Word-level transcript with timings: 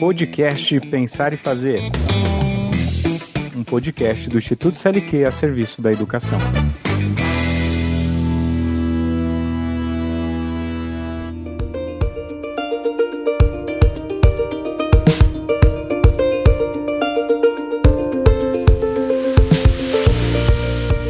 Podcast 0.00 0.80
Pensar 0.80 1.34
e 1.34 1.36
Fazer. 1.36 1.78
Um 3.54 3.62
podcast 3.62 4.30
do 4.30 4.38
Instituto 4.38 4.78
CLQ 4.78 5.24
a 5.26 5.30
serviço 5.30 5.82
da 5.82 5.92
educação. 5.92 6.38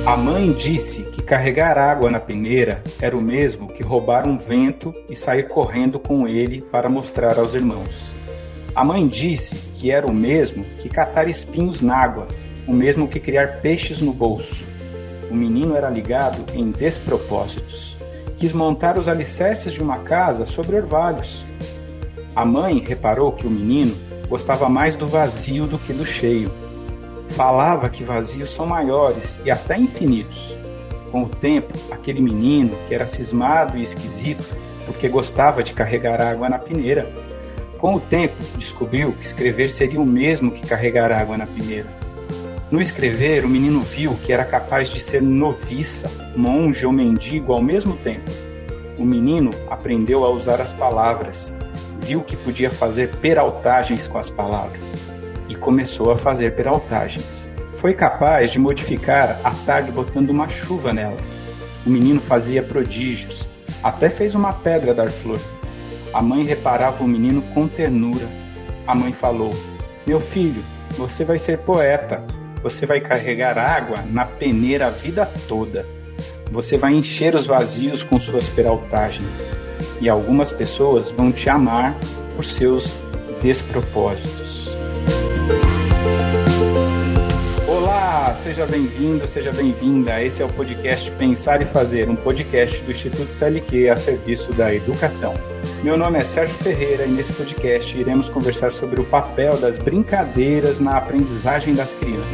A 0.05 0.17
mãe 0.17 0.53
disse 0.53 0.96
carregar 1.27 1.77
água 1.77 2.09
na 2.09 2.21
peneira 2.21 2.81
era 3.01 3.17
o 3.17 3.21
mesmo 3.21 3.67
que 3.67 3.83
roubar 3.83 4.29
um 4.29 4.39
vento 4.39 4.95
e 5.11 5.17
sair 5.17 5.49
correndo 5.49 5.99
com 5.99 6.29
ele 6.29 6.63
para 6.63 6.89
mostrar 6.89 7.37
aos 7.37 7.53
irmãos. 7.53 8.15
A 8.73 8.85
mãe 8.85 9.09
disse 9.09 9.57
que 9.75 9.91
era 9.91 10.07
o 10.07 10.15
mesmo 10.15 10.63
que 10.63 10.89
catar 10.89 11.29
espinhos 11.29 11.81
na 11.81 11.97
água, 11.97 12.29
o 12.65 12.73
mesmo 12.73 13.09
que 13.09 13.19
criar 13.19 13.61
peixes 13.61 14.01
no 14.01 14.13
bolso. 14.13 14.65
O 15.29 15.35
menino 15.35 15.77
era 15.77 15.91
ligado 15.91 16.45
em 16.55 16.71
despropósitos. 16.71 17.97
Quis 18.39 18.53
montar 18.53 18.97
os 18.97 19.09
alicerces 19.09 19.73
de 19.73 19.83
uma 19.83 19.99
casa 19.99 20.47
sobre 20.47 20.77
orvalhos. 20.77 21.45
A 22.37 22.45
mãe 22.45 22.85
reparou 22.87 23.33
que 23.33 23.49
o 23.49 23.51
menino 23.51 23.97
gostava 24.29 24.69
mais 24.69 24.95
do 24.95 25.09
vazio 25.09 25.67
do 25.67 25.79
que 25.79 25.93
do 25.93 26.07
cheio. 26.07 26.53
Falava 27.31 27.89
que 27.89 28.05
vazios 28.05 28.55
são 28.55 28.65
maiores 28.65 29.41
e 29.45 29.51
até 29.51 29.77
infinitos. 29.77 30.57
Com 31.11 31.23
o 31.23 31.29
tempo, 31.29 31.73
aquele 31.91 32.21
menino, 32.21 32.77
que 32.87 32.95
era 32.95 33.07
cismado 33.07 33.79
e 33.79 33.83
esquisito, 33.83 34.57
porque 34.85 35.09
gostava 35.09 35.63
de 35.63 35.73
carregar 35.73 36.21
água 36.21 36.49
na 36.49 36.59
peneira, 36.59 37.11
com 37.79 37.95
o 37.95 38.01
tempo, 38.01 38.35
descobriu 38.57 39.13
que 39.13 39.25
escrever 39.25 39.69
seria 39.69 40.01
o 40.01 40.07
mesmo 40.07 40.51
que 40.51 40.67
carregar 40.67 41.13
água 41.13 41.37
na 41.37 41.47
peneira. 41.47 41.87
No 42.71 42.81
escrever, 42.81 43.45
o 43.45 43.49
menino 43.49 43.81
viu 43.81 44.17
que 44.25 44.33
era 44.33 44.45
capaz 44.45 44.89
de 44.89 45.01
ser 45.01 45.21
noviça, 45.21 46.11
monge 46.35 46.87
ou 46.87 46.93
mendigo 46.93 47.53
ao 47.53 47.63
mesmo 47.63 47.97
tempo. 47.99 48.31
O 48.99 49.05
menino 49.05 49.51
aprendeu 49.71 50.25
a 50.25 50.31
usar 50.31 50.61
as 50.61 50.73
palavras, 50.73 51.53
viu 52.01 52.23
que 52.23 52.35
podia 52.35 52.71
fazer 52.71 53.11
peraltagens 53.17 54.09
com 54.09 54.19
as 54.19 54.31
palavras 54.31 54.83
e 55.49 55.55
começou 55.55 56.11
a 56.11 56.19
fazer 56.19 56.57
peraltagens. 56.57 57.46
Foi 57.77 57.93
capaz 57.93 58.51
de 58.51 58.59
modificar 58.59 59.39
a 59.45 59.51
tarde 59.51 59.93
botando 59.93 60.31
uma 60.31 60.49
chuva 60.49 60.93
nela. 60.93 61.17
O 61.85 61.91
menino 61.91 62.21
fazia 62.21 62.63
prodígios, 62.63 63.47
até 63.83 64.09
fez 64.09 64.35
uma 64.35 64.53
pedra 64.53 64.95
dar 64.95 65.11
flor. 65.11 65.41
A 66.13 66.23
mãe 66.23 66.47
reparava 66.47 67.05
o 67.05 67.09
menino 67.09 67.43
com 67.55 67.69
ternura. 67.69 68.27
A 68.87 68.95
mãe 68.95 69.13
falou: 69.13 69.53
Meu 70.07 70.21
filho, 70.21 70.63
você 70.93 71.25
vai 71.25 71.39
ser 71.39 71.59
poeta. 71.59 72.25
Você 72.63 72.87
vai 72.87 73.01
carregar 73.01 73.59
água 73.59 73.99
na 74.11 74.25
peneira 74.25 74.87
a 74.87 74.91
vida 74.91 75.31
toda. 75.47 75.87
Você 76.51 76.79
vai 76.79 76.95
encher 76.95 77.35
os 77.35 77.47
vazios 77.47 78.03
com 78.03 78.19
suas 78.19 78.49
peraltagens. 78.49 79.53
E 80.01 80.09
algumas 80.09 80.51
pessoas 80.51 81.11
vão 81.11 81.31
te 81.31 81.51
amar 81.51 81.95
por 82.35 82.45
seus 82.45 82.97
despropósitos. 83.43 84.46
Seja 88.35 88.67
bem-vindo, 88.67 89.27
seja 89.29 89.53
bem-vinda. 89.53 90.23
Esse 90.23 90.43
é 90.43 90.45
o 90.45 90.53
podcast 90.53 91.11
Pensar 91.13 91.63
e 91.63 91.65
Fazer, 91.65 92.09
um 92.09 92.17
podcast 92.17 92.83
do 92.83 92.91
Instituto 92.91 93.31
CLQ 93.31 93.89
a 93.89 93.97
serviço 93.97 94.53
da 94.53 94.75
educação. 94.75 95.35
Meu 95.83 95.97
nome 95.97 96.19
é 96.19 96.23
Sérgio 96.23 96.57
Ferreira 96.57 97.05
e 97.05 97.11
nesse 97.11 97.33
podcast 97.33 97.97
iremos 97.97 98.29
conversar 98.29 98.73
sobre 98.73 99.01
o 99.01 99.05
papel 99.05 99.57
das 99.59 99.77
brincadeiras 99.79 100.81
na 100.81 100.97
aprendizagem 100.97 101.75
das 101.75 101.93
crianças. 101.95 102.27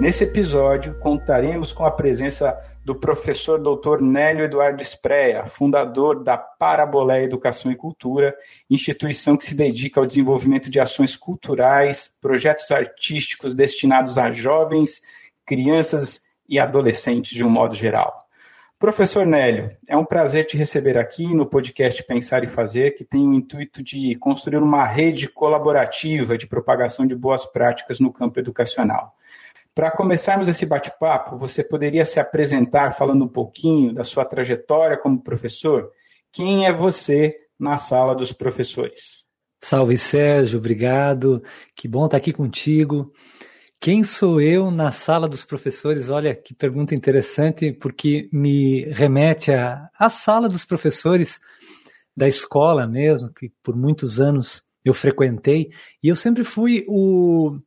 Nesse 0.00 0.24
episódio, 0.24 0.94
contaremos 0.94 1.72
com 1.72 1.84
a 1.84 1.90
presença 1.90 2.58
do 2.84 2.94
professor 2.94 3.58
Dr. 3.58 4.00
Nélio 4.00 4.44
Eduardo 4.44 4.82
Espreia, 4.82 5.46
fundador 5.46 6.24
da 6.24 6.38
Parabolé 6.38 7.22
Educação 7.22 7.70
e 7.70 7.76
Cultura, 7.76 8.34
instituição 8.68 9.36
que 9.36 9.44
se 9.44 9.54
dedica 9.54 10.00
ao 10.00 10.06
desenvolvimento 10.06 10.70
de 10.70 10.80
ações 10.80 11.16
culturais, 11.16 12.10
projetos 12.20 12.70
artísticos 12.70 13.54
destinados 13.54 14.16
a 14.16 14.32
jovens, 14.32 15.02
crianças 15.44 16.22
e 16.48 16.58
adolescentes 16.58 17.32
de 17.32 17.44
um 17.44 17.50
modo 17.50 17.74
geral. 17.74 18.26
Professor 18.78 19.26
Nélio, 19.26 19.76
é 19.86 19.94
um 19.94 20.06
prazer 20.06 20.46
te 20.46 20.56
receber 20.56 20.96
aqui 20.96 21.34
no 21.34 21.44
podcast 21.44 22.02
Pensar 22.04 22.44
e 22.44 22.48
Fazer, 22.48 22.92
que 22.92 23.04
tem 23.04 23.28
o 23.28 23.34
intuito 23.34 23.82
de 23.82 24.14
construir 24.14 24.56
uma 24.56 24.86
rede 24.86 25.28
colaborativa 25.28 26.38
de 26.38 26.46
propagação 26.46 27.06
de 27.06 27.14
boas 27.14 27.44
práticas 27.44 28.00
no 28.00 28.10
campo 28.10 28.40
educacional. 28.40 29.14
Para 29.80 29.92
começarmos 29.92 30.46
esse 30.46 30.66
bate-papo, 30.66 31.38
você 31.38 31.64
poderia 31.64 32.04
se 32.04 32.20
apresentar 32.20 32.92
falando 32.92 33.24
um 33.24 33.28
pouquinho 33.28 33.94
da 33.94 34.04
sua 34.04 34.26
trajetória 34.26 34.98
como 34.98 35.22
professor? 35.22 35.90
Quem 36.30 36.66
é 36.66 36.70
você 36.70 37.34
na 37.58 37.78
sala 37.78 38.14
dos 38.14 38.30
professores? 38.30 39.24
Salve 39.58 39.96
Sérgio, 39.96 40.58
obrigado. 40.58 41.42
Que 41.74 41.88
bom 41.88 42.04
estar 42.04 42.18
aqui 42.18 42.30
contigo. 42.30 43.10
Quem 43.80 44.04
sou 44.04 44.38
eu 44.38 44.70
na 44.70 44.90
sala 44.90 45.26
dos 45.26 45.46
professores? 45.46 46.10
Olha 46.10 46.34
que 46.34 46.52
pergunta 46.52 46.94
interessante, 46.94 47.72
porque 47.72 48.28
me 48.30 48.84
remete 48.92 49.50
à, 49.50 50.10
sala 50.10 50.46
dos 50.46 50.66
professores 50.66 51.40
da 52.14 52.28
escola 52.28 52.86
mesmo, 52.86 53.32
que 53.32 53.50
por 53.62 53.74
muitos 53.74 54.20
anos 54.20 54.62
eu 54.84 54.92
frequentei, 54.92 55.70
e 56.02 56.08
eu 56.08 56.16
sempre 56.16 56.44
fui 56.44 56.84
o, 56.86 57.58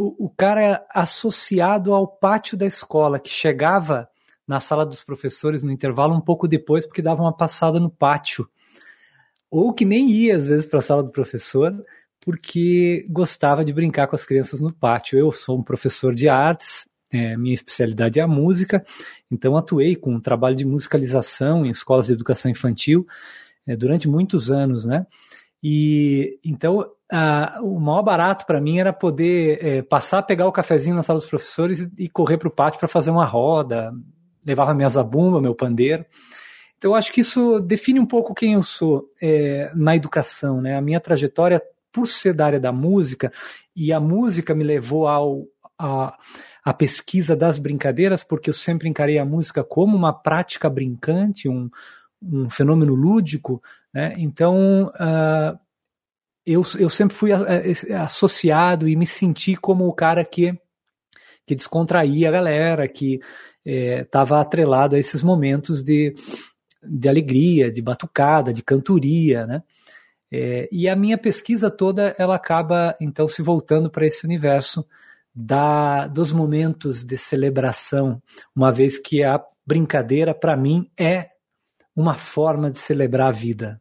o, 0.00 0.30
cara 0.30 0.84
associado 0.90 1.92
ao 1.92 2.06
pátio 2.06 2.56
da 2.56 2.66
escola, 2.66 3.20
que 3.20 3.30
chegava 3.30 4.08
na 4.46 4.58
sala 4.58 4.86
dos 4.86 5.04
professores 5.04 5.62
no 5.62 5.70
intervalo 5.70 6.14
um 6.14 6.20
pouco 6.20 6.48
depois, 6.48 6.86
porque 6.86 7.02
dava 7.02 7.22
uma 7.22 7.36
passada 7.36 7.78
no 7.78 7.90
pátio. 7.90 8.48
Ou 9.50 9.72
que 9.72 9.84
nem 9.84 10.10
ia, 10.10 10.36
às 10.36 10.48
vezes, 10.48 10.66
para 10.66 10.78
a 10.78 10.82
sala 10.82 11.02
do 11.02 11.12
professor, 11.12 11.74
porque 12.20 13.06
gostava 13.10 13.64
de 13.64 13.72
brincar 13.72 14.06
com 14.06 14.16
as 14.16 14.24
crianças 14.24 14.60
no 14.60 14.72
pátio. 14.72 15.18
Eu 15.18 15.30
sou 15.32 15.58
um 15.58 15.62
professor 15.62 16.14
de 16.14 16.28
artes, 16.28 16.86
é, 17.12 17.36
minha 17.36 17.54
especialidade 17.54 18.20
é 18.20 18.22
a 18.22 18.28
música, 18.28 18.84
então 19.30 19.56
atuei 19.56 19.96
com 19.96 20.14
um 20.14 20.20
trabalho 20.20 20.54
de 20.54 20.64
musicalização 20.64 21.66
em 21.66 21.70
escolas 21.70 22.06
de 22.06 22.12
educação 22.12 22.50
infantil 22.50 23.06
é, 23.66 23.76
durante 23.76 24.08
muitos 24.08 24.50
anos, 24.50 24.84
né? 24.84 25.06
E 25.62 26.38
então 26.44 26.86
ah, 27.12 27.58
o 27.62 27.78
maior 27.80 28.02
barato 28.02 28.46
para 28.46 28.60
mim 28.60 28.78
era 28.78 28.92
poder 28.92 29.58
é, 29.64 29.82
passar, 29.82 30.22
pegar 30.22 30.46
o 30.46 30.52
cafezinho 30.52 30.94
na 30.94 31.02
sala 31.02 31.18
dos 31.18 31.28
professores 31.28 31.80
e, 31.80 32.04
e 32.04 32.08
correr 32.08 32.38
para 32.38 32.48
o 32.48 32.52
pátio 32.52 32.78
para 32.78 32.88
fazer 32.88 33.10
uma 33.10 33.26
roda. 33.26 33.92
Levava 34.44 34.72
minha 34.72 34.88
zabumba, 34.88 35.40
meu 35.40 35.54
pandeiro. 35.54 36.04
Então, 36.78 36.92
eu 36.92 36.94
acho 36.94 37.12
que 37.12 37.20
isso 37.20 37.60
define 37.60 38.00
um 38.00 38.06
pouco 38.06 38.32
quem 38.32 38.54
eu 38.54 38.62
sou 38.62 39.04
é, 39.20 39.70
na 39.74 39.94
educação. 39.94 40.62
Né? 40.62 40.76
A 40.76 40.80
minha 40.80 40.98
trajetória, 40.98 41.60
por 41.92 42.06
ser 42.06 42.32
da 42.32 42.46
área 42.46 42.60
da 42.60 42.72
música, 42.72 43.30
e 43.76 43.92
a 43.92 44.00
música 44.00 44.54
me 44.54 44.64
levou 44.64 45.06
ao, 45.06 45.44
a, 45.78 46.16
a 46.64 46.72
pesquisa 46.72 47.36
das 47.36 47.58
brincadeiras, 47.58 48.22
porque 48.22 48.48
eu 48.48 48.54
sempre 48.54 48.88
encarei 48.88 49.18
a 49.18 49.26
música 49.26 49.62
como 49.62 49.94
uma 49.94 50.12
prática 50.12 50.70
brincante, 50.70 51.50
um, 51.50 51.68
um 52.22 52.50
fenômeno 52.50 52.94
lúdico. 52.94 53.62
Né? 53.92 54.14
Então, 54.18 54.86
uh, 54.88 55.58
eu, 56.44 56.62
eu 56.78 56.88
sempre 56.88 57.16
fui 57.16 57.30
associado 57.94 58.88
e 58.88 58.96
me 58.96 59.06
senti 59.06 59.56
como 59.56 59.86
o 59.86 59.92
cara 59.92 60.24
que, 60.24 60.58
que 61.46 61.54
descontraía 61.54 62.28
a 62.28 62.32
galera, 62.32 62.88
que 62.88 63.20
estava 63.64 64.38
é, 64.38 64.40
atrelado 64.40 64.96
a 64.96 64.98
esses 64.98 65.22
momentos 65.22 65.82
de, 65.82 66.14
de 66.82 67.08
alegria, 67.08 67.70
de 67.70 67.82
batucada, 67.82 68.52
de 68.52 68.62
cantoria, 68.62 69.46
né? 69.46 69.62
É, 70.32 70.68
e 70.70 70.88
a 70.88 70.94
minha 70.94 71.18
pesquisa 71.18 71.68
toda 71.68 72.14
ela 72.16 72.36
acaba 72.36 72.96
então 73.00 73.26
se 73.26 73.42
voltando 73.42 73.90
para 73.90 74.06
esse 74.06 74.24
universo 74.24 74.86
da, 75.34 76.06
dos 76.06 76.32
momentos 76.32 77.02
de 77.02 77.18
celebração, 77.18 78.22
uma 78.54 78.70
vez 78.70 78.96
que 78.96 79.24
a 79.24 79.42
brincadeira 79.66 80.32
para 80.32 80.56
mim 80.56 80.88
é 80.96 81.29
uma 82.00 82.14
forma 82.14 82.70
de 82.70 82.78
celebrar 82.78 83.28
a 83.28 83.32
vida. 83.32 83.80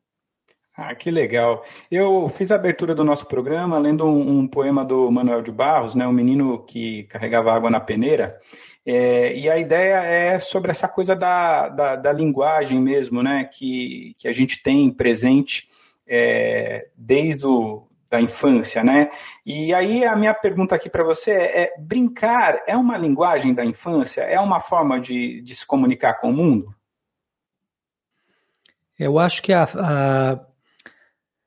Ah, 0.75 0.95
que 0.95 1.11
legal. 1.11 1.63
Eu 1.91 2.29
fiz 2.29 2.51
a 2.51 2.55
abertura 2.55 2.95
do 2.95 3.03
nosso 3.03 3.25
programa 3.25 3.77
lendo 3.79 4.05
um, 4.05 4.39
um 4.39 4.47
poema 4.47 4.85
do 4.85 5.11
Manuel 5.11 5.41
de 5.41 5.51
Barros, 5.51 5.93
né, 5.95 6.07
um 6.07 6.13
menino 6.13 6.63
que 6.65 7.03
carregava 7.03 7.53
água 7.53 7.69
na 7.69 7.79
peneira. 7.79 8.39
É, 8.85 9.35
e 9.35 9.49
a 9.49 9.57
ideia 9.57 10.03
é 10.03 10.39
sobre 10.39 10.71
essa 10.71 10.87
coisa 10.87 11.15
da, 11.15 11.67
da, 11.67 11.95
da, 11.95 12.13
linguagem 12.13 12.79
mesmo, 12.79 13.21
né, 13.21 13.49
que, 13.51 14.15
que 14.17 14.27
a 14.27 14.31
gente 14.31 14.63
tem 14.63 14.89
presente 14.89 15.67
é, 16.07 16.87
desde 16.95 17.45
o 17.45 17.85
da 18.09 18.19
infância, 18.19 18.83
né? 18.83 19.11
E 19.45 19.71
aí 19.71 20.03
a 20.03 20.15
minha 20.15 20.33
pergunta 20.33 20.73
aqui 20.73 20.89
para 20.89 21.03
você 21.03 21.29
é, 21.29 21.61
é, 21.61 21.73
brincar 21.77 22.63
é 22.65 22.75
uma 22.75 22.97
linguagem 22.97 23.53
da 23.53 23.63
infância? 23.63 24.21
É 24.21 24.39
uma 24.39 24.59
forma 24.59 24.99
de, 24.99 25.41
de 25.41 25.55
se 25.55 25.65
comunicar 25.65 26.15
com 26.15 26.31
o 26.31 26.33
mundo? 26.33 26.73
Eu 28.99 29.17
acho 29.17 29.41
que 29.41 29.53
a, 29.53 29.63
a, 29.63 30.45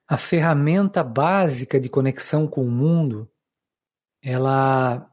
a 0.08 0.16
ferramenta 0.16 1.04
básica 1.04 1.78
de 1.78 1.90
conexão 1.90 2.49
com 2.49 2.62
o 2.62 2.70
mundo, 2.70 3.31
ela, 4.22 5.06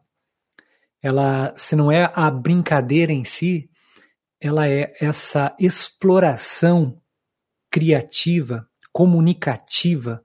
ela, 1.01 1.53
se 1.57 1.75
não 1.75 1.91
é 1.91 2.09
a 2.15 2.31
brincadeira 2.31 3.11
em 3.11 3.25
si, 3.25 3.69
ela 4.39 4.69
é 4.69 4.93
essa 5.01 5.53
exploração 5.59 7.01
criativa, 7.69 8.65
comunicativa 8.93 10.23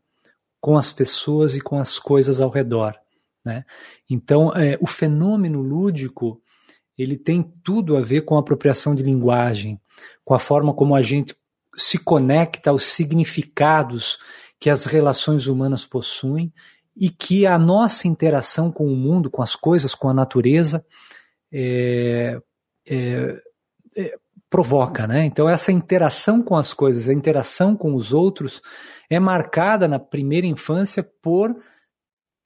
com 0.61 0.76
as 0.76 0.93
pessoas 0.93 1.56
e 1.56 1.61
com 1.61 1.81
as 1.81 1.99
coisas 1.99 2.40
ao 2.40 2.49
redor. 2.49 2.96
Né? 3.44 3.64
Então, 4.08 4.55
é, 4.55 4.78
o 4.81 4.87
fenômeno 4.87 5.61
lúdico 5.61 6.40
ele 6.96 7.19
tem 7.19 7.43
tudo 7.64 7.96
a 7.96 8.00
ver 8.00 8.25
com 8.25 8.37
a 8.37 8.40
apropriação 8.40 8.94
de 8.94 9.02
linguagem, 9.02 9.81
com 10.25 10.32
a 10.32 10.38
forma 10.38 10.72
como 10.72 10.94
a 10.94 11.02
gente 11.02 11.34
se 11.76 11.99
conecta 11.99 12.71
aos 12.71 12.85
significados 12.87 14.19
que 14.59 14.71
as 14.71 14.85
relações 14.85 15.47
humanas 15.47 15.85
possuem 15.85 16.53
e 16.97 17.11
que 17.11 17.47
a 17.47 17.59
nossa 17.59 18.06
interação 18.06 18.71
com 18.71 18.87
o 18.87 18.97
mundo, 18.97 19.31
com 19.31 19.43
as 19.43 19.56
coisas, 19.56 19.94
com 19.94 20.09
a 20.09 20.15
natureza, 20.15 20.85
é, 21.53 22.38
é, 22.87 23.43
é, 23.97 24.15
provoca, 24.49 25.06
né? 25.06 25.25
Então 25.25 25.49
essa 25.49 25.73
interação 25.73 26.43
com 26.43 26.56
as 26.56 26.73
coisas, 26.73 27.09
a 27.09 27.12
interação 27.12 27.76
com 27.76 27.94
os 27.94 28.12
outros 28.12 28.62
é 29.11 29.19
marcada 29.19 29.88
na 29.88 29.99
primeira 29.99 30.47
infância 30.47 31.03
por 31.23 31.55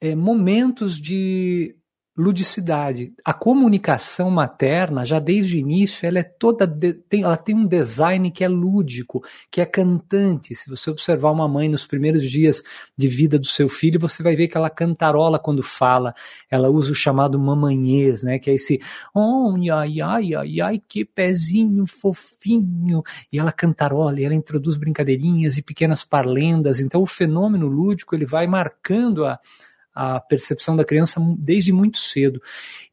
é, 0.01 0.15
momentos 0.15 0.99
de 0.99 1.75
ludicidade. 2.19 3.13
A 3.23 3.33
comunicação 3.33 4.29
materna, 4.29 5.05
já 5.05 5.19
desde 5.19 5.55
o 5.55 5.59
início, 5.59 6.05
ela 6.05 6.19
é 6.19 6.23
toda 6.23 6.67
de, 6.67 6.91
tem, 6.93 7.23
ela 7.23 7.37
tem 7.37 7.55
um 7.55 7.65
design 7.65 8.29
que 8.29 8.43
é 8.43 8.47
lúdico, 8.49 9.23
que 9.49 9.61
é 9.61 9.65
cantante. 9.65 10.53
Se 10.53 10.69
você 10.69 10.91
observar 10.91 11.31
uma 11.31 11.47
mãe 11.47 11.69
nos 11.69 11.87
primeiros 11.87 12.29
dias 12.29 12.61
de 12.97 13.07
vida 13.07 13.39
do 13.39 13.45
seu 13.45 13.69
filho, 13.69 13.97
você 13.97 14.21
vai 14.21 14.35
ver 14.35 14.49
que 14.49 14.57
ela 14.57 14.69
cantarola 14.69 15.39
quando 15.39 15.63
fala. 15.63 16.13
Ela 16.51 16.69
usa 16.69 16.91
o 16.91 16.95
chamado 16.95 17.39
mamanhês, 17.39 18.21
né, 18.21 18.37
que 18.37 18.49
é 18.49 18.55
esse 18.55 18.81
oh, 19.15 19.55
ai 19.71 20.01
ai 20.01 20.35
ai 20.35 20.61
ai 20.61 20.81
que 20.85 21.05
pezinho 21.05 21.87
fofinho. 21.87 23.01
E 23.31 23.39
ela 23.39 23.53
cantarola, 23.53 24.19
e 24.19 24.25
ela 24.25 24.35
introduz 24.35 24.75
brincadeirinhas 24.75 25.57
e 25.57 25.61
pequenas 25.61 26.03
parlendas. 26.03 26.81
Então 26.81 27.01
o 27.01 27.05
fenômeno 27.05 27.67
lúdico, 27.67 28.13
ele 28.13 28.25
vai 28.25 28.45
marcando 28.45 29.25
a 29.25 29.39
a 29.99 30.17
percepção 30.21 30.77
da 30.77 30.85
criança 30.85 31.19
desde 31.37 31.73
muito 31.73 31.97
cedo. 31.97 32.41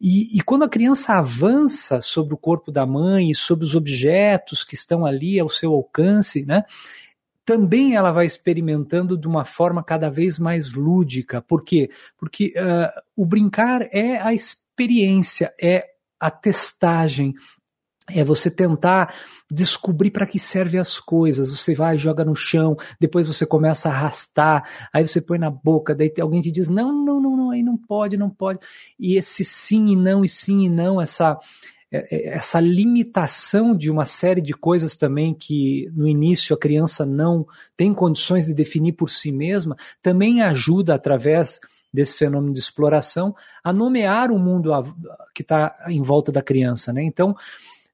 E, 0.00 0.36
e, 0.36 0.40
quando 0.40 0.64
a 0.64 0.68
criança 0.68 1.12
avança 1.12 2.00
sobre 2.00 2.34
o 2.34 2.36
corpo 2.36 2.72
da 2.72 2.84
mãe 2.84 3.30
e 3.30 3.34
sobre 3.34 3.64
os 3.64 3.76
objetos 3.76 4.64
que 4.64 4.74
estão 4.74 5.06
ali 5.06 5.38
ao 5.38 5.48
seu 5.48 5.72
alcance, 5.72 6.44
né? 6.44 6.64
Também 7.44 7.94
ela 7.94 8.10
vai 8.10 8.26
experimentando 8.26 9.16
de 9.16 9.28
uma 9.28 9.44
forma 9.44 9.84
cada 9.84 10.10
vez 10.10 10.36
mais 10.36 10.72
lúdica. 10.72 11.40
Por 11.40 11.62
quê? 11.62 11.88
Porque 12.18 12.52
uh, 12.56 13.00
o 13.14 13.24
brincar 13.24 13.82
é 13.92 14.18
a 14.20 14.34
experiência, 14.34 15.54
é 15.62 15.84
a 16.18 16.28
testagem, 16.28 17.34
é 18.10 18.22
você 18.24 18.50
tentar 18.50 19.14
descobrir 19.50 20.10
para 20.10 20.26
que 20.26 20.38
servem 20.38 20.80
as 20.80 21.00
coisas. 21.00 21.50
Você 21.50 21.74
vai, 21.74 21.98
joga 21.98 22.24
no 22.24 22.34
chão, 22.34 22.76
depois 23.00 23.26
você 23.26 23.44
começa 23.44 23.88
a 23.88 23.92
arrastar, 23.92 24.68
aí 24.92 25.06
você 25.06 25.20
põe 25.20 25.38
na 25.38 25.50
boca, 25.50 25.94
daí 25.94 26.12
alguém 26.20 26.40
te 26.40 26.50
diz: 26.50 26.68
não, 26.68 26.92
não, 26.92 27.20
não, 27.20 27.36
não, 27.36 27.50
aí 27.50 27.62
não 27.62 27.76
pode, 27.76 28.16
não 28.16 28.30
pode. 28.30 28.60
E 28.98 29.16
esse 29.16 29.44
sim 29.44 29.88
e 29.88 29.96
não, 29.96 30.24
e 30.24 30.28
sim 30.28 30.64
e 30.64 30.68
não, 30.68 31.00
essa, 31.00 31.38
é, 31.90 32.16
é, 32.16 32.28
essa 32.34 32.60
limitação 32.60 33.76
de 33.76 33.90
uma 33.90 34.04
série 34.04 34.40
de 34.40 34.52
coisas 34.52 34.96
também 34.96 35.34
que 35.34 35.90
no 35.94 36.08
início 36.08 36.54
a 36.54 36.58
criança 36.58 37.04
não 37.04 37.46
tem 37.76 37.94
condições 37.94 38.46
de 38.46 38.54
definir 38.54 38.92
por 38.92 39.10
si 39.10 39.32
mesma, 39.32 39.76
também 40.02 40.42
ajuda 40.42 40.94
através 40.94 41.60
desse 41.92 42.14
fenômeno 42.14 42.52
de 42.52 42.60
exploração 42.60 43.34
a 43.64 43.72
nomear 43.72 44.30
o 44.30 44.38
mundo 44.38 44.70
que 45.34 45.42
está 45.42 45.76
em 45.88 46.02
volta 46.02 46.30
da 46.30 46.42
criança, 46.42 46.92
né? 46.92 47.02
Então 47.02 47.34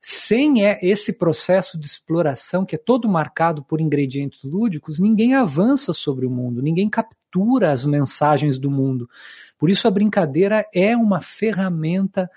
sem 0.05 0.67
é 0.67 0.81
esse 0.83 1.13
processo 1.13 1.79
de 1.79 1.87
exploração, 1.87 2.67
que 2.67 2.75
é 2.75 2.79
todo 2.79 3.09
marcado 3.09 3.63
por 3.63 3.81
ingredientes 3.81 4.43
lúdicos, 4.43 4.99
ninguém 4.99 5.37
avança 5.37 5.93
sobre 5.93 6.27
o 6.27 6.31
mundo, 6.31 6.61
ninguém 6.61 6.91
captura 6.91 7.71
as 7.71 7.87
mensagens 7.87 8.59
do 8.59 8.69
mundo. 8.69 9.09
Por 9.57 9.71
isso, 9.71 9.87
a 9.87 9.93
brincadeira 9.93 10.67
é 10.75 10.97
uma 10.97 11.21
ferramenta 11.21 12.29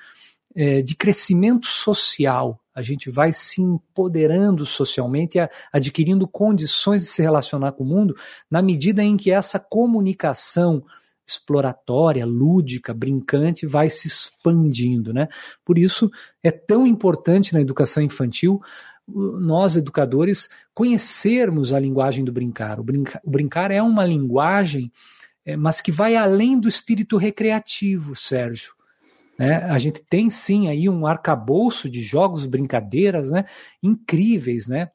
é, 0.56 0.84
de 0.84 0.96
crescimento 0.96 1.66
social. 1.66 2.62
A 2.74 2.84
gente 2.84 3.10
vai 3.10 3.34
se 3.34 3.64
empoderando 3.64 4.64
socialmente, 4.64 5.40
adquirindo 5.74 6.28
condições 6.28 7.02
de 7.02 7.08
se 7.08 7.24
relacionar 7.24 7.72
com 7.72 7.84
o 7.84 7.88
mundo, 7.88 8.16
na 8.50 8.62
medida 8.62 9.02
em 9.02 9.18
que 9.18 9.32
essa 9.32 9.58
comunicação 9.58 10.86
exploratória, 11.28 12.26
lúdica, 12.26 12.94
brincante, 12.94 13.66
vai 13.66 13.90
se 13.90 14.08
expandindo, 14.08 15.14
né? 15.14 15.28
Por 15.64 15.78
isso 15.78 16.10
é 16.44 16.52
tão 16.52 16.86
importante 16.86 17.54
na 17.54 17.62
educação 17.62 18.04
infantil 18.04 18.62
nós 19.08 19.78
educadores 19.78 20.50
conhecermos 20.74 21.74
a 21.74 21.80
linguagem 21.80 22.26
do 22.26 22.32
brincar. 22.32 22.80
O, 22.80 22.84
brincar, 22.84 23.22
o 23.24 23.30
brincar 23.30 23.72
é 23.72 23.82
uma 23.82 24.04
linguagem, 24.04 24.92
é, 25.46 25.56
mas 25.56 25.80
que 25.80 25.92
vai 25.92 26.16
além 26.16 26.60
do 26.60 26.68
espírito 26.68 27.18
recreativo, 27.18 28.16
Sérgio. 28.16 28.74
Né? 29.38 29.58
A 29.58 29.78
gente 29.78 30.02
tem 30.02 30.30
sim 30.30 30.70
aí 30.70 30.90
um 30.90 31.06
arcabouço 31.06 31.90
de 31.90 32.02
jogos, 32.02 32.46
brincadeiras, 32.46 33.32
né? 33.32 33.46
Incríveis, 33.84 34.68
né? 34.68 34.90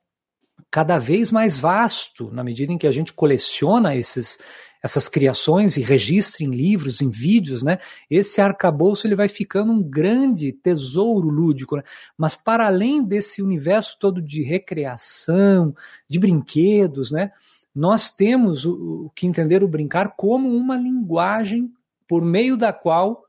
Cada 0.70 0.98
vez 0.98 1.32
mais 1.32 1.58
vasto, 1.58 2.30
na 2.30 2.44
medida 2.44 2.72
em 2.72 2.78
que 2.78 2.86
a 2.86 2.90
gente 2.92 3.12
coleciona 3.12 3.96
esses, 3.96 4.38
essas 4.82 5.08
criações 5.08 5.76
e 5.76 5.82
registra 5.82 6.44
em 6.44 6.50
livros, 6.50 7.00
em 7.00 7.10
vídeos, 7.10 7.62
né? 7.62 7.78
Esse 8.08 8.40
arcabouço 8.40 9.06
ele 9.06 9.16
vai 9.16 9.28
ficando 9.28 9.72
um 9.72 9.82
grande 9.82 10.52
tesouro 10.52 11.28
lúdico, 11.28 11.76
né? 11.76 11.82
Mas 12.16 12.34
para 12.34 12.66
além 12.66 13.02
desse 13.02 13.42
universo 13.42 13.96
todo 13.98 14.22
de 14.22 14.42
recreação, 14.42 15.74
de 16.08 16.18
brinquedos, 16.18 17.10
né? 17.10 17.32
Nós 17.74 18.10
temos 18.10 18.64
o, 18.64 19.06
o 19.06 19.10
que 19.10 19.26
entender 19.26 19.62
o 19.62 19.68
brincar 19.68 20.14
como 20.16 20.48
uma 20.48 20.76
linguagem 20.76 21.70
por 22.08 22.24
meio 22.24 22.56
da 22.56 22.72
qual 22.72 23.24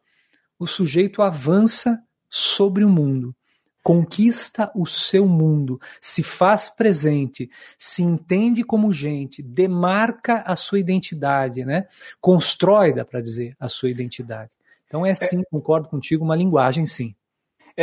o 0.59 0.67
sujeito 0.67 1.21
avança 1.21 2.01
sobre 2.29 2.83
o 2.83 2.89
mundo 2.89 3.35
conquista 3.83 4.71
o 4.75 4.85
seu 4.85 5.25
mundo, 5.27 5.79
se 5.99 6.23
faz 6.23 6.69
presente, 6.69 7.49
se 7.77 8.03
entende 8.03 8.63
como 8.63 8.93
gente, 8.93 9.41
demarca 9.41 10.43
a 10.45 10.55
sua 10.55 10.79
identidade, 10.79 11.65
né? 11.65 11.87
Constrói, 12.19 12.93
dá 12.93 13.03
para 13.03 13.21
dizer, 13.21 13.55
a 13.59 13.67
sua 13.67 13.89
identidade. 13.89 14.51
Então 14.87 15.05
é 15.05 15.15
sim, 15.15 15.41
concordo 15.49 15.87
contigo, 15.89 16.23
uma 16.23 16.35
linguagem 16.35 16.85
sim. 16.85 17.15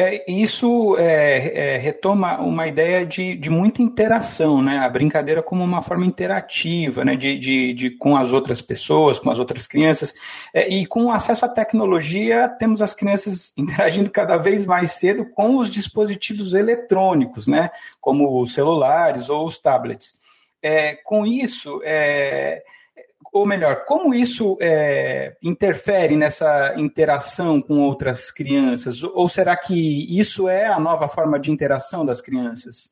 É, 0.01 0.25
isso 0.31 0.97
é, 0.97 1.75
é, 1.75 1.77
retoma 1.77 2.41
uma 2.41 2.69
ideia 2.69 3.05
de, 3.05 3.35
de 3.35 3.51
muita 3.51 3.83
interação, 3.83 4.63
né? 4.63 4.79
A 4.79 4.89
brincadeira 4.89 5.43
como 5.43 5.65
uma 5.65 5.83
forma 5.83 6.07
interativa, 6.07 7.05
né? 7.05 7.17
De, 7.17 7.37
de, 7.37 7.75
de 7.75 7.91
com 7.91 8.17
as 8.17 8.33
outras 8.33 8.63
pessoas, 8.63 9.19
com 9.19 9.29
as 9.29 9.41
outras 9.41 9.67
crianças. 9.67 10.15
É, 10.55 10.73
e 10.73 10.87
com 10.87 11.11
acesso 11.11 11.45
à 11.45 11.49
tecnologia, 11.49 12.49
temos 12.49 12.81
as 12.81 12.95
crianças 12.95 13.53
interagindo 13.59 14.09
cada 14.09 14.37
vez 14.37 14.65
mais 14.65 14.93
cedo 14.93 15.27
com 15.35 15.57
os 15.57 15.69
dispositivos 15.69 16.55
eletrônicos, 16.55 17.49
né? 17.49 17.69
Como 18.01 18.41
os 18.41 18.55
celulares 18.55 19.29
ou 19.29 19.49
os 19.49 19.59
tablets. 19.59 20.15
É, 20.63 20.95
com 20.95 21.27
isso, 21.27 21.81
é, 21.83 22.63
ou 23.33 23.47
melhor, 23.47 23.85
como 23.85 24.15
isso 24.15 24.57
é, 24.61 25.37
interfere 25.43 26.17
nessa 26.17 26.75
interação 26.77 27.61
com 27.61 27.81
outras 27.81 28.31
crianças? 28.31 29.03
Ou 29.03 29.29
será 29.29 29.57
que 29.57 30.19
isso 30.19 30.49
é 30.49 30.67
a 30.67 30.81
nova 30.81 31.09
forma 31.09 31.39
de 31.39 31.51
interação 31.51 32.05
das 32.07 32.21
crianças? 32.21 32.91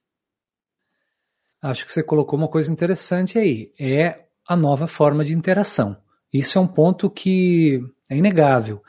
Acho 1.62 1.84
que 1.86 1.92
você 1.92 2.02
colocou 2.02 2.38
uma 2.38 2.48
coisa 2.48 2.70
interessante 2.70 3.38
aí. 3.38 3.72
É 3.78 4.26
a 4.46 4.54
nova 4.54 4.86
forma 4.86 5.24
de 5.24 5.32
interação. 5.32 5.96
Isso 6.32 6.58
é 6.58 6.60
um 6.60 6.66
ponto 6.66 7.08
que 7.10 7.80
é 8.08 8.16
inegável. 8.16 8.82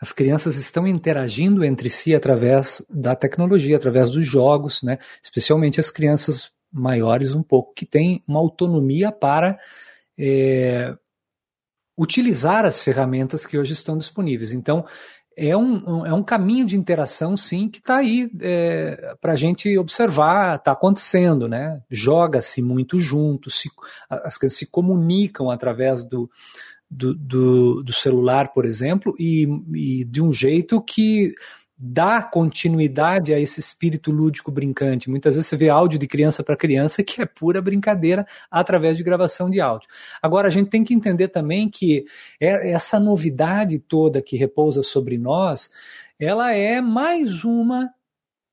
As 0.00 0.12
crianças 0.12 0.56
estão 0.56 0.86
interagindo 0.86 1.64
entre 1.64 1.88
si 1.88 2.14
através 2.14 2.84
da 2.90 3.14
tecnologia, 3.14 3.76
através 3.76 4.10
dos 4.10 4.26
jogos, 4.26 4.82
né? 4.82 4.98
especialmente 5.22 5.80
as 5.80 5.90
crianças 5.90 6.50
maiores 6.72 7.34
um 7.34 7.42
pouco, 7.42 7.72
que 7.74 7.86
têm 7.86 8.22
uma 8.26 8.40
autonomia 8.40 9.10
para 9.10 9.58
é, 10.18 10.94
utilizar 11.98 12.64
as 12.64 12.82
ferramentas 12.82 13.46
que 13.46 13.58
hoje 13.58 13.72
estão 13.72 13.96
disponíveis. 13.96 14.52
Então, 14.52 14.84
é 15.36 15.54
um, 15.54 16.06
é 16.06 16.14
um 16.14 16.22
caminho 16.22 16.64
de 16.64 16.78
interação, 16.78 17.36
sim, 17.36 17.68
que 17.68 17.78
está 17.78 17.98
aí 17.98 18.30
é, 18.40 19.14
para 19.20 19.34
a 19.34 19.36
gente 19.36 19.76
observar, 19.76 20.56
está 20.56 20.72
acontecendo, 20.72 21.46
né? 21.46 21.82
Joga-se 21.90 22.62
muito 22.62 22.98
junto, 22.98 23.50
se, 23.50 23.68
as 24.08 24.38
crianças 24.38 24.58
se 24.58 24.66
comunicam 24.66 25.50
através 25.50 26.06
do, 26.06 26.30
do, 26.90 27.14
do, 27.14 27.82
do 27.82 27.92
celular, 27.92 28.52
por 28.54 28.64
exemplo, 28.64 29.14
e, 29.18 29.46
e 29.74 30.04
de 30.04 30.22
um 30.22 30.32
jeito 30.32 30.80
que 30.80 31.34
dá 31.78 32.22
continuidade 32.22 33.34
a 33.34 33.38
esse 33.38 33.60
espírito 33.60 34.10
lúdico 34.10 34.50
brincante. 34.50 35.10
Muitas 35.10 35.34
vezes 35.34 35.48
você 35.48 35.56
vê 35.56 35.68
áudio 35.68 35.98
de 35.98 36.06
criança 36.06 36.42
para 36.42 36.56
criança 36.56 37.02
que 37.04 37.20
é 37.20 37.26
pura 37.26 37.60
brincadeira 37.60 38.26
através 38.50 38.96
de 38.96 39.02
gravação 39.02 39.50
de 39.50 39.60
áudio. 39.60 39.88
Agora, 40.22 40.48
a 40.48 40.50
gente 40.50 40.70
tem 40.70 40.82
que 40.82 40.94
entender 40.94 41.28
também 41.28 41.68
que 41.68 42.04
é 42.40 42.70
essa 42.70 42.98
novidade 42.98 43.78
toda 43.78 44.22
que 44.22 44.36
repousa 44.36 44.82
sobre 44.82 45.18
nós, 45.18 45.70
ela 46.18 46.52
é 46.52 46.80
mais 46.80 47.44
uma 47.44 47.90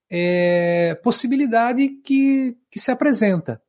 é, 0.10 0.96
possibilidade 0.96 1.88
que, 2.03 2.58
que 2.70 2.80
se 2.80 2.92
apresenta 2.92 3.62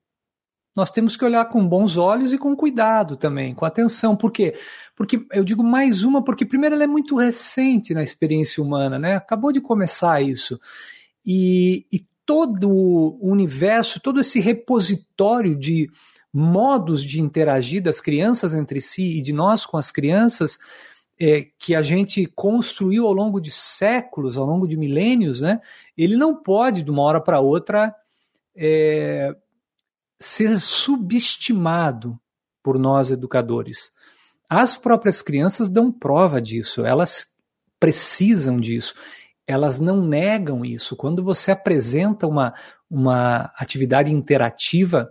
nós 0.76 0.90
temos 0.90 1.16
que 1.16 1.24
olhar 1.24 1.44
com 1.46 1.66
bons 1.66 1.96
olhos 1.96 2.32
e 2.32 2.38
com 2.38 2.56
cuidado 2.56 3.16
também, 3.16 3.54
com 3.54 3.64
atenção. 3.64 4.16
Por 4.16 4.32
quê? 4.32 4.54
Porque 4.96 5.24
eu 5.32 5.44
digo 5.44 5.62
mais 5.62 6.02
uma, 6.02 6.22
porque 6.22 6.44
primeiro 6.44 6.74
ela 6.74 6.84
é 6.84 6.88
muito 6.88 7.16
recente 7.16 7.94
na 7.94 8.02
experiência 8.02 8.62
humana, 8.62 8.98
né? 8.98 9.14
Acabou 9.14 9.52
de 9.52 9.60
começar 9.60 10.20
isso. 10.20 10.58
E, 11.24 11.86
e 11.92 12.04
todo 12.26 12.68
o 12.70 13.18
universo, 13.20 14.00
todo 14.00 14.20
esse 14.20 14.40
repositório 14.40 15.56
de 15.56 15.88
modos 16.32 17.04
de 17.04 17.20
interagir 17.20 17.80
das 17.80 18.00
crianças 18.00 18.54
entre 18.54 18.80
si 18.80 19.18
e 19.18 19.22
de 19.22 19.32
nós 19.32 19.64
com 19.64 19.76
as 19.76 19.92
crianças, 19.92 20.58
é, 21.20 21.46
que 21.56 21.76
a 21.76 21.82
gente 21.82 22.26
construiu 22.34 23.06
ao 23.06 23.12
longo 23.12 23.40
de 23.40 23.52
séculos, 23.52 24.36
ao 24.36 24.44
longo 24.44 24.66
de 24.66 24.76
milênios, 24.76 25.40
né? 25.40 25.60
Ele 25.96 26.16
não 26.16 26.34
pode, 26.34 26.82
de 26.82 26.90
uma 26.90 27.02
hora 27.02 27.20
para 27.20 27.40
outra, 27.40 27.94
é, 28.56 29.34
ser 30.24 30.58
subestimado 30.58 32.18
por 32.62 32.78
nós 32.78 33.10
educadores. 33.10 33.92
As 34.48 34.74
próprias 34.74 35.20
crianças 35.20 35.68
dão 35.68 35.92
prova 35.92 36.40
disso, 36.40 36.82
elas 36.82 37.34
precisam 37.78 38.58
disso, 38.58 38.94
elas 39.46 39.80
não 39.80 40.02
negam 40.02 40.64
isso. 40.64 40.96
Quando 40.96 41.22
você 41.22 41.50
apresenta 41.50 42.26
uma, 42.26 42.54
uma 42.90 43.52
atividade 43.54 44.10
interativa, 44.10 45.10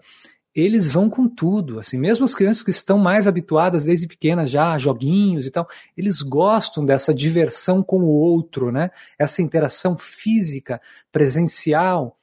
eles 0.55 0.88
vão 0.88 1.08
com 1.12 1.27
tudo, 1.27 1.77
assim, 1.77 2.00
mesmo 2.00 2.25
as 2.25 2.34
crianças 2.34 2.63
que 2.63 2.72
estão 2.72 2.98
mais 2.98 3.27
habituadas 3.27 3.86
desde 3.86 4.08
pequenas 4.08 4.50
já 4.50 4.72
a 4.74 4.79
joguinhos 4.79 5.46
e 5.46 5.51
tal, 5.51 5.67
eles 5.96 6.24
gostam 6.24 6.84
dessa 6.84 7.13
diversão 7.13 7.84
com 7.84 8.00
o 8.00 8.10
outro, 8.10 8.72
né? 8.72 8.89
Essa 9.20 9.43
interação 9.43 9.96
física, 9.96 10.82
presencial, 11.12 12.17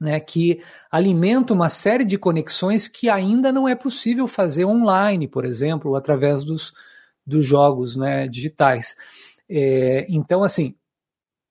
né, 0.00 0.18
que 0.18 0.60
alimenta 0.90 1.52
uma 1.52 1.68
série 1.68 2.04
de 2.04 2.16
conexões 2.16 2.88
que 2.88 3.10
ainda 3.10 3.52
não 3.52 3.68
é 3.68 3.74
possível 3.74 4.26
fazer 4.26 4.64
online, 4.64 5.28
por 5.28 5.44
exemplo, 5.44 5.94
através 5.94 6.42
dos, 6.42 6.72
dos 7.26 7.44
jogos 7.44 7.96
né, 7.96 8.26
digitais. 8.26 8.96
É, 9.48 10.06
então, 10.08 10.42
assim, 10.42 10.74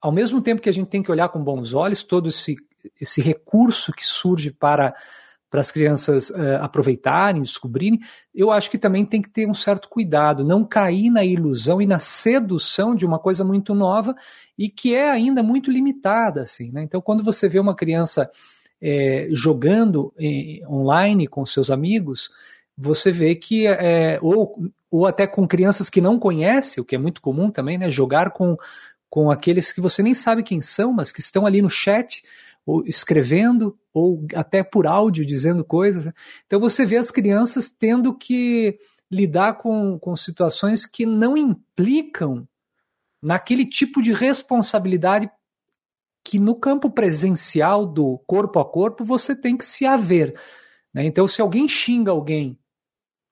ao 0.01 0.11
mesmo 0.11 0.41
tempo 0.41 0.61
que 0.61 0.69
a 0.69 0.73
gente 0.73 0.87
tem 0.87 1.03
que 1.03 1.11
olhar 1.11 1.29
com 1.29 1.43
bons 1.43 1.73
olhos 1.73 2.03
todo 2.03 2.29
esse, 2.29 2.55
esse 2.99 3.21
recurso 3.21 3.91
que 3.91 4.05
surge 4.05 4.51
para 4.51 4.95
para 5.49 5.59
as 5.59 5.71
crianças 5.71 6.29
uh, 6.29 6.57
aproveitarem, 6.61 7.41
descobrirem, 7.41 7.99
eu 8.33 8.51
acho 8.51 8.69
que 8.69 8.77
também 8.77 9.05
tem 9.05 9.21
que 9.21 9.29
ter 9.29 9.47
um 9.47 9.53
certo 9.53 9.89
cuidado, 9.89 10.43
não 10.43 10.63
cair 10.63 11.09
na 11.09 11.23
ilusão 11.23 11.81
e 11.81 11.87
na 11.87 11.99
sedução 11.99 12.95
de 12.95 13.05
uma 13.05 13.19
coisa 13.19 13.43
muito 13.43 13.73
nova 13.73 14.15
e 14.57 14.69
que 14.69 14.93
é 14.93 15.09
ainda 15.09 15.41
muito 15.41 15.71
limitada, 15.71 16.41
assim, 16.41 16.71
né? 16.71 16.83
Então, 16.83 17.01
quando 17.01 17.23
você 17.23 17.49
vê 17.49 17.59
uma 17.59 17.75
criança 17.75 18.29
é, 18.81 19.27
jogando 19.31 20.13
em, 20.17 20.65
online 20.67 21.27
com 21.27 21.45
seus 21.45 21.71
amigos, 21.71 22.29
você 22.77 23.11
vê 23.11 23.35
que 23.35 23.65
ou, 24.21 24.55
ou 24.89 25.05
até 25.05 25.27
com 25.27 25.47
crianças 25.47 25.89
que 25.89 25.99
não 25.99 26.17
conhece, 26.17 26.79
o 26.79 26.85
que 26.85 26.95
é 26.95 26.99
muito 26.99 27.21
comum 27.21 27.51
também, 27.51 27.77
né? 27.77 27.89
Jogar 27.89 28.31
com, 28.31 28.55
com 29.09 29.29
aqueles 29.29 29.71
que 29.71 29.81
você 29.81 30.01
nem 30.01 30.13
sabe 30.13 30.43
quem 30.43 30.61
são, 30.61 30.93
mas 30.93 31.11
que 31.11 31.19
estão 31.19 31.45
ali 31.45 31.61
no 31.61 31.69
chat 31.69 32.23
ou 32.69 32.85
escrevendo, 32.85 33.75
ou 33.91 34.27
até 34.35 34.61
por 34.61 34.85
áudio 34.85 35.25
dizendo 35.25 35.65
coisas. 35.65 36.05
Né? 36.05 36.13
Então 36.45 36.59
você 36.59 36.85
vê 36.85 36.97
as 36.97 37.09
crianças 37.09 37.69
tendo 37.69 38.13
que 38.15 38.77
lidar 39.09 39.55
com, 39.55 39.97
com 39.97 40.15
situações 40.15 40.85
que 40.85 41.03
não 41.03 41.35
implicam 41.35 42.47
naquele 43.19 43.65
tipo 43.65 44.03
de 44.03 44.13
responsabilidade 44.13 45.29
que 46.23 46.37
no 46.37 46.53
campo 46.53 46.91
presencial 46.91 47.87
do 47.87 48.19
corpo 48.27 48.59
a 48.59 48.65
corpo 48.65 49.03
você 49.03 49.35
tem 49.35 49.57
que 49.57 49.65
se 49.65 49.83
haver. 49.85 50.39
Né? 50.93 51.05
Então, 51.05 51.27
se 51.27 51.41
alguém 51.41 51.67
xinga 51.67 52.11
alguém 52.11 52.59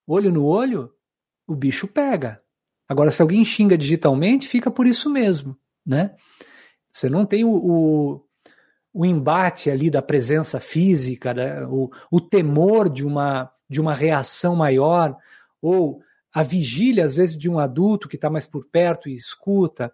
olho 0.07 0.31
no 0.31 0.45
olho, 0.45 0.91
o 1.45 1.55
bicho 1.55 1.87
pega. 1.87 2.41
Agora, 2.89 3.11
se 3.11 3.21
alguém 3.21 3.45
xinga 3.45 3.77
digitalmente, 3.77 4.47
fica 4.47 4.71
por 4.71 4.87
isso 4.87 5.11
mesmo. 5.11 5.55
Né? 5.85 6.15
Você 6.91 7.07
não 7.07 7.23
tem 7.23 7.43
o, 7.43 7.51
o 7.51 8.26
o 8.97 9.05
embate 9.05 9.69
ali 9.69 9.91
da 9.91 10.01
presença 10.01 10.59
física, 10.59 11.31
né? 11.31 11.63
o, 11.67 11.87
o 12.09 12.19
temor 12.19 12.89
de 12.89 13.05
uma, 13.05 13.47
de 13.69 13.79
uma 13.79 13.93
reação 13.93 14.55
maior, 14.55 15.15
ou 15.61 16.01
a 16.33 16.41
vigília, 16.41 17.05
às 17.05 17.15
vezes, 17.15 17.37
de 17.37 17.47
um 17.47 17.59
adulto 17.59 18.09
que 18.09 18.15
está 18.15 18.27
mais 18.27 18.47
por 18.47 18.65
perto 18.65 19.07
e 19.07 19.13
escuta, 19.13 19.93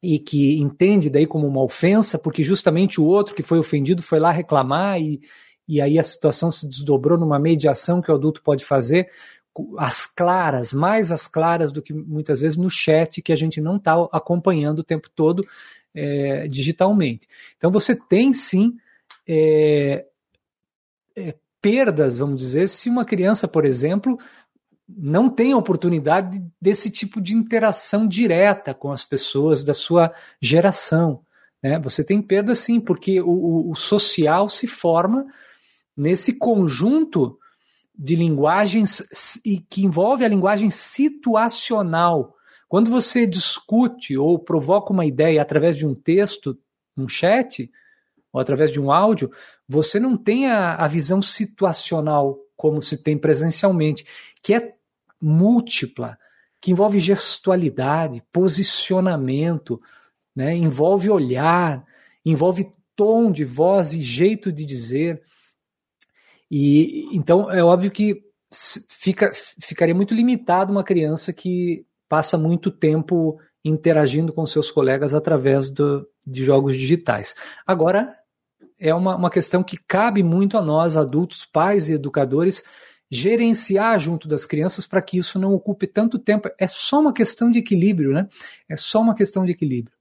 e 0.00 0.16
que 0.20 0.60
entende 0.60 1.10
daí 1.10 1.26
como 1.26 1.44
uma 1.44 1.60
ofensa, 1.60 2.20
porque 2.20 2.40
justamente 2.40 3.00
o 3.00 3.04
outro 3.04 3.34
que 3.34 3.42
foi 3.42 3.58
ofendido 3.58 4.00
foi 4.00 4.20
lá 4.20 4.30
reclamar 4.30 5.00
e, 5.00 5.20
e 5.66 5.80
aí 5.80 5.98
a 5.98 6.02
situação 6.04 6.52
se 6.52 6.68
desdobrou 6.68 7.18
numa 7.18 7.38
mediação 7.38 8.00
que 8.00 8.12
o 8.12 8.14
adulto 8.14 8.44
pode 8.44 8.64
fazer, 8.64 9.08
as 9.76 10.06
claras, 10.06 10.72
mais 10.72 11.10
as 11.10 11.26
claras 11.26 11.72
do 11.72 11.82
que 11.82 11.92
muitas 11.92 12.40
vezes 12.40 12.56
no 12.56 12.70
chat 12.70 13.20
que 13.20 13.32
a 13.32 13.36
gente 13.36 13.60
não 13.60 13.76
está 13.76 13.94
acompanhando 14.12 14.78
o 14.78 14.84
tempo 14.84 15.10
todo 15.10 15.44
é, 15.94 16.46
digitalmente. 16.48 17.26
Então 17.56 17.70
você 17.70 17.94
tem 17.94 18.32
sim 18.32 18.76
é, 19.26 20.06
é, 21.16 21.34
perdas, 21.60 22.18
vamos 22.18 22.40
dizer, 22.40 22.68
se 22.68 22.88
uma 22.88 23.04
criança, 23.04 23.46
por 23.46 23.64
exemplo, 23.64 24.18
não 24.88 25.28
tem 25.28 25.54
oportunidade 25.54 26.42
desse 26.60 26.90
tipo 26.90 27.20
de 27.20 27.34
interação 27.34 28.06
direta 28.06 28.74
com 28.74 28.90
as 28.90 29.04
pessoas 29.04 29.64
da 29.64 29.74
sua 29.74 30.12
geração. 30.40 31.22
Né? 31.62 31.78
Você 31.80 32.02
tem 32.02 32.20
perda 32.20 32.54
sim, 32.54 32.80
porque 32.80 33.20
o, 33.20 33.70
o 33.70 33.74
social 33.74 34.48
se 34.48 34.66
forma 34.66 35.26
nesse 35.96 36.32
conjunto 36.38 37.38
de 37.96 38.16
linguagens 38.16 39.02
e 39.44 39.58
que 39.58 39.84
envolve 39.84 40.24
a 40.24 40.28
linguagem 40.28 40.70
situacional. 40.70 42.34
Quando 42.70 42.88
você 42.88 43.26
discute 43.26 44.16
ou 44.16 44.38
provoca 44.38 44.92
uma 44.92 45.04
ideia 45.04 45.42
através 45.42 45.76
de 45.76 45.84
um 45.84 45.92
texto, 45.92 46.56
um 46.96 47.08
chat, 47.08 47.68
ou 48.32 48.40
através 48.40 48.70
de 48.70 48.78
um 48.78 48.92
áudio, 48.92 49.28
você 49.68 49.98
não 49.98 50.16
tem 50.16 50.46
a, 50.46 50.76
a 50.76 50.86
visão 50.86 51.20
situacional 51.20 52.38
como 52.56 52.80
se 52.80 52.96
tem 52.96 53.18
presencialmente, 53.18 54.06
que 54.40 54.54
é 54.54 54.72
múltipla, 55.20 56.16
que 56.60 56.70
envolve 56.70 57.00
gestualidade, 57.00 58.22
posicionamento, 58.32 59.82
né? 60.32 60.54
envolve 60.54 61.10
olhar, 61.10 61.84
envolve 62.24 62.70
tom 62.94 63.32
de 63.32 63.44
voz 63.44 63.94
e 63.94 64.00
jeito 64.00 64.52
de 64.52 64.64
dizer. 64.64 65.20
E 66.48 67.08
então 67.16 67.50
é 67.50 67.64
óbvio 67.64 67.90
que 67.90 68.22
fica, 68.88 69.32
ficaria 69.60 69.94
muito 69.94 70.14
limitado 70.14 70.70
uma 70.70 70.84
criança 70.84 71.32
que 71.32 71.84
passa 72.10 72.36
muito 72.36 72.72
tempo 72.72 73.38
interagindo 73.64 74.32
com 74.32 74.44
seus 74.44 74.68
colegas 74.68 75.14
através 75.14 75.70
do, 75.70 76.04
de 76.26 76.42
jogos 76.42 76.76
digitais. 76.76 77.36
Agora, 77.64 78.16
é 78.76 78.92
uma, 78.92 79.14
uma 79.14 79.30
questão 79.30 79.62
que 79.62 79.78
cabe 79.86 80.20
muito 80.20 80.58
a 80.58 80.62
nós, 80.62 80.96
adultos, 80.96 81.44
pais 81.44 81.88
e 81.88 81.94
educadores, 81.94 82.64
gerenciar 83.08 84.00
junto 84.00 84.26
das 84.26 84.44
crianças 84.44 84.88
para 84.88 85.00
que 85.00 85.18
isso 85.18 85.38
não 85.38 85.54
ocupe 85.54 85.86
tanto 85.86 86.18
tempo. 86.18 86.48
É 86.58 86.66
só 86.66 86.98
uma 86.98 87.12
questão 87.12 87.48
de 87.48 87.60
equilíbrio, 87.60 88.12
né? 88.12 88.26
É 88.68 88.74
só 88.74 89.00
uma 89.00 89.14
questão 89.14 89.44
de 89.44 89.52
equilíbrio. 89.52 89.96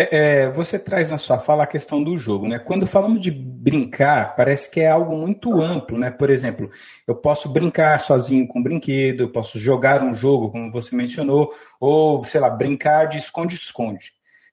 É, 0.00 0.42
é, 0.42 0.48
você 0.50 0.78
traz 0.78 1.10
na 1.10 1.18
sua 1.18 1.40
fala 1.40 1.64
a 1.64 1.66
questão 1.66 2.00
do 2.00 2.16
jogo, 2.16 2.46
né? 2.46 2.56
Quando 2.56 2.86
falamos 2.86 3.20
de 3.20 3.32
brincar, 3.32 4.36
parece 4.36 4.70
que 4.70 4.78
é 4.78 4.88
algo 4.88 5.16
muito 5.16 5.60
amplo, 5.60 5.98
né? 5.98 6.08
Por 6.08 6.30
exemplo, 6.30 6.70
eu 7.04 7.16
posso 7.16 7.48
brincar 7.48 7.98
sozinho 7.98 8.46
com 8.46 8.60
um 8.60 8.62
brinquedo, 8.62 9.24
eu 9.24 9.32
posso 9.32 9.58
jogar 9.58 10.04
um 10.04 10.14
jogo, 10.14 10.52
como 10.52 10.70
você 10.70 10.94
mencionou, 10.94 11.52
ou, 11.80 12.22
sei 12.24 12.40
lá, 12.40 12.48
brincar 12.48 13.06
de 13.06 13.18
esconde-esconde. 13.18 14.12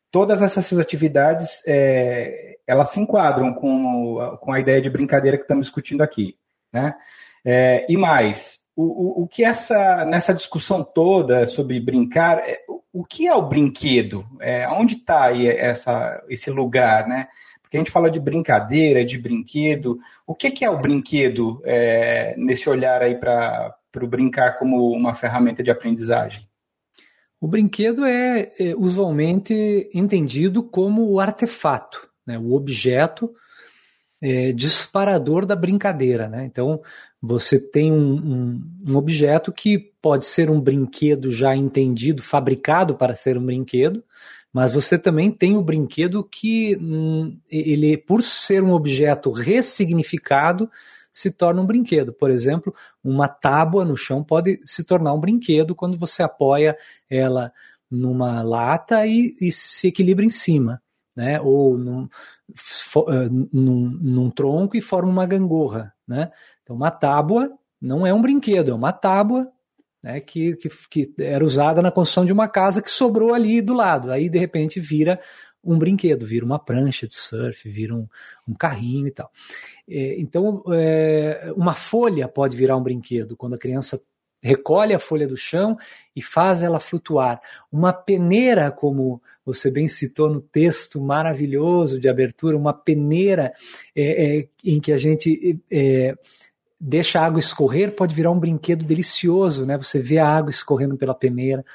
Todas 0.09 0.41
essas 0.41 0.79
atividades, 0.79 1.61
é, 1.67 2.55
elas 2.65 2.89
se 2.89 2.99
enquadram 2.99 3.53
com, 3.53 4.39
com 4.41 4.51
a 4.51 4.59
ideia 4.59 4.81
de 4.81 4.89
brincadeira 4.89 5.37
que 5.37 5.43
estamos 5.43 5.67
discutindo 5.67 6.01
aqui, 6.01 6.35
né? 6.73 6.95
É, 7.45 7.85
e 7.87 7.95
mais, 7.95 8.64
o, 8.75 8.83
o, 8.83 9.23
o, 9.23 9.27
que 9.27 9.43
essa 9.43 10.03
nessa 10.05 10.33
discussão 10.33 10.83
toda 10.83 11.47
sobre 11.47 11.79
brincar, 11.79 12.39
é, 12.39 12.59
o 12.91 13.03
que 13.03 13.27
é 13.27 13.33
o 13.33 13.47
brinquedo? 13.47 14.25
É, 14.39 14.67
onde 14.69 14.95
está 14.95 15.31
essa, 15.37 16.23
esse 16.29 16.49
lugar, 16.49 17.07
né? 17.07 17.27
Porque 17.61 17.77
a 17.77 17.79
gente 17.79 17.91
fala 17.91 18.11
de 18.11 18.19
brincadeira, 18.19 19.03
de 19.03 19.17
brinquedo. 19.17 19.99
O 20.25 20.35
que, 20.35 20.51
que 20.51 20.63
é 20.63 20.69
o 20.69 20.79
brinquedo 20.79 21.61
é, 21.65 22.35
nesse 22.37 22.69
olhar 22.69 23.01
aí 23.01 23.15
para 23.15 23.75
o 24.01 24.07
brincar 24.07 24.57
como 24.57 24.91
uma 24.91 25.13
ferramenta 25.13 25.63
de 25.63 25.71
aprendizagem? 25.71 26.47
O 27.39 27.47
brinquedo 27.47 28.05
é, 28.05 28.51
é 28.59 28.75
usualmente 28.75 29.89
entendido 29.93 30.63
como 30.63 31.09
o 31.11 31.19
artefato, 31.19 32.07
né, 32.25 32.37
o 32.37 32.53
objeto 32.53 33.33
é, 34.25 34.51
disparador 34.51 35.45
da 35.45 35.55
brincadeira. 35.55 36.27
Né? 36.27 36.45
Então, 36.45 36.81
você 37.21 37.59
tem 37.59 37.91
um, 37.91 38.15
um, 38.15 38.61
um, 38.89 38.95
objeto 38.97 39.53
que 39.53 39.77
pode 40.01 40.25
ser 40.25 40.49
um 40.49 40.59
brinquedo 40.59 41.29
já 41.29 41.55
entendido, 41.55 42.23
fabricado 42.23 42.95
para 42.95 43.13
ser 43.13 43.37
um 43.37 43.45
brinquedo, 43.45 44.03
mas 44.51 44.73
você 44.73 44.97
também 44.97 45.29
tem 45.29 45.55
o 45.55 45.61
brinquedo 45.61 46.23
que, 46.23 46.75
hum, 46.77 47.37
ele, 47.51 47.97
por 47.97 48.23
ser 48.23 48.63
um 48.63 48.71
objeto 48.71 49.29
ressignificado, 49.29 50.71
se 51.13 51.29
torna 51.29 51.61
um 51.61 51.65
brinquedo. 51.65 52.11
Por 52.11 52.31
exemplo, 52.31 52.73
uma 53.03 53.27
tábua 53.27 53.85
no 53.85 53.95
chão 53.95 54.23
pode 54.23 54.59
se 54.63 54.83
tornar 54.83 55.13
um 55.13 55.19
brinquedo 55.19 55.75
quando 55.75 55.99
você 55.99 56.23
apoia 56.23 56.75
ela 57.07 57.51
numa 57.91 58.41
lata 58.41 59.05
e, 59.05 59.35
e 59.39 59.51
se 59.51 59.89
equilibra 59.89 60.25
em 60.25 60.31
cima 60.31 60.81
né? 61.15 61.39
Ou 61.39 61.77
num, 61.77 62.07
eh, 62.49 63.29
num, 63.51 63.99
num, 64.03 64.29
tronco 64.29 64.75
e 64.75 64.81
forma 64.81 65.09
uma 65.09 65.25
gangorra, 65.25 65.93
né? 66.07 66.31
Então, 66.63 66.75
uma 66.75 66.91
tábua 66.91 67.51
não 67.81 68.05
é 68.05 68.13
um 68.13 68.21
brinquedo, 68.21 68.71
é 68.71 68.73
uma 68.73 68.91
tábua 68.91 69.43
né, 70.03 70.19
que, 70.19 70.55
que, 70.55 70.69
que 70.89 71.13
era 71.19 71.43
usada 71.43 71.81
na 71.81 71.91
construção 71.91 72.25
de 72.25 72.33
uma 72.33 72.47
casa 72.47 72.81
que 72.81 72.91
sobrou 72.91 73.33
ali 73.33 73.61
do 73.61 73.73
lado. 73.73 74.11
Aí, 74.11 74.29
de 74.29 74.37
repente, 74.37 74.79
vira 74.79 75.19
um 75.63 75.79
brinquedo, 75.79 76.27
vira 76.27 76.45
uma 76.45 76.59
prancha 76.59 77.07
de 77.07 77.15
surf, 77.15 77.67
vira 77.67 77.95
um, 77.95 78.07
um 78.47 78.53
carrinho 78.53 79.07
e 79.07 79.11
tal. 79.11 79.31
É, 79.89 80.19
então, 80.19 80.63
é, 80.71 81.51
uma 81.57 81.73
folha 81.73 82.27
pode 82.27 82.55
virar 82.55 82.77
um 82.77 82.83
brinquedo 82.83 83.35
quando 83.35 83.55
a 83.55 83.57
criança 83.57 83.99
recolhe 84.45 84.93
a 84.93 84.99
folha 84.99 85.27
do 85.27 85.35
chão 85.35 85.75
e 86.15 86.21
faz 86.21 86.61
ela 86.61 86.79
flutuar. 86.79 87.41
Uma 87.71 87.91
peneira, 87.91 88.69
como 88.69 89.19
você 89.43 89.71
bem 89.71 89.87
citou 89.87 90.29
no 90.29 90.39
texto 90.39 91.01
maravilhoso 91.01 91.99
de 91.99 92.07
abertura, 92.07 92.55
uma 92.55 92.71
peneira 92.71 93.51
é, 93.95 94.37
é, 94.37 94.47
em 94.63 94.79
que 94.79 94.91
a 94.91 94.97
gente 94.97 95.59
é, 95.71 96.15
deixa 96.79 97.19
a 97.19 97.25
água 97.25 97.39
escorrer, 97.39 97.95
pode 97.95 98.13
virar 98.13 98.29
um 98.29 98.39
brinquedo 98.39 98.85
delicioso, 98.85 99.65
né? 99.65 99.77
Você 99.77 99.99
vê 99.99 100.19
a 100.19 100.27
água 100.27 100.51
escorrendo 100.51 100.95
pela 100.95 101.15
peneira. 101.15 101.65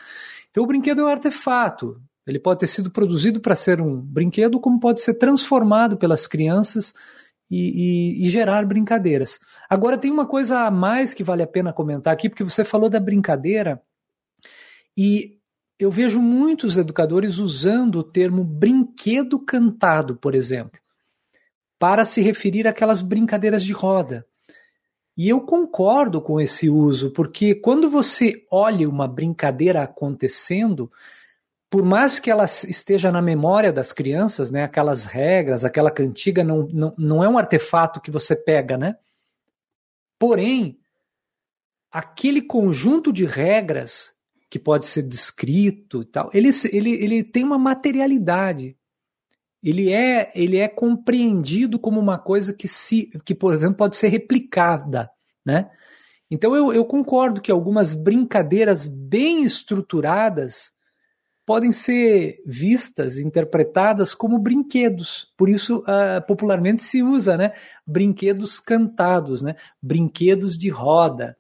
Então 0.49 0.63
o 0.63 0.67
brinquedo 0.67 1.01
é 1.01 1.05
um 1.05 1.09
artefato. 1.09 2.01
Ele 2.25 2.39
pode 2.39 2.61
ter 2.61 2.69
sido 2.69 2.89
produzido 2.89 3.41
para 3.41 3.57
ser 3.57 3.81
um 3.81 3.97
brinquedo, 3.97 4.61
como 4.61 4.79
pode 4.79 5.01
ser 5.01 5.15
transformado 5.15 5.97
pelas 5.97 6.29
crianças 6.29 6.95
e, 7.51 8.21
e, 8.21 8.27
e, 8.27 8.29
gerar 8.29 8.65
brincadeiras. 8.65 9.41
Agora 9.69 9.99
tem 9.99 10.11
uma 10.11 10.27
coisa 10.27 10.61
a 10.67 10.71
mais 10.71 11.13
que 11.13 11.25
vale 11.25 11.43
a 11.43 11.47
pena 11.47 11.73
comentar 11.73 12.13
aqui, 12.13 12.29
porque 12.29 12.45
você 12.45 12.63
falou 12.63 12.89
da 12.89 13.01
brincadeira 13.01 13.83
e 14.97 15.39
eu 15.79 15.91
vejo 15.91 16.21
muitos 16.21 16.77
educadores 16.77 17.39
usando 17.39 17.97
o 17.97 18.05
termo 18.05 18.45
brinquedo 18.45 19.39
cantado, 19.39 20.15
por 20.15 20.35
exemplo, 20.35 20.79
para 21.79 22.05
se 22.05 22.21
referir 22.21 22.69
àquelas 22.69 23.03
brincadeiras 23.03 23.65
de 23.65 23.73
roda. 23.73 24.27
E 25.17 25.29
eu 25.29 25.41
concordo 25.41 26.21
com 26.21 26.41
esse 26.41 26.69
uso, 26.69 27.11
porque 27.13 27.55
quando 27.55 27.91
você 27.91 28.47
olha 28.51 28.89
uma 28.89 29.09
brincadeira 29.09 29.83
acontecendo, 29.83 30.91
por 31.71 31.85
mais 31.85 32.19
que 32.19 32.29
ela 32.29 32.45
esteja 32.45 33.13
na 33.13 33.23
memória 33.23 33.73
das 33.73 33.93
crianças, 33.93 34.51
né, 34.51 34.65
aquelas 34.65 35.05
regras, 35.05 35.65
aquela 35.65 35.91
cantiga 35.91 36.43
não, 36.43 36.69
não, 36.73 36.95
não 36.99 37.25
é 37.25 37.29
um 37.29 37.39
artefato 37.39 38.01
que 38.01 38.11
você 38.11 38.35
pega, 38.35 38.77
né? 38.77 38.97
Porém, 40.19 40.81
aquele 41.91 42.43
conjunto 42.43 43.13
de 43.13 43.25
regras 43.25 44.13
que 44.51 44.59
pode 44.59 44.85
ser 44.85 45.03
descrito 45.03 46.03
e 46.03 46.05
tal, 46.07 46.29
ele, 46.35 46.51
ele, 46.73 46.91
ele 46.91 47.23
tem 47.23 47.45
uma 47.45 47.57
materialidade. 47.57 48.77
Ele 49.63 49.93
é, 49.93 50.33
ele 50.35 50.59
é 50.59 50.67
compreendido 50.67 51.79
como 51.79 52.01
uma 52.01 52.19
coisa 52.19 52.53
que, 52.53 52.67
se, 52.67 53.11
que, 53.25 53.35
por 53.35 53.53
exemplo, 53.53 53.77
pode 53.77 53.95
ser 53.95 54.09
replicada, 54.09 55.09
né? 55.45 55.71
Então 56.29 56.55
eu, 56.57 56.73
eu 56.73 56.85
concordo 56.85 57.41
que 57.41 57.51
algumas 57.51 57.95
brincadeiras 57.95 58.87
bem 58.87 59.43
estruturadas 59.45 60.73
podem 61.47 61.73
ser 61.73 62.43
vistas, 62.47 63.19
interpretadas 63.19 64.15
como 64.15 64.39
brinquedos. 64.39 65.33
Por 65.37 65.49
isso, 65.49 65.79
uh, 65.79 66.25
popularmente 66.27 66.83
se 66.83 67.03
usa, 67.03 67.37
né? 67.37 67.53
Brinquedos 67.87 68.61
cantados, 68.61 69.43
né? 69.43 69.57
Brinquedos 69.83 70.57
de 70.57 70.69
roda, 70.69 71.37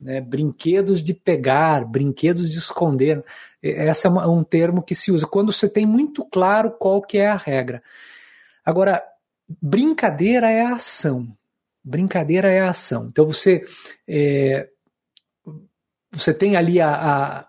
né? 0.00 0.20
Brinquedos 0.20 1.02
de 1.02 1.14
pegar, 1.14 1.84
brinquedos 1.84 2.50
de 2.50 2.58
esconder. 2.58 3.24
Esse 3.62 4.06
é 4.06 4.10
um 4.10 4.42
termo 4.42 4.82
que 4.82 4.94
se 4.94 5.12
usa 5.12 5.26
quando 5.26 5.52
você 5.52 5.68
tem 5.68 5.86
muito 5.86 6.24
claro 6.24 6.70
qual 6.70 7.02
que 7.02 7.18
é 7.18 7.28
a 7.28 7.36
regra. 7.36 7.82
Agora, 8.64 9.02
brincadeira 9.60 10.50
é 10.50 10.62
a 10.62 10.76
ação. 10.76 11.28
Brincadeira 11.84 12.50
é 12.50 12.60
a 12.60 12.70
ação. 12.70 13.08
Então 13.10 13.26
você 13.26 13.64
é, 14.06 14.68
você 16.12 16.34
tem 16.34 16.56
ali 16.56 16.80
a, 16.80 16.94
a 16.94 17.48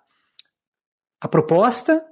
a 1.24 1.28
proposta 1.30 2.06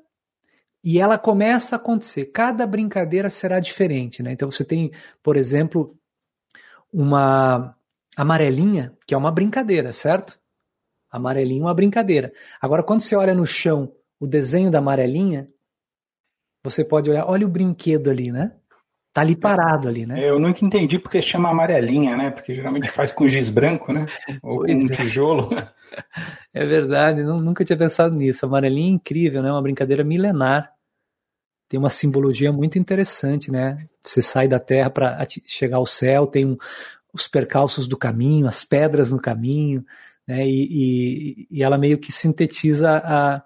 e 0.81 0.97
ela 0.97 1.17
começa 1.17 1.75
a 1.75 1.77
acontecer. 1.77 2.27
Cada 2.27 2.65
brincadeira 2.65 3.29
será 3.29 3.59
diferente, 3.59 4.23
né? 4.23 4.31
Então 4.31 4.49
você 4.49 4.63
tem, 4.63 4.89
por 5.21 5.35
exemplo, 5.35 5.97
uma 6.93 7.75
amarelinha, 8.15 8.97
que 9.05 9.13
é 9.13 9.17
uma 9.17 9.29
brincadeira, 9.29 9.91
certo? 9.91 10.39
Amarelinha 11.11 11.59
é 11.59 11.65
uma 11.65 11.73
brincadeira. 11.73 12.31
Agora, 12.61 12.83
quando 12.83 13.01
você 13.01 13.13
olha 13.13 13.35
no 13.35 13.45
chão 13.45 13.93
o 14.17 14.25
desenho 14.25 14.71
da 14.71 14.79
amarelinha, 14.79 15.45
você 16.63 16.81
pode 16.85 17.09
olhar, 17.11 17.25
olha 17.27 17.45
o 17.45 17.49
brinquedo 17.49 18.09
ali, 18.09 18.31
né? 18.31 18.55
Tá 19.13 19.21
ali 19.21 19.35
parado 19.35 19.89
ali, 19.89 20.05
né? 20.05 20.17
Eu 20.23 20.39
nunca 20.39 20.63
entendi 20.63 20.97
porque 20.97 21.21
chama 21.21 21.49
amarelinha, 21.49 22.15
né? 22.15 22.31
Porque 22.31 22.55
geralmente 22.55 22.89
faz 22.89 23.11
com 23.11 23.27
giz 23.27 23.49
branco, 23.49 23.91
né? 23.91 24.05
Ou 24.41 24.59
com 24.59 24.71
um 24.71 24.85
é. 24.85 24.95
tijolo. 24.95 25.49
É 26.53 26.65
verdade, 26.65 27.21
nunca 27.21 27.65
tinha 27.65 27.75
pensado 27.75 28.15
nisso. 28.15 28.45
Amarelinha 28.45 28.87
é 28.87 28.93
incrível, 28.93 29.43
né? 29.43 29.51
Uma 29.51 29.61
brincadeira 29.61 30.05
milenar. 30.05 30.71
Tem 31.67 31.77
uma 31.77 31.89
simbologia 31.89 32.49
muito 32.49 32.79
interessante, 32.79 33.51
né? 33.51 33.89
Você 34.01 34.21
sai 34.21 34.47
da 34.47 34.57
terra 34.57 34.89
para 34.89 35.27
chegar 35.45 35.75
ao 35.75 35.85
céu, 35.85 36.25
tem 36.25 36.45
um, 36.45 36.55
os 37.13 37.27
percalços 37.27 37.87
do 37.87 37.97
caminho, 37.97 38.47
as 38.47 38.63
pedras 38.63 39.11
no 39.11 39.19
caminho, 39.19 39.83
né? 40.25 40.47
E, 40.47 40.67
e, 40.71 41.47
e 41.51 41.61
ela 41.61 41.77
meio 41.77 41.97
que 41.97 42.09
sintetiza 42.09 42.89
a, 43.03 43.43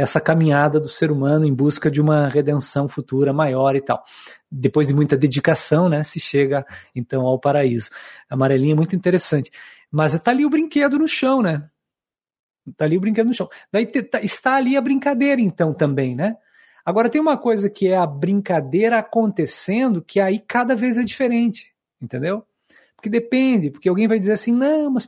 essa 0.00 0.18
caminhada 0.18 0.80
do 0.80 0.88
ser 0.88 1.10
humano 1.10 1.44
em 1.44 1.52
busca 1.52 1.90
de 1.90 2.00
uma 2.00 2.26
redenção 2.26 2.88
futura 2.88 3.34
maior 3.34 3.76
e 3.76 3.82
tal. 3.82 4.02
Depois 4.50 4.88
de 4.88 4.94
muita 4.94 5.14
dedicação, 5.14 5.90
né, 5.90 6.02
se 6.02 6.18
chega 6.18 6.64
então 6.94 7.26
ao 7.26 7.38
paraíso. 7.38 7.90
Amarelinha 8.28 8.72
é 8.72 8.76
muito 8.76 8.96
interessante. 8.96 9.50
Mas 9.90 10.14
está 10.14 10.30
ali 10.30 10.46
o 10.46 10.50
brinquedo 10.50 10.98
no 10.98 11.06
chão, 11.06 11.42
né? 11.42 11.68
Está 12.66 12.86
ali 12.86 12.96
o 12.96 13.00
brinquedo 13.00 13.26
no 13.26 13.34
chão. 13.34 13.48
Daí 13.70 13.84
tá, 13.86 14.20
está 14.20 14.56
ali 14.56 14.74
a 14.74 14.80
brincadeira, 14.80 15.40
então, 15.40 15.74
também, 15.74 16.16
né? 16.16 16.36
Agora 16.84 17.10
tem 17.10 17.20
uma 17.20 17.36
coisa 17.36 17.68
que 17.68 17.88
é 17.88 17.96
a 17.96 18.06
brincadeira 18.06 18.98
acontecendo, 18.98 20.02
que 20.02 20.18
aí 20.18 20.38
cada 20.38 20.74
vez 20.74 20.96
é 20.96 21.02
diferente, 21.02 21.74
entendeu? 22.00 22.42
Porque 22.96 23.10
depende, 23.10 23.70
porque 23.70 23.88
alguém 23.88 24.08
vai 24.08 24.18
dizer 24.18 24.32
assim, 24.32 24.52
não, 24.52 24.90
mas 24.90 25.06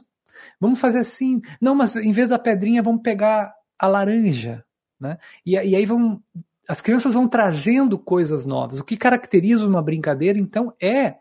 vamos 0.60 0.78
fazer 0.78 0.98
assim. 0.98 1.40
Não, 1.60 1.74
mas 1.74 1.96
em 1.96 2.12
vez 2.12 2.28
da 2.28 2.38
pedrinha, 2.38 2.82
vamos 2.82 3.02
pegar 3.02 3.54
a 3.78 3.86
laranja. 3.86 4.62
Né? 5.02 5.18
E, 5.44 5.52
e 5.52 5.76
aí 5.76 5.84
vão, 5.84 6.22
as 6.68 6.80
crianças 6.80 7.12
vão 7.12 7.26
trazendo 7.26 7.98
coisas 7.98 8.46
novas. 8.46 8.78
O 8.78 8.84
que 8.84 8.96
caracteriza 8.96 9.66
uma 9.66 9.82
brincadeira, 9.82 10.38
então, 10.38 10.72
é 10.80 11.16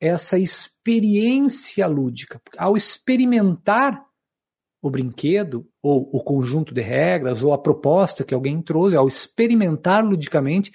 essa 0.00 0.36
experiência 0.36 1.86
lúdica. 1.86 2.42
Ao 2.58 2.76
experimentar 2.76 4.04
o 4.82 4.90
brinquedo, 4.90 5.66
ou 5.80 6.10
o 6.12 6.22
conjunto 6.22 6.74
de 6.74 6.80
regras, 6.80 7.42
ou 7.42 7.52
a 7.52 7.58
proposta 7.58 8.24
que 8.24 8.34
alguém 8.34 8.60
trouxe, 8.60 8.96
ao 8.96 9.08
experimentar 9.08 10.04
ludicamente, 10.04 10.72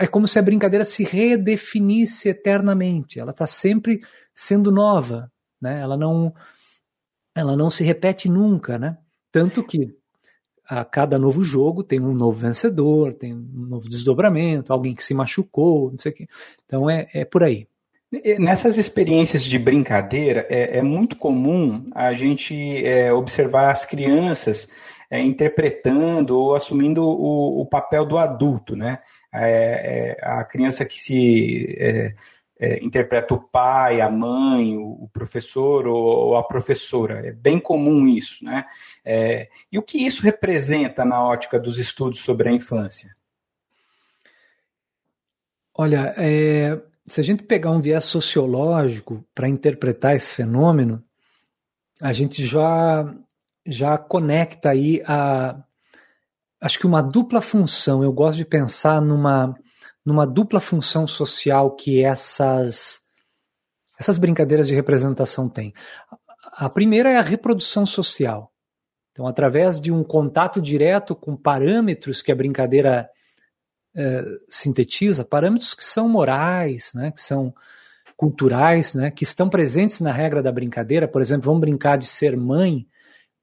é 0.00 0.06
como 0.06 0.26
se 0.26 0.38
a 0.38 0.42
brincadeira 0.42 0.84
se 0.84 1.04
redefinisse 1.04 2.30
eternamente. 2.30 3.20
Ela 3.20 3.30
está 3.32 3.46
sempre 3.46 4.00
sendo 4.34 4.72
nova, 4.72 5.30
né? 5.60 5.80
Ela 5.80 5.96
não, 5.96 6.34
ela 7.34 7.54
não 7.54 7.70
se 7.70 7.84
repete 7.84 8.28
nunca, 8.28 8.78
né? 8.78 8.96
Tanto 9.30 9.62
que 9.62 9.94
a 10.68 10.84
cada 10.84 11.18
novo 11.18 11.42
jogo 11.42 11.82
tem 11.82 12.00
um 12.00 12.14
novo 12.14 12.38
vencedor, 12.38 13.14
tem 13.14 13.34
um 13.34 13.66
novo 13.68 13.88
desdobramento, 13.88 14.72
alguém 14.72 14.94
que 14.94 15.04
se 15.04 15.14
machucou, 15.14 15.90
não 15.90 15.98
sei 15.98 16.12
o 16.12 16.14
quê. 16.14 16.26
Então 16.64 16.88
é, 16.88 17.08
é 17.12 17.24
por 17.24 17.42
aí. 17.42 17.66
Nessas 18.38 18.78
experiências 18.78 19.42
de 19.44 19.58
brincadeira, 19.58 20.46
é, 20.48 20.78
é 20.78 20.82
muito 20.82 21.16
comum 21.16 21.90
a 21.94 22.14
gente 22.14 22.54
é, 22.86 23.12
observar 23.12 23.72
as 23.72 23.84
crianças 23.84 24.68
é, 25.10 25.20
interpretando 25.20 26.38
ou 26.38 26.54
assumindo 26.54 27.02
o, 27.02 27.60
o, 27.60 27.66
papel 27.66 28.04
do 28.04 28.16
adulto, 28.16 28.76
né? 28.76 29.00
É, 29.32 30.16
é, 30.20 30.24
a 30.24 30.44
criança 30.44 30.84
que 30.84 31.00
se 31.00 31.76
é, 32.58 32.82
interpreta 32.84 33.34
o 33.34 33.48
pai, 33.48 34.00
a 34.00 34.10
mãe, 34.10 34.76
o, 34.76 35.04
o 35.04 35.10
professor 35.12 35.86
ou, 35.86 35.96
ou, 35.96 36.36
a 36.36 36.44
professora. 36.44 37.26
É 37.26 37.32
bem 37.32 37.58
comum 37.58 38.06
isso, 38.06 38.44
né? 38.44 38.64
É, 39.04 39.48
e 39.70 39.78
o 39.78 39.82
que 39.82 39.98
isso 39.98 40.22
representa 40.22 41.04
na 41.04 41.22
ótica 41.22 41.58
dos 41.58 41.78
estudos 41.78 42.20
sobre 42.20 42.48
a 42.48 42.52
infância? 42.52 43.14
Olha, 45.76 46.14
é, 46.16 46.80
se 47.06 47.20
a 47.20 47.24
gente 47.24 47.42
pegar 47.42 47.70
um 47.70 47.80
viés 47.80 48.04
sociológico 48.04 49.24
para 49.34 49.48
interpretar 49.48 50.14
esse 50.14 50.34
fenômeno, 50.34 51.02
a 52.00 52.12
gente 52.12 52.44
já 52.44 53.12
já 53.66 53.96
conecta 53.96 54.70
aí 54.70 55.02
a 55.06 55.56
acho 56.60 56.78
que 56.78 56.86
uma 56.86 57.02
dupla 57.02 57.40
função. 57.40 58.02
Eu 58.02 58.12
gosto 58.12 58.38
de 58.38 58.44
pensar 58.44 59.00
numa 59.00 59.54
numa 60.04 60.26
dupla 60.26 60.60
função 60.60 61.06
social 61.06 61.74
que 61.74 62.02
essas 62.04 63.02
essas 63.98 64.18
brincadeiras 64.18 64.66
de 64.66 64.74
representação 64.74 65.48
têm. 65.48 65.72
A 66.52 66.68
primeira 66.68 67.10
é 67.10 67.16
a 67.16 67.22
reprodução 67.22 67.86
social. 67.86 68.52
Então, 69.12 69.26
através 69.26 69.80
de 69.80 69.92
um 69.92 70.02
contato 70.02 70.60
direto 70.60 71.14
com 71.14 71.36
parâmetros 71.36 72.20
que 72.20 72.32
a 72.32 72.34
brincadeira 72.34 73.08
é, 73.94 74.24
sintetiza, 74.48 75.24
parâmetros 75.24 75.74
que 75.74 75.84
são 75.84 76.08
morais, 76.08 76.92
né, 76.92 77.12
que 77.12 77.20
são 77.20 77.54
culturais, 78.16 78.94
né, 78.94 79.10
que 79.10 79.22
estão 79.22 79.48
presentes 79.48 80.00
na 80.00 80.10
regra 80.10 80.42
da 80.42 80.50
brincadeira. 80.50 81.06
Por 81.06 81.22
exemplo, 81.22 81.46
vamos 81.46 81.60
brincar 81.60 81.96
de 81.96 82.06
ser 82.06 82.36
mãe 82.36 82.86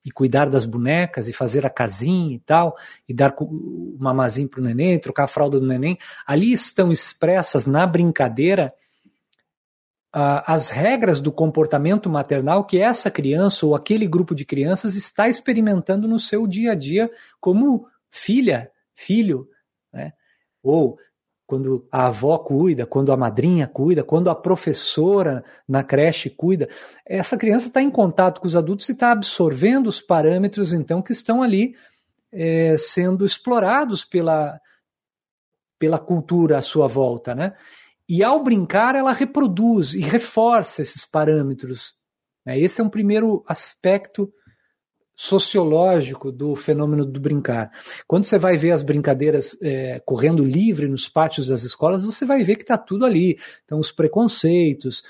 e 0.03 0.11
cuidar 0.11 0.49
das 0.49 0.65
bonecas 0.65 1.29
e 1.29 1.33
fazer 1.33 1.65
a 1.65 1.69
casinha 1.69 2.35
e 2.35 2.39
tal, 2.39 2.75
e 3.07 3.13
dar 3.13 3.33
o 3.39 3.95
mamazinho 3.99 4.49
para 4.49 4.59
o 4.59 4.63
neném, 4.63 4.99
trocar 4.99 5.25
a 5.25 5.27
fralda 5.27 5.59
do 5.59 5.67
neném, 5.67 5.97
ali 6.25 6.51
estão 6.51 6.91
expressas 6.91 7.65
na 7.65 7.85
brincadeira 7.85 8.73
uh, 10.15 10.43
as 10.45 10.69
regras 10.69 11.21
do 11.21 11.31
comportamento 11.31 12.09
maternal 12.09 12.65
que 12.65 12.79
essa 12.79 13.09
criança 13.09 13.65
ou 13.65 13.75
aquele 13.75 14.07
grupo 14.07 14.35
de 14.35 14.45
crianças 14.45 14.95
está 14.95 15.29
experimentando 15.29 16.07
no 16.07 16.19
seu 16.19 16.45
dia 16.45 16.71
a 16.71 16.75
dia 16.75 17.09
como 17.39 17.87
filha, 18.09 18.71
filho, 18.93 19.47
né? 19.91 20.13
ou 20.61 20.97
quando 21.51 21.85
a 21.91 22.05
avó 22.05 22.37
cuida, 22.37 22.85
quando 22.85 23.11
a 23.11 23.17
madrinha 23.17 23.67
cuida, 23.67 24.05
quando 24.05 24.29
a 24.29 24.35
professora 24.35 25.43
na 25.67 25.83
creche 25.83 26.29
cuida, 26.29 26.69
essa 27.05 27.35
criança 27.35 27.67
está 27.67 27.81
em 27.81 27.91
contato 27.91 28.39
com 28.39 28.47
os 28.47 28.55
adultos 28.55 28.87
e 28.87 28.93
está 28.93 29.11
absorvendo 29.11 29.87
os 29.87 29.99
parâmetros, 29.99 30.71
então, 30.71 31.01
que 31.01 31.11
estão 31.11 31.43
ali 31.43 31.75
é, 32.31 32.77
sendo 32.77 33.25
explorados 33.25 34.05
pela, 34.05 34.61
pela 35.77 35.99
cultura 35.99 36.57
à 36.57 36.61
sua 36.61 36.87
volta, 36.87 37.35
né? 37.35 37.53
E 38.07 38.23
ao 38.23 38.41
brincar, 38.41 38.95
ela 38.95 39.11
reproduz 39.11 39.93
e 39.93 39.99
reforça 39.99 40.81
esses 40.81 41.05
parâmetros. 41.05 41.93
Né? 42.45 42.57
Esse 42.61 42.79
é 42.79 42.83
um 42.85 42.89
primeiro 42.89 43.43
aspecto 43.45 44.31
sociológico 45.21 46.31
do 46.31 46.55
fenômeno 46.55 47.05
do 47.05 47.19
brincar. 47.19 47.71
Quando 48.07 48.23
você 48.23 48.39
vai 48.39 48.57
ver 48.57 48.71
as 48.71 48.81
brincadeiras 48.81 49.55
é, 49.61 50.01
correndo 50.03 50.43
livre 50.43 50.87
nos 50.87 51.07
pátios 51.07 51.49
das 51.49 51.63
escolas, 51.63 52.03
você 52.03 52.25
vai 52.25 52.43
ver 52.43 52.55
que 52.55 52.63
está 52.63 52.75
tudo 52.75 53.05
ali. 53.05 53.37
Então, 53.63 53.77
os 53.77 53.91
preconceitos, 53.91 55.03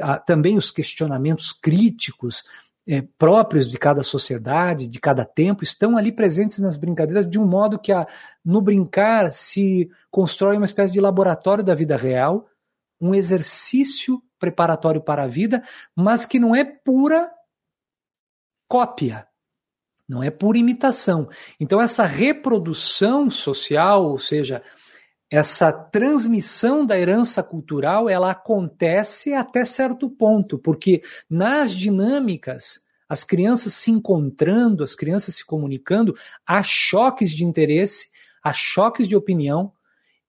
a, 0.00 0.20
também 0.20 0.56
os 0.56 0.70
questionamentos 0.70 1.52
críticos 1.52 2.44
é, 2.86 3.02
próprios 3.18 3.68
de 3.68 3.76
cada 3.76 4.04
sociedade, 4.04 4.86
de 4.86 5.00
cada 5.00 5.24
tempo, 5.24 5.64
estão 5.64 5.96
ali 5.96 6.12
presentes 6.12 6.60
nas 6.60 6.76
brincadeiras 6.76 7.28
de 7.28 7.36
um 7.36 7.44
modo 7.44 7.76
que 7.76 7.90
a, 7.90 8.06
no 8.44 8.60
brincar 8.60 9.32
se 9.32 9.90
constrói 10.12 10.56
uma 10.58 10.64
espécie 10.64 10.92
de 10.92 11.00
laboratório 11.00 11.64
da 11.64 11.74
vida 11.74 11.96
real, 11.96 12.48
um 13.00 13.12
exercício 13.12 14.22
preparatório 14.38 15.00
para 15.00 15.24
a 15.24 15.26
vida, 15.26 15.60
mas 15.92 16.24
que 16.24 16.38
não 16.38 16.54
é 16.54 16.62
pura 16.62 17.28
cópia 18.68 19.26
não 20.08 20.22
é 20.22 20.30
por 20.30 20.56
imitação. 20.56 21.28
Então, 21.58 21.80
essa 21.80 22.04
reprodução 22.04 23.30
social, 23.30 24.04
ou 24.04 24.18
seja, 24.18 24.62
essa 25.30 25.72
transmissão 25.72 26.86
da 26.86 26.98
herança 26.98 27.42
cultural, 27.42 28.08
ela 28.08 28.30
acontece 28.30 29.32
até 29.32 29.64
certo 29.64 30.08
ponto, 30.08 30.58
porque 30.58 31.00
nas 31.28 31.72
dinâmicas, 31.72 32.80
as 33.08 33.24
crianças 33.24 33.74
se 33.74 33.90
encontrando, 33.90 34.84
as 34.84 34.94
crianças 34.94 35.36
se 35.36 35.44
comunicando, 35.44 36.16
há 36.46 36.62
choques 36.62 37.30
de 37.30 37.44
interesse, 37.44 38.08
há 38.42 38.52
choques 38.52 39.08
de 39.08 39.16
opinião, 39.16 39.72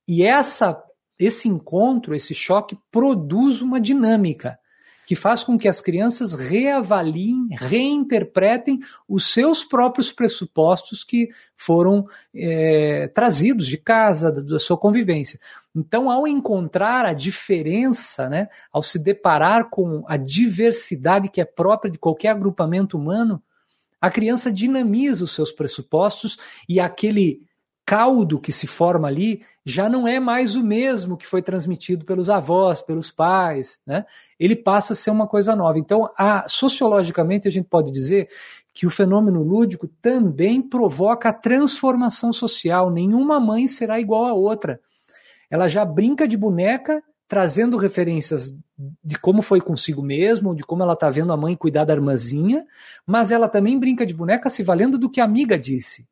e 0.08 0.24
essa 0.24 0.84
esse 1.20 1.48
encontro, 1.48 2.14
esse 2.14 2.36
choque 2.36 2.78
produz 2.92 3.62
uma 3.62 3.82
dinâmica 3.82 4.60
que 5.08 5.16
faz 5.16 5.42
com 5.42 5.58
que 5.58 5.70
as 5.70 5.80
crianças 5.80 6.34
reavaliem, 6.34 7.48
reinterpretem 7.52 8.78
os 9.08 9.32
seus 9.32 9.64
próprios 9.64 10.12
pressupostos 10.12 11.02
que 11.06 11.30
foram 11.56 12.06
é, 12.36 13.10
trazidos 13.16 13.68
de 13.68 13.78
casa, 13.78 14.30
da 14.30 14.60
sua 14.60 14.78
convivência. 14.78 15.40
Então, 15.74 16.12
ao 16.12 16.28
encontrar 16.28 17.06
a 17.06 17.14
diferença, 17.14 18.28
né, 18.28 18.50
ao 18.70 18.84
se 18.84 19.00
deparar 19.00 19.70
com 19.70 20.04
a 20.10 20.18
diversidade 20.18 21.30
que 21.30 21.40
é 21.40 21.46
própria 21.46 21.90
de 21.90 21.98
qualquer 21.98 22.32
agrupamento 22.32 22.98
humano, 22.98 23.42
a 24.02 24.12
criança 24.12 24.52
dinamiza 24.52 25.24
os 25.24 25.32
seus 25.32 25.54
pressupostos 25.54 26.38
e 26.68 26.82
aquele 26.82 27.47
caldo 27.88 28.38
que 28.38 28.52
se 28.52 28.68
forma 28.68 29.08
ali 29.08 29.44
já 29.66 29.88
não 29.88 30.06
é 30.06 30.20
mais 30.20 30.58
o 30.58 30.64
mesmo 30.64 31.16
que 31.16 31.26
foi 31.26 31.42
transmitido 31.42 32.04
pelos 32.04 32.30
avós, 32.30 32.82
pelos 32.82 33.10
pais, 33.10 33.80
né? 33.88 34.06
Ele 34.38 34.58
passa 34.58 34.92
a 34.92 34.96
ser 34.96 35.10
uma 35.10 35.26
coisa 35.26 35.56
nova. 35.56 35.80
Então, 35.80 36.10
a, 36.18 36.44
sociologicamente, 36.50 37.48
a 37.48 37.52
gente 37.52 37.70
pode 37.70 37.90
dizer 37.90 38.28
que 38.74 38.86
o 38.86 38.90
fenômeno 38.90 39.42
lúdico 39.42 39.88
também 40.02 40.62
provoca 40.62 41.30
a 41.30 41.34
transformação 41.34 42.34
social. 42.34 42.92
Nenhuma 42.92 43.40
mãe 43.40 43.68
será 43.68 44.02
igual 44.02 44.26
a 44.26 44.34
outra. 44.34 44.82
Ela 45.50 45.70
já 45.70 45.86
brinca 45.86 46.28
de 46.28 46.36
boneca, 46.36 47.02
trazendo 47.26 47.78
referências 47.78 48.54
de 49.02 49.18
como 49.18 49.42
foi 49.42 49.62
consigo 49.62 50.04
mesmo, 50.04 50.54
de 50.54 50.64
como 50.64 50.84
ela 50.84 50.94
está 50.94 51.10
vendo 51.10 51.32
a 51.32 51.38
mãe 51.38 51.56
cuidar 51.56 51.86
da 51.86 51.94
irmãzinha, 51.94 52.66
mas 53.06 53.32
ela 53.32 53.48
também 53.48 53.80
brinca 53.80 54.06
de 54.06 54.14
boneca 54.14 54.50
se 54.50 54.62
valendo 54.62 54.98
do 54.98 55.10
que 55.10 55.22
a 55.22 55.26
amiga 55.26 55.58
disse 55.58 56.06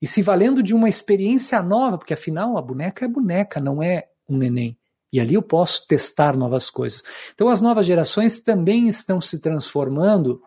e 0.00 0.06
se 0.06 0.22
valendo 0.22 0.62
de 0.62 0.74
uma 0.74 0.88
experiência 0.88 1.62
nova, 1.62 1.98
porque 1.98 2.14
afinal 2.14 2.56
a 2.56 2.62
boneca 2.62 3.04
é 3.04 3.08
boneca, 3.08 3.60
não 3.60 3.82
é 3.82 4.08
um 4.28 4.36
neném. 4.36 4.76
E 5.12 5.20
ali 5.20 5.34
eu 5.34 5.42
posso 5.42 5.86
testar 5.86 6.36
novas 6.36 6.70
coisas. 6.70 7.02
Então 7.34 7.48
as 7.48 7.60
novas 7.60 7.86
gerações 7.86 8.38
também 8.38 8.88
estão 8.88 9.20
se 9.20 9.38
transformando 9.38 10.40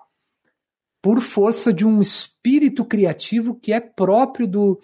por 1.01 1.19
força 1.19 1.73
de 1.73 1.85
um 1.85 1.99
espírito 1.99 2.85
criativo 2.85 3.55
que 3.55 3.73
é 3.73 3.79
próprio 3.79 4.47
do, 4.47 4.79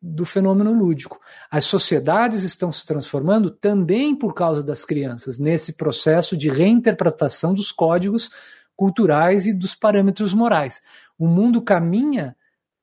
do 0.00 0.24
fenômeno 0.24 0.72
lúdico. 0.72 1.20
As 1.50 1.64
sociedades 1.66 2.42
estão 2.42 2.72
se 2.72 2.86
transformando 2.86 3.50
também 3.50 4.16
por 4.16 4.32
causa 4.32 4.62
das 4.62 4.84
crianças, 4.84 5.38
nesse 5.38 5.74
processo 5.74 6.36
de 6.36 6.48
reinterpretação 6.48 7.52
dos 7.52 7.70
códigos 7.70 8.30
culturais 8.74 9.46
e 9.46 9.52
dos 9.52 9.74
parâmetros 9.74 10.32
morais. 10.32 10.80
O 11.18 11.26
mundo 11.26 11.60
caminha 11.60 12.34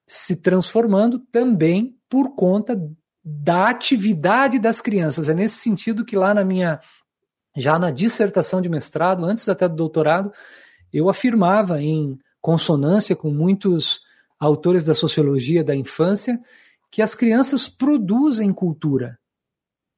se 0.08 0.36
transformando 0.36 1.20
também 1.20 1.98
por 2.10 2.36
conta 2.36 2.80
da 3.24 3.70
atividade 3.70 4.60
das 4.60 4.80
crianças. 4.82 5.30
É 5.30 5.34
nesse 5.34 5.58
sentido 5.58 6.06
que 6.06 6.16
lá 6.16 6.34
na 6.34 6.44
minha 6.44 6.80
já 7.58 7.80
na 7.80 7.90
dissertação 7.90 8.62
de 8.62 8.68
mestrado, 8.68 9.24
antes 9.24 9.48
até 9.48 9.68
do 9.68 9.76
doutorado, 9.76 10.32
eu 10.92 11.10
afirmava 11.10 11.82
em 11.82 12.20
consonância 12.42 13.16
com 13.16 13.32
muitos 13.32 14.02
autores 14.40 14.84
da 14.84 14.94
sociologia 14.94 15.64
da 15.64 15.76
infância 15.76 16.40
que 16.92 17.02
as 17.02 17.16
crianças 17.16 17.68
produzem 17.68 18.54
cultura. 18.54 19.18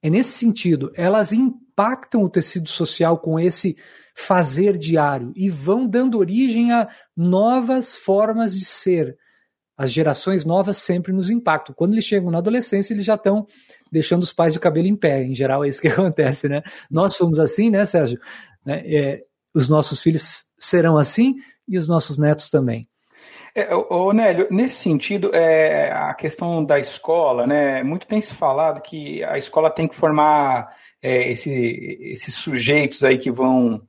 É 0.00 0.08
nesse 0.08 0.38
sentido, 0.38 0.92
elas 0.94 1.32
impactam 1.32 2.22
o 2.22 2.28
tecido 2.30 2.68
social 2.68 3.18
com 3.18 3.38
esse 3.38 3.76
fazer 4.14 4.78
diário 4.78 5.32
e 5.34 5.50
vão 5.50 5.86
dando 5.86 6.18
origem 6.18 6.72
a 6.72 6.88
novas 7.16 7.94
formas 7.94 8.56
de 8.56 8.64
ser, 8.64 9.18
as 9.78 9.92
gerações 9.92 10.44
novas 10.44 10.76
sempre 10.78 11.12
nos 11.12 11.30
impactam. 11.30 11.72
Quando 11.72 11.92
eles 11.92 12.04
chegam 12.04 12.32
na 12.32 12.38
adolescência, 12.38 12.92
eles 12.92 13.06
já 13.06 13.14
estão 13.14 13.46
deixando 13.92 14.24
os 14.24 14.32
pais 14.32 14.52
de 14.52 14.58
cabelo 14.58 14.88
em 14.88 14.96
pé. 14.96 15.22
Em 15.22 15.36
geral, 15.36 15.64
é 15.64 15.68
isso 15.68 15.80
que 15.80 15.86
acontece, 15.88 16.48
né? 16.48 16.62
Nós 16.90 17.16
fomos 17.16 17.38
assim, 17.38 17.70
né, 17.70 17.84
Sérgio? 17.84 18.18
Né? 18.66 18.82
É, 18.84 19.22
os 19.54 19.68
nossos 19.68 20.02
filhos 20.02 20.44
serão 20.58 20.98
assim 20.98 21.36
e 21.68 21.78
os 21.78 21.88
nossos 21.88 22.18
netos 22.18 22.50
também. 22.50 22.88
É, 23.54 23.68
Nélio, 24.12 24.48
nesse 24.50 24.76
sentido, 24.76 25.34
é, 25.34 25.92
a 25.92 26.12
questão 26.14 26.64
da 26.64 26.78
escola, 26.78 27.46
né? 27.46 27.82
Muito 27.82 28.06
tem 28.06 28.20
se 28.20 28.34
falado 28.34 28.82
que 28.82 29.22
a 29.24 29.38
escola 29.38 29.70
tem 29.70 29.86
que 29.86 29.94
formar 29.94 30.68
é, 31.00 31.30
esse, 31.30 31.50
esses 32.12 32.34
sujeitos 32.34 33.04
aí 33.04 33.16
que 33.16 33.30
vão, 33.30 33.80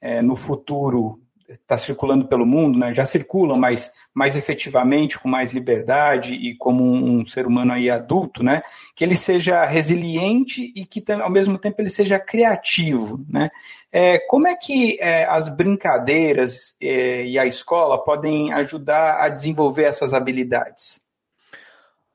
é, 0.00 0.20
no 0.22 0.36
futuro, 0.36 1.20
está 1.48 1.78
circulando 1.78 2.26
pelo 2.26 2.44
mundo, 2.44 2.78
né, 2.78 2.94
já 2.94 3.06
circulam, 3.06 3.56
mas 3.56 3.90
mais 4.12 4.36
efetivamente, 4.36 5.18
com 5.18 5.28
mais 5.28 5.52
liberdade 5.52 6.34
e 6.34 6.54
como 6.54 6.84
um, 6.84 7.20
um, 7.20 7.24
ser 7.24 7.46
humano 7.46 7.72
aí 7.72 7.88
adulto, 7.88 8.42
né, 8.42 8.62
que 8.94 9.04
ele 9.04 9.16
seja 9.16 9.64
resiliente 9.64 10.72
e 10.74 10.84
que 10.84 11.02
ao 11.12 11.30
mesmo 11.30 11.58
tempo 11.58 11.80
ele 11.80 11.90
seja 11.90 12.18
criativo, 12.18 13.24
né. 13.28 13.48
É, 13.90 14.18
como 14.18 14.46
é 14.46 14.54
que 14.54 14.98
é, 15.00 15.24
as 15.24 15.48
brincadeiras 15.48 16.74
é, 16.80 17.24
e 17.24 17.38
a 17.38 17.46
escola 17.46 18.02
podem 18.04 18.52
ajudar 18.52 19.18
a 19.20 19.28
desenvolver 19.30 19.84
essas 19.84 20.12
habilidades? 20.12 21.00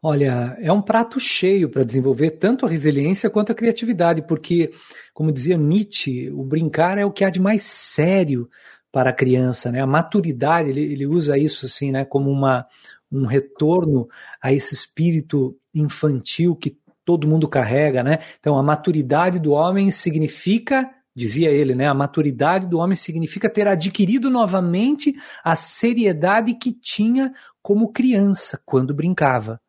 Olha, 0.05 0.57
é 0.59 0.69
um 0.69 0.81
prato 0.81 1.17
cheio 1.17 1.69
para 1.69 1.85
desenvolver 1.85 2.31
tanto 2.31 2.65
a 2.65 2.69
resiliência 2.69 3.29
quanto 3.29 3.53
a 3.53 3.55
criatividade, 3.55 4.21
porque, 4.27 4.69
como 5.13 5.31
dizia 5.31 5.57
Nietzsche, 5.57 6.29
o 6.29 6.43
brincar 6.43 6.97
é 6.97 7.05
o 7.05 7.11
que 7.11 7.23
há 7.23 7.29
de 7.29 7.39
mais 7.39 7.63
sério 7.63 8.49
para 8.93 9.09
a 9.09 9.13
criança, 9.13 9.71
né? 9.71 9.81
A 9.81 9.87
maturidade, 9.87 10.69
ele, 10.69 10.81
ele 10.81 11.07
usa 11.07 11.35
isso 11.35 11.65
assim, 11.65 11.91
né, 11.91 12.05
como 12.05 12.29
uma, 12.29 12.67
um 13.11 13.25
retorno 13.25 14.07
a 14.39 14.53
esse 14.53 14.75
espírito 14.75 15.57
infantil 15.73 16.55
que 16.55 16.77
todo 17.03 17.27
mundo 17.27 17.47
carrega, 17.49 18.03
né? 18.03 18.19
Então, 18.39 18.55
a 18.55 18.61
maturidade 18.61 19.39
do 19.39 19.51
homem 19.51 19.89
significa 19.89 20.87
dizia 21.15 21.49
ele, 21.49 21.75
né? 21.75 21.87
A 21.87 21.93
maturidade 21.93 22.67
do 22.67 22.79
homem 22.79 22.95
significa 22.95 23.49
ter 23.49 23.67
adquirido 23.67 24.29
novamente 24.29 25.15
a 25.43 25.55
seriedade 25.55 26.55
que 26.55 26.71
tinha 26.71 27.33
como 27.61 27.91
criança 27.91 28.59
quando 28.65 28.93
brincava. 28.93 29.59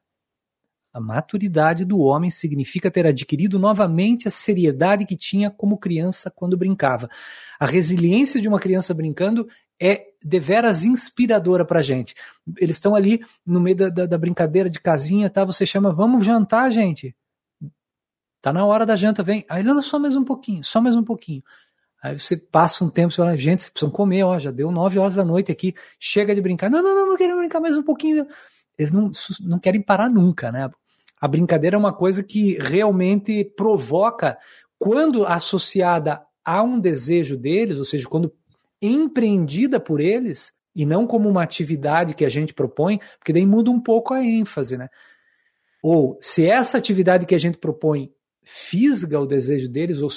A 0.95 1.01
maturidade 1.01 1.85
do 1.85 1.99
homem 1.99 2.31
significa 2.31 2.89
ter 2.89 3.05
adquirido 3.05 3.59
novamente 3.59 4.29
a 4.29 4.31
seriedade 4.31 5.05
que 5.05 5.17
tinha 5.17 5.51
como 5.51 5.77
criança 5.77 6.31
quando 6.31 6.57
brincava. 6.57 7.11
A 7.59 7.67
resiliência 7.67 8.41
de 8.41 8.47
uma 8.47 8.61
criança 8.61 8.95
brincando 8.95 9.49
é 9.83 10.07
deveras 10.25 10.85
inspiradora 10.85 11.65
para 11.65 11.83
gente. 11.83 12.15
Eles 12.59 12.77
estão 12.77 12.95
ali 12.95 13.21
no 13.45 13.61
meio 13.61 13.77
da, 13.77 13.89
da, 13.89 14.07
da, 14.07 14.17
brincadeira 14.17 14.71
de 14.71 14.79
casinha, 14.79 15.29
tá? 15.29 15.45
Você 15.45 15.67
chama, 15.67 15.93
vamos 15.93 16.25
jantar, 16.25 16.71
gente. 16.71 17.13
Tá 18.41 18.53
na 18.53 18.65
hora 18.65 18.87
da 18.87 18.95
janta, 18.95 19.21
vem. 19.21 19.45
Aí, 19.49 19.65
não, 19.65 19.83
só 19.83 19.99
mais 19.99 20.15
um 20.15 20.23
pouquinho, 20.23 20.63
só 20.63 20.81
mais 20.81 20.95
um 20.95 21.03
pouquinho. 21.03 21.43
Aí 22.01 22.17
você 22.17 22.37
passa 22.37 22.85
um 22.85 22.89
tempo, 22.89 23.11
você 23.11 23.17
fala, 23.17 23.37
gente, 23.37 23.65
vocês 23.65 23.71
precisam 23.71 23.91
comer, 23.91 24.23
ó, 24.23 24.39
já 24.39 24.53
deu 24.53 24.71
nove 24.71 24.97
horas 24.97 25.15
da 25.15 25.25
noite 25.25 25.51
aqui, 25.51 25.75
chega 25.99 26.33
de 26.37 26.41
brincar. 26.41 26.71
Não, 26.71 26.81
não, 26.81 26.95
não, 26.95 27.07
não 27.09 27.17
quero 27.17 27.37
brincar 27.37 27.61
mais 27.61 27.77
um 27.77 27.83
pouquinho. 27.83 28.29
Eles 28.79 28.93
não, 28.93 29.11
não 29.41 29.59
querem 29.59 29.83
parar 29.83 30.09
nunca, 30.09 30.53
né? 30.53 30.71
A 31.25 31.29
brincadeira 31.29 31.75
é 31.75 31.79
uma 31.79 31.95
coisa 31.95 32.23
que 32.23 32.59
realmente 32.59 33.47
provoca, 33.57 34.37
quando 34.79 35.27
associada 35.27 36.21
a 36.45 36.63
um 36.63 36.79
desejo 36.79 37.35
deles, 37.35 37.79
ou 37.79 37.85
seja, 37.87 38.07
quando 38.07 38.31
empreendida 38.83 39.81
por 39.81 40.01
eles, 40.01 40.53
e 40.77 40.85
não 40.85 41.07
como 41.07 41.27
uma 41.27 41.43
atividade 41.43 42.13
que 42.13 42.27
a 42.27 42.29
gente 42.29 42.53
propõe, 42.53 43.01
porque 43.19 43.33
daí 43.33 43.47
muda 43.47 43.71
um 43.71 43.81
pouco 43.81 44.13
a 44.13 44.23
ênfase, 44.23 44.77
né? 44.77 44.91
Ou 45.83 46.19
se 46.21 46.47
essa 46.47 46.77
atividade 46.77 47.25
que 47.25 47.35
a 47.35 47.39
gente 47.39 47.57
propõe 47.57 48.13
fisga 48.43 49.19
o 49.19 49.25
desejo 49.27 49.67
deles, 49.67 50.03
ou 50.03 50.11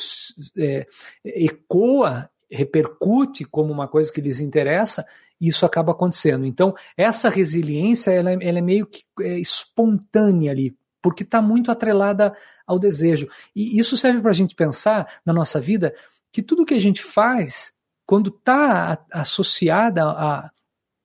é, 0.57 0.85
ecoa, 1.23 2.29
repercute 2.51 3.45
como 3.45 3.71
uma 3.71 3.87
coisa 3.87 4.11
que 4.11 4.19
lhes 4.19 4.41
interessa, 4.41 5.05
isso 5.39 5.65
acaba 5.65 5.93
acontecendo. 5.93 6.45
Então, 6.45 6.75
essa 6.97 7.29
resiliência 7.29 8.11
ela, 8.11 8.31
é, 8.31 8.37
ela 8.41 8.57
é 8.57 8.61
meio 8.61 8.85
que 8.85 9.03
é, 9.21 9.39
espontânea 9.39 10.51
ali, 10.51 10.75
porque 11.01 11.23
está 11.23 11.41
muito 11.41 11.71
atrelada 11.71 12.35
ao 12.65 12.79
desejo. 12.79 13.27
E 13.55 13.79
isso 13.79 13.95
serve 13.97 14.21
para 14.21 14.31
a 14.31 14.33
gente 14.33 14.55
pensar 14.55 15.19
na 15.25 15.33
nossa 15.33 15.59
vida 15.59 15.93
que 16.31 16.41
tudo 16.41 16.65
que 16.65 16.73
a 16.73 16.79
gente 16.79 17.01
faz, 17.01 17.71
quando 18.05 18.29
está 18.29 19.05
associada 19.11 20.03
a, 20.03 20.49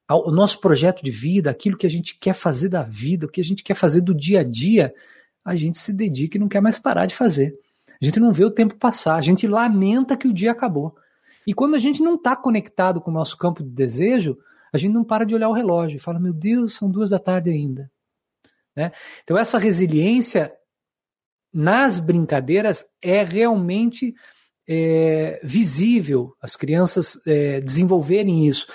ao 0.08 0.30
nosso 0.30 0.60
projeto 0.60 1.02
de 1.02 1.10
vida, 1.10 1.50
aquilo 1.50 1.76
que 1.76 1.86
a 1.86 1.90
gente 1.90 2.18
quer 2.18 2.34
fazer 2.34 2.68
da 2.68 2.82
vida, 2.82 3.26
o 3.26 3.30
que 3.30 3.40
a 3.40 3.44
gente 3.44 3.62
quer 3.62 3.74
fazer 3.74 4.00
do 4.00 4.14
dia 4.14 4.40
a 4.40 4.44
dia, 4.44 4.92
a 5.44 5.54
gente 5.54 5.78
se 5.78 5.92
dedica 5.92 6.36
e 6.36 6.40
não 6.40 6.48
quer 6.48 6.60
mais 6.60 6.78
parar 6.78 7.06
de 7.06 7.14
fazer. 7.14 7.54
A 8.00 8.04
gente 8.04 8.18
não 8.18 8.32
vê 8.32 8.44
o 8.44 8.50
tempo 8.50 8.74
passar, 8.76 9.16
a 9.16 9.22
gente 9.22 9.46
lamenta 9.46 10.16
que 10.16 10.26
o 10.26 10.32
dia 10.32 10.50
acabou. 10.50 10.96
E 11.46 11.54
quando 11.54 11.74
a 11.74 11.78
gente 11.78 12.02
não 12.02 12.14
está 12.14 12.34
conectado 12.34 13.00
com 13.00 13.10
o 13.10 13.14
nosso 13.14 13.36
campo 13.36 13.62
de 13.62 13.70
desejo, 13.70 14.36
a 14.72 14.78
gente 14.78 14.92
não 14.92 15.04
para 15.04 15.24
de 15.24 15.34
olhar 15.34 15.48
o 15.48 15.52
relógio 15.52 15.96
e 15.96 16.00
fala: 16.00 16.18
Meu 16.18 16.32
Deus, 16.32 16.74
são 16.74 16.90
duas 16.90 17.10
da 17.10 17.18
tarde 17.18 17.50
ainda. 17.50 17.90
Né? 18.76 18.92
Então, 19.22 19.36
essa 19.36 19.58
resiliência 19.58 20.52
nas 21.52 22.00
brincadeiras 22.00 22.84
é 23.02 23.22
realmente 23.22 24.14
é, 24.68 25.40
visível, 25.42 26.34
as 26.40 26.56
crianças 26.56 27.20
é, 27.26 27.60
desenvolverem 27.60 28.46
isso. 28.46 28.66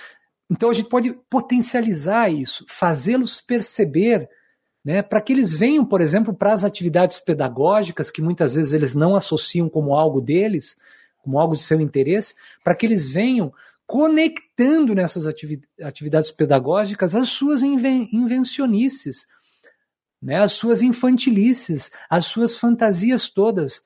Então, 0.49 0.69
a 0.69 0.73
gente 0.73 0.89
pode 0.89 1.13
potencializar 1.29 2.29
isso, 2.29 2.65
fazê-los 2.67 3.41
perceber, 3.41 4.29
né, 4.83 5.01
para 5.01 5.21
que 5.21 5.33
eles 5.33 5.53
venham, 5.53 5.83
por 5.85 5.99
exemplo, 5.99 6.33
para 6.33 6.53
as 6.53 6.63
atividades 6.63 7.19
pedagógicas, 7.19 8.11
que 8.11 8.21
muitas 8.21 8.53
vezes 8.53 8.73
eles 8.73 8.95
não 8.95 9.15
associam 9.15 9.67
como 9.67 9.93
algo 9.93 10.21
deles, 10.21 10.77
como 11.17 11.39
algo 11.39 11.55
de 11.55 11.61
seu 11.61 11.81
interesse, 11.81 12.33
para 12.63 12.75
que 12.75 12.85
eles 12.85 13.09
venham 13.09 13.51
conectando 13.85 14.93
nessas 14.93 15.25
atividades 15.81 16.29
pedagógicas 16.29 17.15
as 17.15 17.29
suas 17.29 17.61
invencionices, 17.63 19.25
né, 20.21 20.37
as 20.39 20.53
suas 20.53 20.81
infantilices, 20.81 21.91
as 22.09 22.25
suas 22.25 22.57
fantasias 22.57 23.29
todas, 23.29 23.81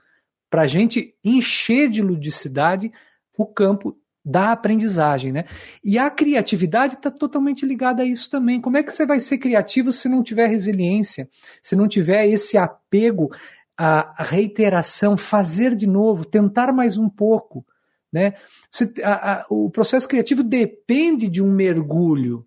para 0.50 0.63
a 0.63 0.67
gente 0.67 1.15
encher 1.24 1.89
de 1.89 2.02
ludicidade 2.02 2.91
o 3.38 3.46
campo 3.46 3.98
da 4.24 4.52
aprendizagem, 4.52 5.32
né? 5.32 5.46
E 5.84 5.98
a 5.98 6.10
criatividade 6.10 6.94
está 6.94 7.10
totalmente 7.10 7.65
ligada 7.65 8.04
a 8.04 8.06
isso 8.06 8.30
também. 8.30 8.62
Como 8.62 8.78
é 8.78 8.84
que 8.84 8.91
você 8.91 9.06
vai 9.06 9.20
ser 9.20 9.39
criativo 9.39 9.91
se 9.91 10.08
não 10.08 10.22
tiver 10.22 10.48
resiliência, 10.48 11.28
se 11.62 11.76
não 11.76 11.88
tiver 11.88 12.28
esse 12.28 12.56
apego 12.56 13.32
à 13.76 14.22
reiteração, 14.22 15.17
fazer 15.17 15.76
de 15.76 15.88
novo, 15.88 16.24
tentar 16.24 16.72
mais 16.72 16.98
um 16.98 17.10
pouco, 17.10 17.65
né? 18.13 18.36
Você, 18.70 18.94
a, 19.04 19.34
a, 19.34 19.46
o 19.50 19.72
processo 19.72 20.08
criativo 20.08 20.44
depende 20.44 21.28
de 21.28 21.41
um 21.41 21.52
mergulho, 21.52 22.46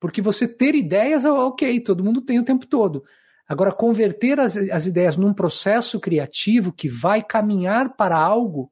porque 0.00 0.22
você 0.22 0.46
ter 0.46 0.74
ideias, 0.74 1.24
ok, 1.24 1.80
todo 1.80 2.04
mundo 2.04 2.20
tem 2.20 2.38
o 2.38 2.44
tempo 2.44 2.66
todo. 2.66 3.04
Agora, 3.48 3.72
converter 3.72 4.38
as, 4.38 4.56
as 4.56 4.86
ideias 4.86 5.16
num 5.16 5.32
processo 5.32 5.98
criativo 5.98 6.72
que 6.72 6.88
vai 6.88 7.22
caminhar 7.22 7.96
para 7.96 8.16
algo, 8.16 8.70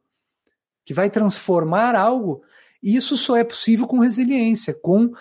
que 0.84 0.92
vai 0.92 1.10
transformar 1.10 1.94
algo, 1.96 2.42
isso 2.82 3.16
só 3.16 3.36
é 3.36 3.42
possível 3.42 3.86
com 3.86 3.98
resiliência, 3.98 4.74
com 4.74 5.12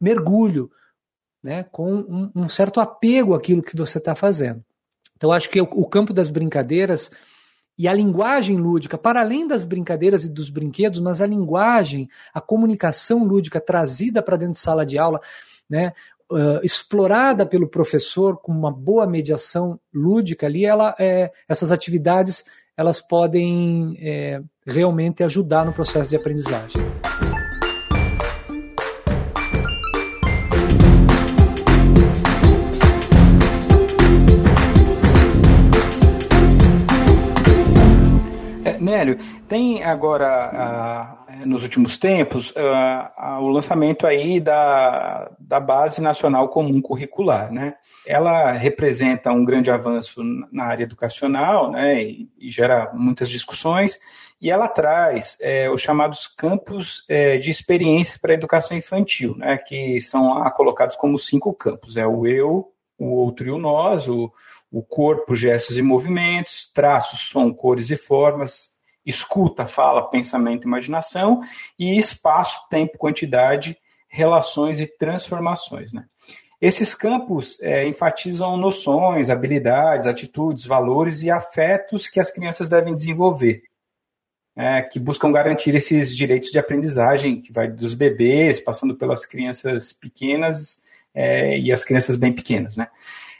mergulho, 0.00 0.70
né, 1.42 1.64
com 1.64 1.92
um, 1.92 2.30
um 2.34 2.48
certo 2.48 2.80
apego 2.80 3.34
àquilo 3.34 3.62
que 3.62 3.76
você 3.76 3.98
está 3.98 4.14
fazendo. 4.14 4.62
Então, 5.16 5.32
acho 5.32 5.48
que 5.50 5.60
o, 5.60 5.64
o 5.64 5.88
campo 5.88 6.12
das 6.12 6.28
brincadeiras 6.28 7.10
e 7.78 7.88
a 7.88 7.92
linguagem 7.92 8.56
lúdica, 8.56 8.98
para 8.98 9.20
além 9.20 9.46
das 9.46 9.64
brincadeiras 9.64 10.24
e 10.24 10.30
dos 10.30 10.50
brinquedos, 10.50 11.00
mas 11.00 11.20
a 11.20 11.26
linguagem, 11.26 12.08
a 12.32 12.40
comunicação 12.40 13.24
lúdica 13.24 13.60
trazida 13.60 14.22
para 14.22 14.36
dentro 14.36 14.52
de 14.52 14.58
sala 14.58 14.84
de 14.84 14.98
aula, 14.98 15.20
né, 15.68 15.92
uh, 16.30 16.64
explorada 16.64 17.46
pelo 17.46 17.68
professor 17.68 18.36
com 18.36 18.52
uma 18.52 18.70
boa 18.70 19.06
mediação 19.06 19.80
lúdica 19.92 20.46
ali, 20.46 20.64
ela, 20.64 20.94
é, 20.98 21.30
essas 21.48 21.72
atividades 21.72 22.44
elas 22.76 23.00
podem 23.00 23.96
é, 24.00 24.40
realmente 24.66 25.22
ajudar 25.22 25.64
no 25.64 25.72
processo 25.72 26.10
de 26.10 26.16
aprendizagem. 26.16 26.80
Nélio, 38.92 39.18
tem 39.48 39.82
agora, 39.82 41.16
nos 41.46 41.62
últimos 41.62 41.96
tempos, 41.96 42.52
o 43.40 43.48
lançamento 43.48 44.06
aí 44.06 44.38
da, 44.38 45.30
da 45.38 45.58
Base 45.58 45.98
Nacional 45.98 46.50
Comum 46.50 46.80
Curricular, 46.82 47.50
né? 47.50 47.74
Ela 48.06 48.52
representa 48.52 49.32
um 49.32 49.46
grande 49.46 49.70
avanço 49.70 50.22
na 50.52 50.64
área 50.64 50.84
educacional, 50.84 51.70
né? 51.70 52.02
E, 52.02 52.28
e 52.38 52.50
gera 52.50 52.90
muitas 52.92 53.30
discussões, 53.30 53.98
e 54.38 54.50
ela 54.50 54.68
traz 54.68 55.38
é, 55.40 55.70
os 55.70 55.80
chamados 55.80 56.26
campos 56.26 57.02
é, 57.08 57.38
de 57.38 57.48
experiência 57.50 58.18
para 58.20 58.32
a 58.32 58.34
educação 58.34 58.76
infantil, 58.76 59.34
né? 59.38 59.56
Que 59.56 60.02
são 60.02 60.38
colocados 60.50 60.96
como 60.96 61.18
cinco 61.18 61.54
campos, 61.54 61.96
é 61.96 62.06
o 62.06 62.26
eu, 62.26 62.70
o 62.98 63.06
outro 63.06 63.46
e 63.46 63.50
o 63.50 63.58
nós, 63.58 64.06
o, 64.06 64.30
o 64.70 64.82
corpo, 64.82 65.34
gestos 65.34 65.78
e 65.78 65.82
movimentos, 65.82 66.70
traços, 66.74 67.20
som, 67.20 67.54
cores 67.54 67.90
e 67.90 67.96
formas, 67.96 68.71
escuta, 69.04 69.66
fala, 69.66 70.08
pensamento, 70.08 70.66
imaginação, 70.66 71.42
e 71.78 71.98
espaço, 71.98 72.60
tempo, 72.68 72.98
quantidade, 72.98 73.76
relações 74.08 74.80
e 74.80 74.86
transformações. 74.86 75.92
Né? 75.92 76.04
Esses 76.60 76.94
campos 76.94 77.58
é, 77.60 77.86
enfatizam 77.86 78.56
noções, 78.56 79.30
habilidades, 79.30 80.06
atitudes, 80.06 80.64
valores 80.64 81.22
e 81.22 81.30
afetos 81.30 82.08
que 82.08 82.20
as 82.20 82.30
crianças 82.30 82.68
devem 82.68 82.94
desenvolver. 82.94 83.62
é, 84.56 84.82
que 84.82 84.98
buscam 84.98 85.32
garantir 85.32 85.74
esses 85.74 86.14
direitos 86.14 86.50
de 86.50 86.58
aprendizagem, 86.58 87.40
que 87.40 87.52
vai 87.52 87.68
dos 87.70 87.94
bebês, 87.94 88.60
passando 88.60 88.94
pelas 88.94 89.24
crianças 89.24 89.92
pequenas 89.92 90.80
é, 91.14 91.58
e 91.58 91.72
as 91.72 91.84
crianças 91.84 92.16
bem 92.16 92.32
pequenas, 92.32 92.76
né? 92.76 92.88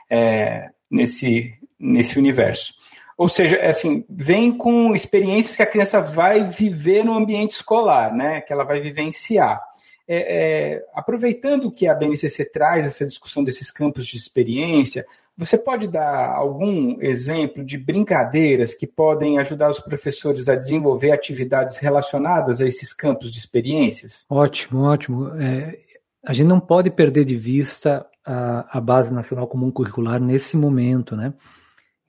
É, 0.09 0.71
nesse, 0.91 1.53
nesse 1.79 2.19
universo. 2.19 2.75
Ou 3.17 3.29
seja, 3.29 3.57
é 3.57 3.71
assim, 3.71 4.05
vem 4.09 4.57
com 4.57 4.95
experiências 4.95 5.57
que 5.57 5.63
a 5.63 5.67
criança 5.67 6.01
vai 6.01 6.47
viver 6.49 7.05
no 7.05 7.15
ambiente 7.15 7.53
escolar, 7.53 8.15
né? 8.15 8.41
Que 8.41 8.53
ela 8.53 8.65
vai 8.65 8.81
vivenciar. 8.81 9.61
É, 10.09 10.75
é, 10.75 10.85
aproveitando 10.95 11.71
que 11.71 11.87
a 11.87 11.95
BNCC 11.95 12.45
traz 12.47 12.87
essa 12.87 13.07
discussão 13.07 13.45
desses 13.45 13.71
campos 13.71 14.07
de 14.07 14.17
experiência, 14.17 15.07
você 15.37 15.57
pode 15.57 15.89
dar 15.89 16.35
algum 16.35 17.01
exemplo 17.01 17.65
de 17.65 17.79
brincadeiras 17.79 18.75
que 18.75 18.87
podem 18.87 19.39
ajudar 19.39 19.71
os 19.71 19.81
professores 19.81 20.49
a 20.49 20.55
desenvolver 20.55 21.13
atividades 21.13 21.79
relacionadas 21.79 22.61
a 22.61 22.67
esses 22.67 22.93
campos 22.93 23.33
de 23.33 23.39
experiências? 23.39 24.27
Ótimo, 24.29 24.83
ótimo. 24.83 25.29
É, 25.41 25.79
a 26.25 26.33
gente 26.33 26.49
não 26.49 26.61
pode 26.61 26.91
perder 26.91 27.25
de 27.25 27.37
vista 27.37 28.07
a, 28.25 28.79
a 28.79 28.81
Base 28.81 29.13
Nacional 29.13 29.47
Comum 29.47 29.71
Curricular 29.71 30.21
nesse 30.21 30.57
momento, 30.57 31.17
né? 31.17 31.33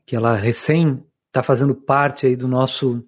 Que 0.05 0.15
ela 0.15 0.35
recém 0.35 1.03
está 1.27 1.41
fazendo 1.41 1.73
parte 1.73 2.27
aí 2.27 2.35
do 2.35 2.47
nosso 2.47 3.03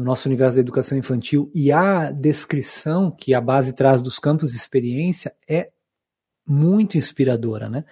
no 0.00 0.06
nosso 0.06 0.28
universo 0.28 0.56
da 0.56 0.62
educação 0.62 0.96
infantil 0.96 1.50
e 1.54 1.70
a 1.70 2.10
descrição 2.10 3.10
que 3.10 3.34
a 3.34 3.40
base 3.40 3.74
traz 3.74 4.00
dos 4.00 4.18
campos 4.18 4.52
de 4.52 4.56
experiência 4.56 5.34
é 5.46 5.68
muito 6.46 6.96
inspiradora, 6.96 7.68
né? 7.68 7.84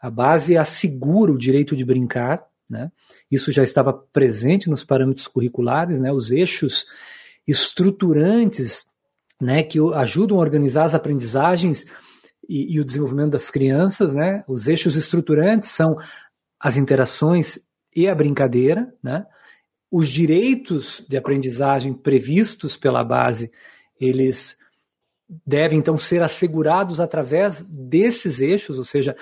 A 0.00 0.08
base 0.08 0.56
assegura 0.56 1.32
o 1.32 1.38
direito 1.38 1.74
de 1.74 1.84
brincar, 1.84 2.46
né? 2.70 2.92
Isso 3.28 3.50
já 3.50 3.64
estava 3.64 3.92
presente 3.92 4.70
nos 4.70 4.84
parâmetros 4.84 5.26
curriculares, 5.26 6.00
né? 6.00 6.12
Os 6.12 6.30
eixos 6.30 6.86
estruturantes, 7.44 8.86
né? 9.40 9.64
Que 9.64 9.80
ajudam 9.94 10.36
a 10.36 10.40
organizar 10.40 10.84
as 10.84 10.94
aprendizagens 10.94 11.84
e, 12.48 12.74
e 12.74 12.80
o 12.80 12.84
desenvolvimento 12.84 13.32
das 13.32 13.50
crianças, 13.50 14.14
né? 14.14 14.44
Os 14.46 14.68
eixos 14.68 14.96
estruturantes 14.96 15.70
são 15.70 15.96
as 16.60 16.76
interações 16.76 17.58
e 17.94 18.08
a 18.08 18.14
brincadeira, 18.14 18.92
né? 19.02 19.26
Os 19.90 20.08
direitos 20.08 21.04
de 21.08 21.16
aprendizagem 21.16 21.94
previstos 21.94 22.76
pela 22.76 23.02
base, 23.02 23.50
eles 23.98 24.56
devem 25.46 25.78
então 25.78 25.96
ser 25.96 26.22
assegurados 26.22 27.00
através 27.00 27.62
desses 27.62 28.40
eixos, 28.40 28.78
ou 28.78 28.84
seja, 28.84 29.16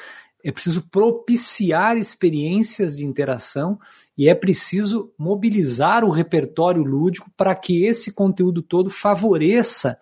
é 0.45 0.53
preciso 0.53 0.83
propiciar 0.89 1.97
experiências 1.97 2.97
de 2.97 3.05
interação 3.05 3.79
e 4.17 4.29
é 4.29 4.35
preciso 4.35 5.13
mobilizar 5.19 6.05
o 6.05 6.11
repertório 6.11 6.85
lúdico 6.85 7.31
para 7.37 7.55
que 7.55 7.85
esse 7.85 8.13
conteúdo 8.13 8.63
todo 8.63 8.89
favoreça 8.89 9.99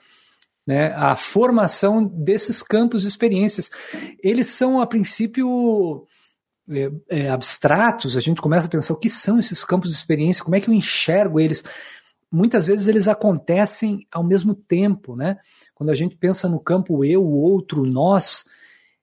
né, 0.67 0.93
a 0.95 1.17
formação 1.17 2.05
desses 2.05 2.63
campos 2.63 3.03
de 3.03 3.09
experiências. 3.09 3.71
Eles 4.23 4.49
são, 4.49 4.81
a 4.81 4.87
princípio, 4.87 6.07
é, 6.71 6.91
é, 7.09 7.29
abstratos, 7.29 8.17
a 8.17 8.21
gente 8.21 8.41
começa 8.41 8.67
a 8.67 8.71
pensar 8.71 8.95
o 8.95 8.99
que 8.99 9.11
são 9.11 9.39
esses 9.39 9.65
campos 9.65 9.91
de 9.91 9.97
experiência, 9.97 10.43
como 10.43 10.57
é 10.57 10.61
que 10.61 10.69
eu 10.69 10.75
enxergo 10.75 11.39
eles. 11.39 11.63
Muitas 12.31 12.67
vezes 12.67 12.89
eles 12.89 13.07
acontecem 13.07 14.07
ao 14.11 14.25
mesmo 14.25 14.55
tempo, 14.55 15.15
né? 15.15 15.39
Quando 15.75 15.91
a 15.91 15.95
gente 15.95 16.17
pensa 16.17 16.49
no 16.49 16.59
campo 16.59 17.05
eu, 17.05 17.23
o 17.23 17.39
outro, 17.39 17.85
nós, 17.85 18.45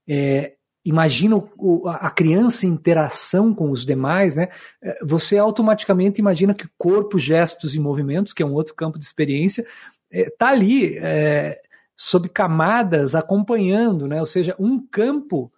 é, 0.07 0.53
imagina 0.83 1.37
o, 1.37 1.87
a 1.87 2.09
criança 2.09 2.65
em 2.65 2.69
interação 2.69 3.53
com 3.53 3.69
os 3.69 3.85
demais, 3.85 4.35
né? 4.35 4.49
É, 4.81 4.97
você 5.05 5.37
automaticamente 5.37 6.19
imagina 6.19 6.53
que 6.53 6.67
corpo, 6.77 7.19
gestos 7.19 7.75
e 7.75 7.79
movimentos, 7.79 8.33
que 8.33 8.43
é 8.43 8.45
um 8.45 8.53
outro 8.53 8.75
campo 8.75 8.97
de 8.97 9.05
experiência, 9.05 9.65
está 10.11 10.49
é, 10.49 10.53
ali 10.53 10.97
é, 10.97 11.61
sob 11.95 12.27
camadas 12.27 13.13
acompanhando, 13.13 14.07
né? 14.07 14.19
Ou 14.19 14.25
seja, 14.25 14.55
um 14.59 14.85
campo 14.85 15.51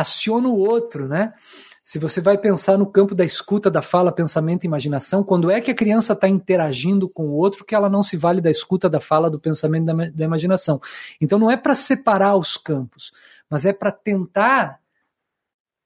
aciona 0.00 0.48
o 0.48 0.58
outro, 0.58 1.06
né? 1.06 1.32
Se 1.82 1.98
você 1.98 2.20
vai 2.20 2.38
pensar 2.38 2.78
no 2.78 2.86
campo 2.86 3.14
da 3.14 3.24
escuta, 3.24 3.70
da 3.70 3.82
fala, 3.82 4.12
pensamento 4.12 4.64
e 4.64 4.66
imaginação, 4.66 5.24
quando 5.24 5.50
é 5.50 5.60
que 5.60 5.70
a 5.70 5.74
criança 5.74 6.12
está 6.12 6.28
interagindo 6.28 7.08
com 7.08 7.24
o 7.24 7.32
outro 7.32 7.64
que 7.64 7.74
ela 7.74 7.88
não 7.88 8.02
se 8.02 8.16
vale 8.16 8.40
da 8.40 8.50
escuta, 8.50 8.88
da 8.88 9.00
fala, 9.00 9.30
do 9.30 9.40
pensamento 9.40 9.86
da, 9.86 9.92
da 9.92 10.24
imaginação? 10.24 10.80
Então 11.20 11.38
não 11.38 11.50
é 11.50 11.56
para 11.56 11.74
separar 11.74 12.36
os 12.36 12.56
campos, 12.56 13.12
mas 13.48 13.64
é 13.64 13.72
para 13.72 13.90
tentar 13.90 14.78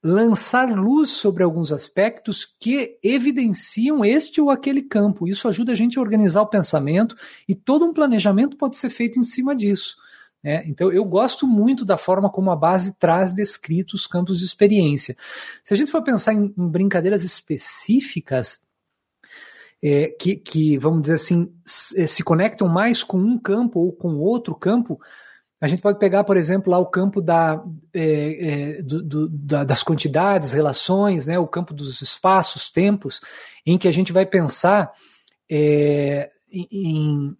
lançar 0.03 0.69
luz 0.69 1.09
sobre 1.09 1.43
alguns 1.43 1.71
aspectos 1.71 2.45
que 2.59 2.99
evidenciam 3.01 4.05
este 4.05 4.39
ou 4.39 4.51
aquele 4.51 4.83
campo. 4.83 5.27
Isso 5.27 5.47
ajuda 5.47 5.71
a 5.71 5.75
gente 5.75 5.97
a 5.97 6.01
organizar 6.01 6.43
o 6.43 6.47
pensamento 6.47 7.15
e 7.49 7.55
todo 7.55 7.83
um 7.83 7.91
planejamento 7.91 8.55
pode 8.55 8.77
ser 8.77 8.91
feito 8.91 9.17
em 9.17 9.23
cima 9.23 9.55
disso. 9.55 9.95
É, 10.47 10.63
então, 10.67 10.91
eu 10.91 11.03
gosto 11.03 11.47
muito 11.47 11.83
da 11.83 11.97
forma 11.97 12.29
como 12.29 12.51
a 12.51 12.55
base 12.55 12.93
traz 12.99 13.33
descritos 13.33 14.01
os 14.01 14.07
campos 14.07 14.37
de 14.37 14.45
experiência. 14.45 15.17
Se 15.63 15.73
a 15.73 15.77
gente 15.77 15.89
for 15.89 16.03
pensar 16.03 16.33
em, 16.33 16.53
em 16.55 16.67
brincadeiras 16.67 17.23
específicas, 17.23 18.59
é, 19.81 20.09
que, 20.09 20.35
que, 20.35 20.77
vamos 20.77 21.01
dizer 21.01 21.15
assim, 21.15 21.51
se, 21.65 21.99
é, 21.99 22.05
se 22.05 22.23
conectam 22.23 22.67
mais 22.67 23.01
com 23.01 23.17
um 23.17 23.39
campo 23.39 23.79
ou 23.79 23.91
com 23.91 24.19
outro 24.19 24.53
campo, 24.53 25.01
a 25.59 25.67
gente 25.67 25.81
pode 25.81 25.97
pegar, 25.97 26.23
por 26.23 26.37
exemplo, 26.37 26.71
lá 26.71 26.77
o 26.77 26.85
campo 26.85 27.23
da, 27.23 27.63
é, 27.91 28.75
é, 28.77 28.81
do, 28.83 29.01
do, 29.01 29.29
da, 29.29 29.63
das 29.63 29.81
quantidades, 29.81 30.53
relações, 30.53 31.25
né, 31.25 31.39
o 31.39 31.47
campo 31.47 31.73
dos 31.73 32.03
espaços, 32.03 32.69
tempos, 32.69 33.19
em 33.65 33.79
que 33.79 33.87
a 33.87 33.91
gente 33.91 34.13
vai 34.13 34.27
pensar 34.27 34.91
é, 35.49 36.29
em, 36.51 37.35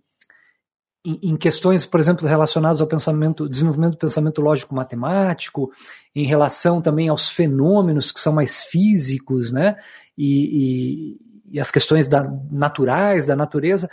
em, 1.05 1.37
questões, 1.37 1.85
por 1.85 1.99
exemplo, 1.99 2.27
relacionadas 2.27 2.81
ao 2.81 2.87
pensamento, 2.87 3.47
desenvolvimento 3.47 3.91
do 3.91 3.97
pensamento 3.97 4.41
lógico-matemático, 4.41 5.71
em 6.15 6.25
relação 6.25 6.81
também 6.81 7.09
aos 7.09 7.29
fenômenos 7.29 8.11
que 8.11 8.19
são 8.19 8.33
mais 8.33 8.63
físicos, 8.63 9.51
né, 9.51 9.75
e, 10.17 11.17
e, 11.51 11.55
e 11.55 11.59
as 11.59 11.69
questões 11.69 12.07
da, 12.07 12.23
naturais, 12.51 13.25
da 13.25 13.35
natureza, 13.35 13.89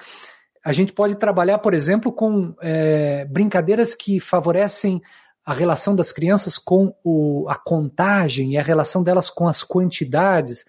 a 0.64 0.72
gente 0.72 0.92
pode 0.92 1.16
trabalhar, 1.16 1.58
por 1.58 1.74
exemplo, 1.74 2.12
com 2.12 2.54
é, 2.60 3.24
brincadeiras 3.26 3.94
que 3.94 4.20
favorecem 4.20 5.02
a 5.44 5.52
relação 5.52 5.94
das 5.94 6.12
crianças 6.12 6.56
com 6.56 6.94
o, 7.02 7.46
a 7.48 7.56
contagem 7.56 8.52
e 8.52 8.58
a 8.58 8.62
relação 8.62 9.02
delas 9.02 9.28
com 9.28 9.48
as 9.48 9.64
quantidades. 9.64 10.64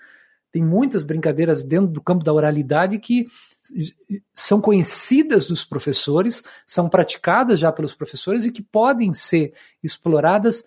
Tem 0.51 0.63
muitas 0.63 1.03
brincadeiras 1.03 1.63
dentro 1.63 1.88
do 1.88 2.01
campo 2.01 2.23
da 2.23 2.34
oralidade 2.34 2.97
que 2.97 3.27
são 4.34 4.60
conhecidas 4.60 5.47
dos 5.47 5.63
professores, 5.63 6.43
são 6.65 6.89
praticadas 6.89 7.60
já 7.60 7.71
pelos 7.71 7.93
professores 7.93 8.45
e 8.45 8.52
que 8.52 8.62
podem 8.62 9.13
ser 9.13 9.54
exploradas 9.84 10.63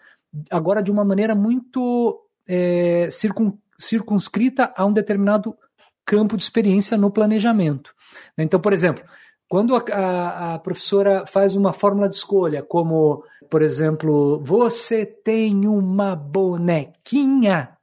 agora 0.50 0.82
de 0.82 0.90
uma 0.90 1.04
maneira 1.04 1.34
muito 1.34 2.20
é, 2.46 3.08
circun, 3.10 3.58
circunscrita 3.78 4.72
a 4.76 4.84
um 4.84 4.92
determinado 4.92 5.56
campo 6.04 6.36
de 6.36 6.42
experiência 6.42 6.96
no 6.96 7.10
planejamento. 7.10 7.92
Então, 8.38 8.60
por 8.60 8.72
exemplo, 8.72 9.04
quando 9.48 9.74
a, 9.74 9.84
a, 9.92 10.54
a, 10.54 10.58
professora 10.58 11.26
faz 11.26 11.54
uma 11.56 11.72
fórmula 11.72 12.08
de 12.08 12.14
escolha, 12.14 12.62
como, 12.62 13.24
por 13.50 13.62
exemplo, 13.62 14.40
você 14.42 15.04
tem 15.04 15.66
uma 15.66 16.14
bonequinha, 16.16 17.75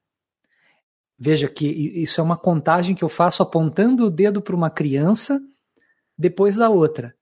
Veja 1.18 1.48
que 1.48 1.68
isso 1.68 2.20
é 2.20 2.24
uma 2.24 2.36
contagem 2.36 2.96
que 2.96 3.04
eu 3.04 3.10
faço 3.10 3.44
apontando 3.44 4.06
o 4.06 4.10
dedo 4.10 4.42
para 4.42 4.56
uma 4.56 4.70
criança, 4.70 5.42
depois 6.18 6.56
da 6.56 6.70
outra. 6.70 7.16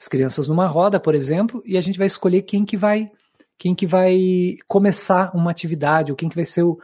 As 0.00 0.08
crianças 0.08 0.48
numa 0.48 0.66
roda, 0.66 1.00
por 1.00 1.14
exemplo, 1.14 1.62
e 1.64 1.76
a 1.76 1.80
gente 1.80 1.98
vai 1.98 2.06
escolher 2.06 2.42
quem 2.42 2.64
que 2.64 2.76
vai 2.76 3.10
quem 3.58 3.74
que 3.74 3.86
vai 3.86 4.56
começar 4.68 5.34
uma 5.34 5.50
atividade, 5.50 6.12
ou 6.12 6.16
quem 6.16 6.28
que 6.28 6.36
vai 6.36 6.44
ser 6.44 6.62
o, 6.62 6.78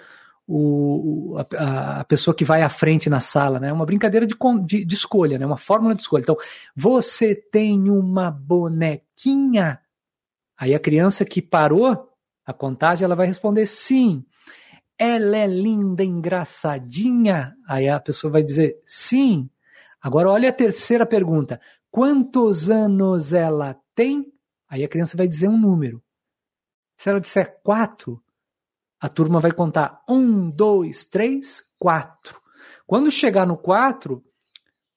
o, 0.47 1.37
a, 1.37 2.01
a, 2.01 2.05
pessoa 2.05 2.35
que 2.35 2.45
vai 2.45 2.63
à 2.63 2.69
frente 2.69 3.11
na 3.11 3.21
sala, 3.21 3.61
né? 3.61 3.73
Uma 3.73 3.85
brincadeira 3.85 4.27
de, 4.27 4.35
de, 4.65 4.85
de, 4.85 4.95
escolha, 4.95 5.39
né? 5.39 5.47
Uma 5.47 5.59
fórmula 5.59 5.95
de 5.95 6.01
escolha. 6.01 6.23
Então, 6.23 6.37
você 6.75 7.35
tem 7.35 7.91
uma 7.91 8.31
bonequinha? 8.31 9.81
Aí 10.59 10.75
a 10.75 10.81
criança 10.81 11.25
que 11.25 11.43
parou 11.43 12.09
a 12.45 12.53
contagem, 12.53 13.05
ela 13.05 13.15
vai 13.15 13.27
responder 13.27 13.67
sim. 13.67 14.25
Ela 15.05 15.37
é 15.37 15.49
linda, 15.49 16.05
engraçadinha? 16.05 17.57
Aí 17.67 17.89
a 17.89 17.99
pessoa 17.99 18.35
vai 18.35 18.43
dizer 18.45 18.81
sim. 18.87 19.51
Agora 20.01 20.31
olha 20.31 20.49
a 20.49 20.53
terceira 20.53 21.05
pergunta. 21.05 21.61
Quantos 21.91 22.71
anos 22.71 23.33
ela 23.33 23.77
tem? 23.97 24.33
Aí 24.69 24.85
a 24.85 24.89
criança 24.89 25.17
vai 25.17 25.27
dizer 25.27 25.49
um 25.49 25.59
número. 25.59 26.01
Se 26.97 27.11
ela 27.11 27.21
disser 27.21 27.61
quatro, 27.65 28.23
a 29.01 29.09
turma 29.09 29.41
vai 29.41 29.51
contar 29.51 30.01
um, 30.09 30.49
dois, 30.49 31.05
três, 31.05 31.65
quatro. 31.81 32.41
Quando 32.87 33.11
chegar 33.11 33.45
no 33.45 33.57
quatro, 33.57 34.23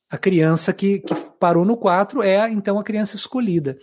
a 0.07 0.19
criança 0.19 0.71
que, 0.71 0.99
que 0.99 1.15
parou 1.39 1.65
no 1.65 1.75
quatro 1.75 2.21
é 2.21 2.47
então 2.51 2.77
a 2.77 2.83
criança 2.83 3.15
escolhida. 3.15 3.75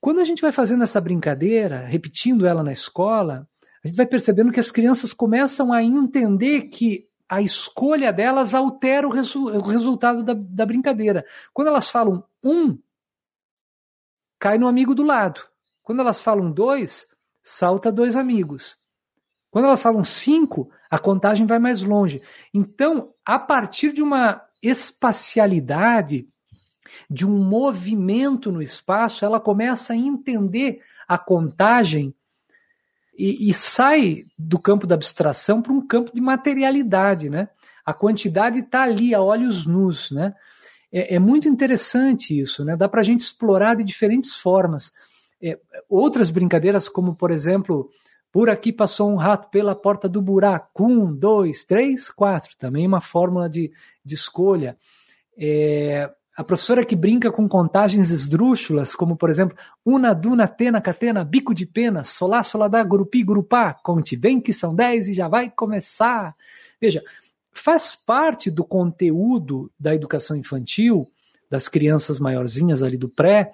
Quando 0.00 0.18
a 0.18 0.24
gente 0.24 0.42
vai 0.42 0.50
fazendo 0.50 0.82
essa 0.82 1.00
brincadeira, 1.00 1.86
repetindo 1.86 2.48
ela 2.48 2.64
na 2.64 2.72
escola, 2.72 3.48
a 3.82 3.88
gente 3.88 3.96
vai 3.96 4.06
percebendo 4.06 4.52
que 4.52 4.60
as 4.60 4.70
crianças 4.70 5.12
começam 5.12 5.72
a 5.72 5.82
entender 5.82 6.62
que 6.62 7.08
a 7.28 7.40
escolha 7.40 8.12
delas 8.12 8.54
altera 8.54 9.06
o, 9.06 9.10
resu 9.10 9.46
o 9.46 9.62
resultado 9.62 10.22
da, 10.22 10.34
da 10.34 10.66
brincadeira. 10.66 11.24
Quando 11.52 11.68
elas 11.68 11.88
falam 11.88 12.24
um, 12.44 12.78
cai 14.38 14.58
no 14.58 14.66
amigo 14.66 14.94
do 14.94 15.02
lado. 15.02 15.42
Quando 15.82 16.00
elas 16.00 16.20
falam 16.20 16.50
dois, 16.50 17.06
salta 17.42 17.90
dois 17.90 18.16
amigos. 18.16 18.76
Quando 19.50 19.66
elas 19.66 19.82
falam 19.82 20.04
cinco, 20.04 20.70
a 20.90 20.98
contagem 20.98 21.46
vai 21.46 21.58
mais 21.58 21.82
longe. 21.82 22.20
Então, 22.52 23.14
a 23.24 23.38
partir 23.38 23.92
de 23.92 24.02
uma 24.02 24.44
espacialidade, 24.62 26.28
de 27.08 27.26
um 27.26 27.42
movimento 27.44 28.50
no 28.50 28.62
espaço, 28.62 29.24
ela 29.24 29.40
começa 29.40 29.92
a 29.92 29.96
entender 29.96 30.82
a 31.06 31.16
contagem 31.16 32.14
e, 33.16 33.50
e 33.50 33.54
sai 33.54 34.24
do 34.38 34.58
campo 34.58 34.86
da 34.86 34.94
abstração 34.94 35.60
para 35.60 35.72
um 35.72 35.86
campo 35.86 36.12
de 36.14 36.20
materialidade, 36.20 37.28
né? 37.28 37.48
A 37.84 37.92
quantidade 37.92 38.60
está 38.60 38.82
ali 38.82 39.14
a 39.14 39.20
olhos 39.20 39.66
nus, 39.66 40.10
né? 40.10 40.34
É, 40.92 41.16
é, 41.16 41.18
muito 41.18 41.48
interessante 41.48 42.38
isso, 42.38 42.64
né? 42.64 42.76
Dá 42.76 42.88
para 42.88 43.00
a 43.00 43.04
gente 43.04 43.20
explorar 43.20 43.74
de 43.74 43.84
diferentes 43.84 44.34
formas. 44.34 44.92
É, 45.42 45.58
outras 45.88 46.30
brincadeiras, 46.30 46.88
como 46.88 47.16
por 47.16 47.30
exemplo, 47.30 47.88
por 48.32 48.48
aqui 48.48 48.72
passou 48.72 49.10
um 49.10 49.16
rato 49.16 49.48
pela 49.50 49.74
porta 49.74 50.08
do 50.08 50.20
buraco. 50.20 50.84
Um, 50.84 51.14
dois, 51.14 51.64
três, 51.64 52.10
quatro. 52.10 52.56
Também 52.58 52.86
uma 52.86 53.00
fórmula 53.00 53.48
de, 53.48 53.72
de 54.04 54.14
escolha. 54.14 54.76
É, 55.38 56.10
a 56.36 56.44
professora 56.44 56.84
que 56.84 56.96
brinca 56.96 57.30
com 57.30 57.48
contagens 57.48 58.10
esdrúxulas, 58.10 58.94
como 58.94 59.16
por 59.16 59.28
exemplo, 59.28 59.56
una, 59.84 60.14
duna, 60.14 60.46
tena, 60.48 60.80
catena, 60.80 61.24
bico 61.24 61.54
de 61.54 61.66
pena, 61.66 62.04
solá, 62.04 62.42
soladá, 62.42 62.82
grupi, 62.82 63.22
grupá, 63.22 63.74
conte 63.74 64.16
bem 64.16 64.40
que 64.40 64.52
são 64.52 64.74
dez 64.74 65.08
e 65.08 65.12
já 65.12 65.28
vai 65.28 65.50
começar. 65.50 66.34
Veja, 66.80 67.02
faz 67.52 67.94
parte 67.94 68.50
do 68.50 68.64
conteúdo 68.64 69.70
da 69.78 69.94
educação 69.94 70.36
infantil, 70.36 71.06
das 71.50 71.68
crianças 71.68 72.20
maiorzinhas 72.20 72.82
ali 72.82 72.96
do 72.96 73.08
pré, 73.08 73.52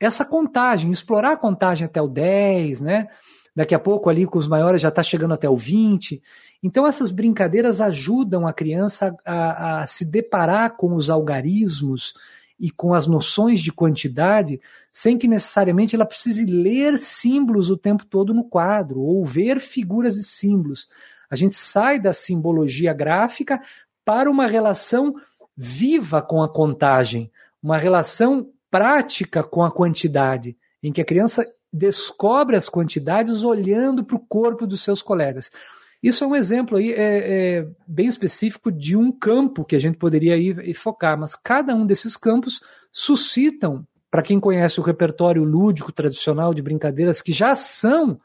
essa 0.00 0.24
contagem, 0.24 0.90
explorar 0.90 1.32
a 1.32 1.36
contagem 1.36 1.84
até 1.84 2.00
o 2.00 2.06
10, 2.06 2.80
né? 2.80 3.08
Daqui 3.54 3.74
a 3.74 3.78
pouco 3.78 4.08
ali 4.08 4.24
com 4.24 4.38
os 4.38 4.46
maiores 4.46 4.80
já 4.80 4.88
está 4.88 5.02
chegando 5.02 5.34
até 5.34 5.50
o 5.50 5.56
20. 5.56 6.22
Então 6.62 6.86
essas 6.86 7.10
brincadeiras 7.10 7.80
ajudam 7.80 8.46
a 8.46 8.52
criança 8.52 9.16
a, 9.24 9.80
a 9.80 9.86
se 9.86 10.04
deparar 10.04 10.76
com 10.76 10.94
os 10.94 11.08
algarismos 11.08 12.14
e 12.58 12.70
com 12.70 12.92
as 12.92 13.06
noções 13.06 13.60
de 13.60 13.70
quantidade, 13.70 14.60
sem 14.90 15.16
que 15.16 15.28
necessariamente 15.28 15.94
ela 15.94 16.04
precise 16.04 16.44
ler 16.44 16.98
símbolos 16.98 17.70
o 17.70 17.76
tempo 17.76 18.04
todo 18.04 18.34
no 18.34 18.42
quadro 18.42 19.00
ou 19.00 19.24
ver 19.24 19.60
figuras 19.60 20.16
de 20.16 20.24
símbolos. 20.24 20.88
A 21.30 21.36
gente 21.36 21.54
sai 21.54 22.00
da 22.00 22.12
simbologia 22.12 22.92
gráfica 22.92 23.60
para 24.04 24.30
uma 24.30 24.46
relação 24.46 25.14
viva 25.56 26.20
com 26.20 26.42
a 26.42 26.48
contagem, 26.48 27.30
uma 27.62 27.76
relação 27.76 28.50
prática 28.70 29.42
com 29.42 29.62
a 29.62 29.70
quantidade, 29.70 30.56
em 30.82 30.92
que 30.92 31.00
a 31.00 31.04
criança 31.04 31.46
descobre 31.72 32.56
as 32.56 32.68
quantidades 32.68 33.44
olhando 33.44 34.02
para 34.02 34.16
o 34.16 34.24
corpo 34.26 34.66
dos 34.66 34.82
seus 34.82 35.02
colegas. 35.02 35.50
Isso 36.02 36.22
é 36.22 36.26
um 36.26 36.36
exemplo 36.36 36.78
aí 36.78 36.92
é, 36.92 37.58
é, 37.58 37.68
bem 37.86 38.06
específico 38.06 38.70
de 38.70 38.96
um 38.96 39.10
campo 39.10 39.64
que 39.64 39.74
a 39.74 39.80
gente 39.80 39.98
poderia 39.98 40.36
ir 40.36 40.74
focar, 40.74 41.18
mas 41.18 41.34
cada 41.34 41.74
um 41.74 41.84
desses 41.84 42.16
campos 42.16 42.60
suscitam, 42.92 43.86
para 44.10 44.22
quem 44.22 44.38
conhece 44.38 44.80
o 44.80 44.82
repertório 44.82 45.42
lúdico 45.42 45.92
tradicional 45.92 46.54
de 46.54 46.62
brincadeiras 46.62 47.20
que 47.20 47.32
já 47.32 47.54
são 47.54 48.20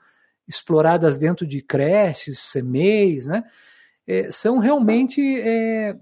exploradas 0.48 1.18
dentro 1.18 1.48
de 1.48 1.62
creches, 1.62 2.52
CMEs, 2.52 3.28
né, 3.28 3.44
é, 4.08 4.30
são 4.30 4.60
realmente 4.60 5.22
é, 5.42 5.96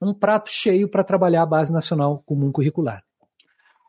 um 0.00 0.12
prato 0.12 0.50
cheio 0.50 0.88
para 0.88 1.04
trabalhar 1.04 1.42
a 1.42 1.46
Base 1.46 1.72
Nacional 1.72 2.22
Comum 2.26 2.52
Curricular. 2.52 3.02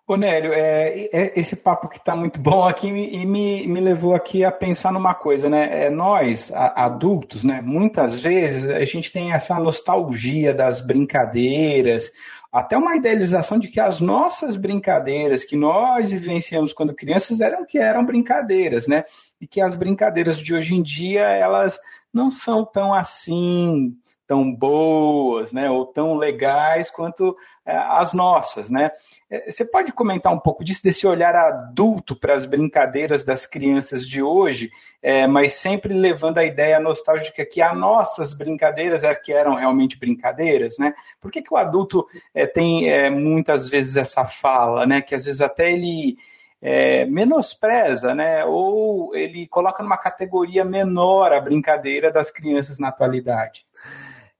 Ô 0.08 0.16
Nélio, 0.16 0.53
é, 0.53 1.10
é, 1.12 1.34
esse 1.36 1.56
papo 1.56 1.89
que 1.89 1.97
está 1.97 2.16
muito 2.16 2.39
bom 2.39 2.68
aqui 2.68 2.88
e 2.88 3.26
me, 3.26 3.66
me 3.66 3.80
levou 3.80 4.14
aqui 4.14 4.45
a 4.45 4.51
pensar 4.51 4.93
numa 4.93 5.16
coisa, 5.16 5.49
né? 5.49 5.86
É, 5.86 5.89
nós, 5.89 6.51
a, 6.53 6.86
adultos, 6.86 7.43
né? 7.43 7.60
Muitas 7.60 8.22
vezes 8.22 8.70
a 8.70 8.86
gente 8.86 9.12
tem 9.12 9.34
essa 9.34 9.60
nostalgia 9.60 10.53
das 10.53 10.80
brincadeiras, 10.80 12.12
até 12.53 12.78
uma 12.78 12.95
idealização 12.95 13.58
de 13.58 13.68
que 13.68 13.80
as 13.80 13.99
nossas 13.99 14.58
brincadeiras 14.58 15.43
que 15.43 15.56
nós 15.56 16.12
vivenciamos 16.12 16.72
quando 16.72 16.93
crianças 16.93 17.41
eram 17.41 17.66
que 17.66 17.80
eram 17.80 18.06
brincadeiras, 18.06 18.88
né? 18.88 19.06
E 19.41 19.47
que 19.47 19.60
as 19.60 19.76
brincadeiras 19.76 20.38
de 20.38 20.53
hoje 20.53 20.76
em 20.76 20.84
dia 20.84 21.24
elas 21.24 21.80
não 22.14 22.30
são 22.30 22.64
tão 22.64 22.93
assim 22.93 23.97
tão 24.28 24.51
boas, 24.51 25.53
né, 25.53 25.70
ou 25.70 25.86
tão 25.86 26.16
legais 26.16 26.89
quanto 26.89 27.36
as 27.66 28.13
nossas, 28.13 28.70
né? 28.70 28.91
É, 29.30 29.49
você 29.49 29.66
pode 29.66 29.91
comentar 29.91 30.32
um 30.32 30.39
pouco 30.39 30.63
disso, 30.63 30.84
desse 30.84 31.07
olhar 31.07 31.36
adulto 31.36 32.16
para 32.16 32.36
as 32.36 32.45
brincadeiras 32.45 33.24
das 33.24 33.45
crianças 33.45 34.07
de 34.07 34.22
hoje, 34.22 34.70
é, 35.01 35.26
mas 35.26 35.53
sempre 35.53 35.93
levando 35.93 36.38
a 36.38 36.45
ideia 36.45 36.80
nostálgica 36.80 37.45
que 37.45 37.61
as 37.61 37.76
nossas 37.76 38.34
brincadeiras 38.34 39.03
é 39.03 39.13
que 39.16 39.34
eram 39.34 39.55
realmente 39.55 39.97
brincadeiras, 39.97 40.78
né? 40.78 40.93
Por 41.20 41.32
que, 41.32 41.41
que 41.41 41.53
o 41.53 41.57
adulto 41.57 42.05
é, 42.34 42.45
tem 42.45 42.89
é, 42.89 43.09
muitas 43.09 43.68
vezes 43.68 43.95
essa 43.95 44.26
fala, 44.26 44.86
né? 44.86 45.01
Que 45.01 45.16
às 45.16 45.26
vezes 45.26 45.41
até 45.41 45.72
ele 45.72 46.18
é, 46.61 47.05
menospreza, 47.05 48.13
né? 48.13 48.45
Ou 48.45 49.16
ele 49.16 49.47
coloca 49.47 49.82
numa 49.82 49.97
categoria 49.97 50.63
menor 50.63 51.32
a 51.32 51.39
brincadeira 51.39 52.11
das 52.11 52.30
crianças 52.30 52.78
na 52.78 52.89
atualidade. 52.89 53.66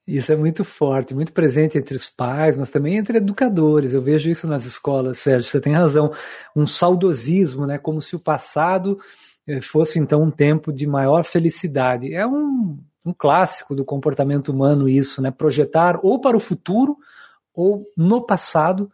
Isso 0.08 0.32
é 0.32 0.36
muito 0.36 0.64
forte, 0.64 1.16
muito 1.16 1.34
presente 1.34 1.78
entre 1.78 1.96
os 1.96 2.08
pais, 2.10 2.56
mas 2.56 2.70
também 2.70 2.96
entre 2.96 3.18
educadores. 3.18 3.94
Eu 3.94 4.02
vejo 4.02 4.30
isso 4.30 4.48
nas 4.48 4.64
escolas, 4.66 5.18
Sérgio, 5.18 5.50
você 5.50 5.60
tem 5.60 5.74
razão. 5.74 6.12
Um 6.56 6.68
saudosismo, 6.68 7.66
né? 7.66 7.80
Como 7.80 8.00
se 8.00 8.16
o 8.16 8.20
passado 8.20 9.00
eh, 9.48 9.62
fosse 9.62 9.98
então 9.98 10.22
um 10.22 10.30
tempo 10.30 10.72
de 10.72 10.86
maior 10.86 11.24
felicidade. 11.24 12.14
É 12.14 12.26
um, 12.26 12.78
um 13.04 13.14
clássico 13.14 13.74
do 13.74 13.84
comportamento 13.84 14.50
humano 14.50 14.88
isso, 14.88 15.22
né? 15.24 15.32
Projetar 15.32 16.00
ou 16.04 16.22
para 16.22 16.38
o 16.38 16.40
futuro 16.40 16.98
ou 17.52 17.84
no 17.98 18.22
passado 18.22 18.92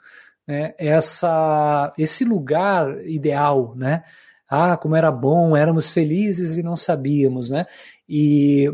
né? 0.48 0.74
essa, 0.78 1.94
esse 1.98 2.24
lugar 2.24 3.06
ideal, 3.06 3.74
né? 3.76 4.04
Ah, 4.48 4.76
como 4.76 4.96
era 4.98 5.12
bom, 5.12 5.56
éramos 5.56 5.92
felizes 5.92 6.58
e 6.58 6.64
não 6.64 6.76
sabíamos, 6.76 7.52
né? 7.52 7.66
E 8.08 8.70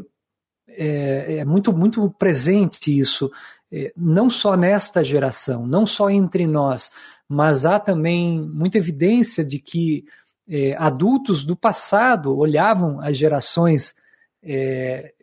é, 0.77 1.37
é 1.37 1.45
muito, 1.45 1.73
muito 1.73 2.09
presente 2.11 2.97
isso, 2.97 3.31
é, 3.71 3.91
não 3.97 4.29
só 4.29 4.55
nesta 4.55 5.03
geração, 5.03 5.65
não 5.65 5.85
só 5.85 6.09
entre 6.09 6.45
nós, 6.47 6.91
mas 7.27 7.65
há 7.65 7.79
também 7.79 8.39
muita 8.39 8.77
evidência 8.77 9.43
de 9.43 9.59
que 9.59 10.05
é, 10.47 10.75
adultos 10.77 11.43
do 11.43 11.55
passado 11.55 12.37
olhavam 12.37 13.01
as 13.01 13.17
gerações 13.17 13.93
é, 14.41 15.13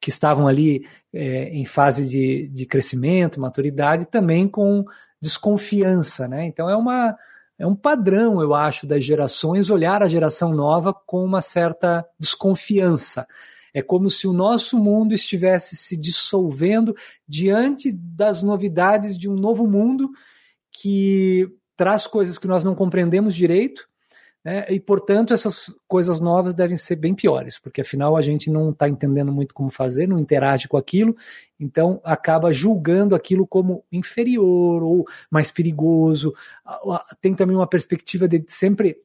que 0.00 0.08
estavam 0.08 0.48
ali 0.48 0.86
é, 1.12 1.50
em 1.50 1.66
fase 1.66 2.08
de, 2.08 2.48
de 2.48 2.64
crescimento, 2.64 3.40
maturidade, 3.40 4.06
também 4.06 4.48
com 4.48 4.84
desconfiança. 5.20 6.26
Né? 6.26 6.46
Então 6.46 6.70
é, 6.70 6.76
uma, 6.76 7.14
é 7.58 7.66
um 7.66 7.76
padrão, 7.76 8.40
eu 8.40 8.54
acho, 8.54 8.86
das 8.86 9.04
gerações 9.04 9.68
olhar 9.68 10.02
a 10.02 10.08
geração 10.08 10.52
nova 10.54 10.94
com 10.94 11.22
uma 11.22 11.42
certa 11.42 12.06
desconfiança. 12.18 13.26
É 13.72 13.82
como 13.82 14.10
se 14.10 14.26
o 14.26 14.32
nosso 14.32 14.78
mundo 14.78 15.14
estivesse 15.14 15.76
se 15.76 15.96
dissolvendo 15.96 16.94
diante 17.26 17.92
das 17.92 18.42
novidades 18.42 19.16
de 19.16 19.28
um 19.28 19.34
novo 19.34 19.66
mundo 19.66 20.10
que 20.72 21.48
traz 21.76 22.06
coisas 22.06 22.38
que 22.38 22.46
nós 22.46 22.62
não 22.62 22.74
compreendemos 22.74 23.34
direito, 23.34 23.88
né? 24.44 24.66
e 24.70 24.80
portanto 24.80 25.32
essas 25.32 25.74
coisas 25.86 26.20
novas 26.20 26.54
devem 26.54 26.76
ser 26.76 26.96
bem 26.96 27.14
piores, 27.14 27.58
porque 27.58 27.80
afinal 27.80 28.16
a 28.16 28.22
gente 28.22 28.50
não 28.50 28.70
está 28.70 28.88
entendendo 28.88 29.32
muito 29.32 29.54
como 29.54 29.70
fazer, 29.70 30.06
não 30.06 30.18
interage 30.18 30.68
com 30.68 30.76
aquilo, 30.76 31.16
então 31.58 32.00
acaba 32.04 32.52
julgando 32.52 33.14
aquilo 33.14 33.46
como 33.46 33.84
inferior 33.92 34.82
ou 34.82 35.04
mais 35.30 35.50
perigoso. 35.50 36.34
Tem 37.20 37.34
também 37.34 37.56
uma 37.56 37.66
perspectiva 37.66 38.26
de 38.26 38.44
sempre 38.48 38.96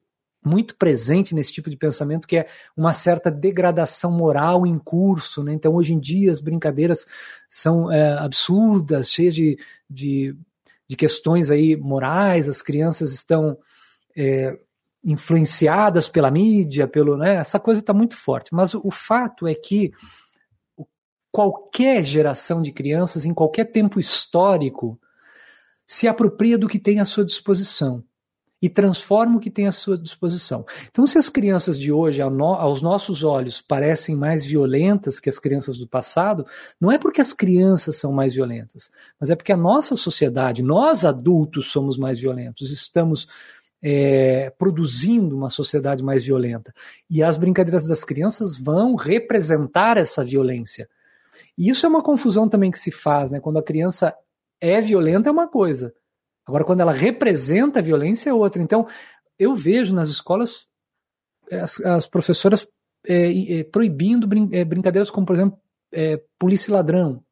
muito 0.46 0.76
presente 0.76 1.34
nesse 1.34 1.52
tipo 1.52 1.68
de 1.68 1.76
pensamento, 1.76 2.26
que 2.26 2.36
é 2.36 2.46
uma 2.76 2.92
certa 2.92 3.30
degradação 3.30 4.10
moral 4.10 4.66
em 4.66 4.78
curso. 4.78 5.42
Né? 5.42 5.52
Então, 5.52 5.74
hoje 5.74 5.92
em 5.92 5.98
dia, 5.98 6.30
as 6.30 6.40
brincadeiras 6.40 7.06
são 7.48 7.90
é, 7.90 8.12
absurdas, 8.12 9.10
cheias 9.10 9.34
de, 9.34 9.58
de, 9.90 10.36
de, 10.88 10.96
questões 10.96 11.50
aí 11.50 11.76
morais, 11.76 12.48
as 12.48 12.62
crianças 12.62 13.12
estão 13.12 13.58
é, 14.16 14.56
influenciadas 15.04 16.08
pela 16.08 16.30
mídia, 16.30 16.86
pelo, 16.86 17.16
né? 17.16 17.36
essa 17.36 17.58
coisa 17.58 17.80
está 17.80 17.92
muito 17.92 18.14
forte. 18.14 18.54
Mas 18.54 18.72
o, 18.74 18.80
o 18.84 18.90
fato 18.90 19.46
é 19.46 19.54
que 19.54 19.92
qualquer 21.32 22.02
geração 22.02 22.62
de 22.62 22.72
crianças, 22.72 23.26
em 23.26 23.34
qualquer 23.34 23.66
tempo 23.66 24.00
histórico, 24.00 24.98
se 25.86 26.08
apropria 26.08 26.56
do 26.56 26.68
que 26.68 26.78
tem 26.78 26.98
à 26.98 27.04
sua 27.04 27.24
disposição. 27.24 28.02
E 28.60 28.68
transforma 28.68 29.36
o 29.36 29.40
que 29.40 29.50
tem 29.50 29.66
à 29.66 29.72
sua 29.72 29.98
disposição. 29.98 30.64
Então, 30.88 31.06
se 31.06 31.18
as 31.18 31.28
crianças 31.28 31.78
de 31.78 31.92
hoje, 31.92 32.22
aos 32.22 32.80
nossos 32.80 33.22
olhos, 33.22 33.60
parecem 33.60 34.16
mais 34.16 34.44
violentas 34.44 35.20
que 35.20 35.28
as 35.28 35.38
crianças 35.38 35.78
do 35.78 35.86
passado, 35.86 36.46
não 36.80 36.90
é 36.90 36.98
porque 36.98 37.20
as 37.20 37.32
crianças 37.32 37.96
são 37.96 38.12
mais 38.12 38.34
violentas, 38.34 38.90
mas 39.20 39.30
é 39.30 39.36
porque 39.36 39.52
a 39.52 39.56
nossa 39.56 39.94
sociedade, 39.94 40.62
nós 40.62 41.04
adultos, 41.04 41.70
somos 41.70 41.98
mais 41.98 42.18
violentos, 42.18 42.72
estamos 42.72 43.28
é, 43.82 44.50
produzindo 44.58 45.36
uma 45.36 45.50
sociedade 45.50 46.02
mais 46.02 46.24
violenta. 46.24 46.72
E 47.10 47.22
as 47.22 47.36
brincadeiras 47.36 47.86
das 47.86 48.04
crianças 48.04 48.58
vão 48.58 48.94
representar 48.94 49.96
essa 49.98 50.24
violência. 50.24 50.88
E 51.56 51.68
isso 51.68 51.84
é 51.84 51.88
uma 51.88 52.02
confusão 52.02 52.48
também 52.48 52.70
que 52.70 52.78
se 52.78 52.90
faz, 52.90 53.30
né? 53.30 53.38
Quando 53.38 53.58
a 53.58 53.62
criança 53.62 54.14
é 54.60 54.80
violenta 54.80 55.28
é 55.28 55.32
uma 55.32 55.46
coisa, 55.46 55.94
Agora, 56.46 56.64
quando 56.64 56.80
ela 56.80 56.92
representa 56.92 57.80
a 57.80 57.82
violência, 57.82 58.30
é 58.30 58.34
outra. 58.34 58.62
Então, 58.62 58.86
eu 59.38 59.54
vejo 59.54 59.94
nas 59.94 60.08
escolas 60.08 60.66
eh, 61.50 61.60
as, 61.60 61.80
as 61.80 62.06
professoras 62.06 62.68
é, 63.06 63.58
é, 63.60 63.64
proibindo 63.64 64.26
brin 64.26 64.48
é, 64.52 64.64
brincadeiras 64.64 65.10
como, 65.10 65.26
por 65.26 65.34
exemplo, 65.36 65.58
polícia 66.38 66.70
e 66.70 66.74
ladrão, 66.74 67.24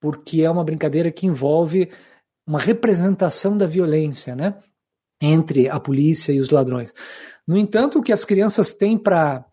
porque 0.00 0.42
é 0.42 0.50
uma 0.50 0.64
brincadeira 0.64 1.12
que 1.12 1.26
envolve 1.26 1.90
uma 2.46 2.58
representação 2.58 3.56
da 3.56 3.66
violência, 3.66 4.34
né? 4.34 4.58
Entre 5.20 5.68
a 5.68 5.78
polícia 5.78 6.32
e 6.32 6.40
os 6.40 6.50
ladrões. 6.50 6.92
No 7.46 7.56
entanto, 7.56 7.98
o 7.98 8.02
que 8.02 8.12
as 8.12 8.24
crianças 8.24 8.72
têm 8.72 8.98
para 8.98 9.44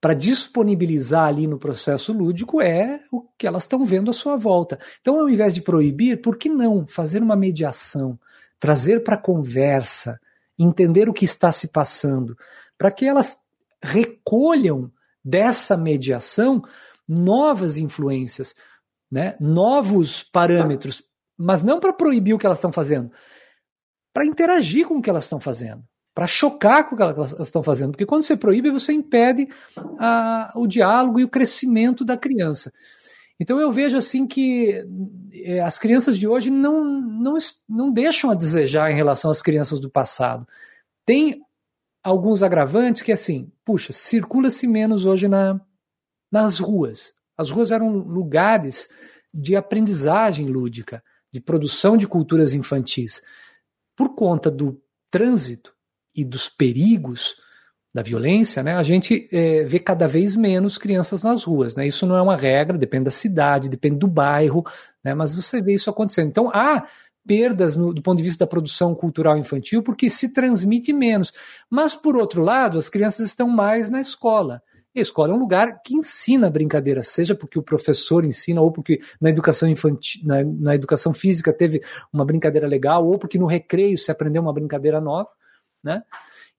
para 0.00 0.14
disponibilizar 0.14 1.26
ali 1.26 1.46
no 1.46 1.58
processo 1.58 2.12
lúdico 2.12 2.60
é 2.60 3.02
o 3.12 3.22
que 3.36 3.46
elas 3.46 3.64
estão 3.64 3.84
vendo 3.84 4.10
à 4.10 4.14
sua 4.14 4.34
volta. 4.34 4.78
Então, 5.00 5.20
ao 5.20 5.28
invés 5.28 5.52
de 5.52 5.60
proibir, 5.60 6.22
por 6.22 6.38
que 6.38 6.48
não 6.48 6.86
fazer 6.86 7.22
uma 7.22 7.36
mediação, 7.36 8.18
trazer 8.58 9.04
para 9.04 9.18
conversa, 9.18 10.18
entender 10.58 11.08
o 11.08 11.12
que 11.12 11.24
está 11.24 11.52
se 11.52 11.68
passando, 11.68 12.36
para 12.78 12.90
que 12.90 13.04
elas 13.04 13.38
recolham 13.82 14.90
dessa 15.22 15.76
mediação 15.76 16.62
novas 17.06 17.76
influências, 17.76 18.54
né? 19.10 19.36
novos 19.38 20.22
parâmetros, 20.22 21.02
mas 21.36 21.62
não 21.62 21.78
para 21.78 21.92
proibir 21.92 22.32
o 22.32 22.38
que 22.38 22.46
elas 22.46 22.58
estão 22.58 22.72
fazendo, 22.72 23.10
para 24.14 24.24
interagir 24.24 24.86
com 24.86 24.96
o 24.96 25.02
que 25.02 25.10
elas 25.10 25.24
estão 25.24 25.40
fazendo 25.40 25.84
para 26.14 26.26
chocar 26.26 26.88
com 26.88 26.94
o 26.94 26.98
que 26.98 27.02
elas 27.02 27.32
estão 27.40 27.62
fazendo. 27.62 27.92
Porque 27.92 28.06
quando 28.06 28.22
você 28.22 28.36
proíbe, 28.36 28.70
você 28.70 28.92
impede 28.92 29.48
a, 29.98 30.52
o 30.56 30.66
diálogo 30.66 31.20
e 31.20 31.24
o 31.24 31.28
crescimento 31.28 32.04
da 32.04 32.16
criança. 32.16 32.72
Então 33.38 33.58
eu 33.58 33.70
vejo 33.70 33.96
assim 33.96 34.26
que 34.26 34.84
é, 35.32 35.60
as 35.60 35.78
crianças 35.78 36.18
de 36.18 36.28
hoje 36.28 36.50
não, 36.50 36.84
não, 36.84 37.38
não 37.68 37.90
deixam 37.90 38.30
a 38.30 38.34
desejar 38.34 38.90
em 38.90 38.96
relação 38.96 39.30
às 39.30 39.40
crianças 39.40 39.80
do 39.80 39.88
passado. 39.88 40.46
Tem 41.06 41.40
alguns 42.02 42.42
agravantes 42.42 43.02
que 43.02 43.12
assim, 43.12 43.50
puxa, 43.64 43.92
circula-se 43.92 44.66
menos 44.66 45.06
hoje 45.06 45.26
na, 45.26 45.58
nas 46.30 46.58
ruas. 46.58 47.14
As 47.36 47.50
ruas 47.50 47.70
eram 47.72 47.90
lugares 47.96 48.88
de 49.32 49.56
aprendizagem 49.56 50.46
lúdica, 50.46 51.02
de 51.32 51.40
produção 51.40 51.96
de 51.96 52.06
culturas 52.06 52.52
infantis. 52.52 53.22
Por 53.96 54.14
conta 54.14 54.50
do 54.50 54.78
trânsito, 55.10 55.74
e 56.14 56.24
dos 56.24 56.48
perigos 56.48 57.36
da 57.92 58.02
violência, 58.02 58.62
né, 58.62 58.76
a 58.76 58.82
gente 58.84 59.28
é, 59.32 59.64
vê 59.64 59.80
cada 59.80 60.06
vez 60.06 60.36
menos 60.36 60.78
crianças 60.78 61.24
nas 61.24 61.42
ruas. 61.42 61.74
Né? 61.74 61.88
Isso 61.88 62.06
não 62.06 62.16
é 62.16 62.22
uma 62.22 62.36
regra, 62.36 62.78
depende 62.78 63.04
da 63.04 63.10
cidade, 63.10 63.68
depende 63.68 63.98
do 63.98 64.06
bairro, 64.06 64.64
né, 65.04 65.12
mas 65.12 65.34
você 65.34 65.60
vê 65.60 65.74
isso 65.74 65.90
acontecendo. 65.90 66.28
Então 66.28 66.50
há 66.54 66.84
perdas 67.26 67.76
no, 67.76 67.92
do 67.92 68.00
ponto 68.00 68.18
de 68.18 68.22
vista 68.22 68.44
da 68.44 68.48
produção 68.48 68.94
cultural 68.94 69.36
infantil 69.36 69.82
porque 69.82 70.08
se 70.08 70.32
transmite 70.32 70.92
menos. 70.92 71.32
Mas, 71.68 71.94
por 71.94 72.16
outro 72.16 72.42
lado, 72.42 72.78
as 72.78 72.88
crianças 72.88 73.26
estão 73.26 73.48
mais 73.48 73.90
na 73.90 74.00
escola. 74.00 74.62
A 74.96 75.00
escola 75.00 75.32
é 75.32 75.34
um 75.36 75.38
lugar 75.38 75.82
que 75.84 75.94
ensina 75.94 76.50
brincadeira, 76.50 77.02
seja 77.02 77.34
porque 77.34 77.58
o 77.58 77.62
professor 77.62 78.24
ensina, 78.24 78.60
ou 78.60 78.72
porque 78.72 78.98
na 79.20 79.30
educação 79.30 79.68
infantil, 79.68 80.22
na, 80.24 80.42
na 80.42 80.74
educação 80.74 81.14
física 81.14 81.52
teve 81.52 81.80
uma 82.12 82.24
brincadeira 82.24 82.66
legal, 82.66 83.06
ou 83.06 83.16
porque 83.16 83.38
no 83.38 83.46
recreio 83.46 83.96
se 83.96 84.10
aprendeu 84.10 84.42
uma 84.42 84.52
brincadeira 84.52 85.00
nova 85.00 85.28
né? 85.82 86.02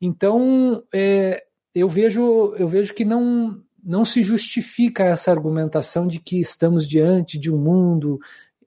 Então, 0.01 0.83
é, 0.93 1.43
eu 1.73 1.87
vejo 1.87 2.55
eu 2.57 2.67
vejo 2.67 2.93
que 2.93 3.05
não 3.05 3.61
não 3.83 4.05
se 4.05 4.21
justifica 4.21 5.03
essa 5.03 5.31
argumentação 5.31 6.07
de 6.07 6.19
que 6.19 6.39
estamos 6.39 6.87
diante 6.87 7.39
de 7.39 7.51
um 7.51 7.57
mundo 7.57 8.19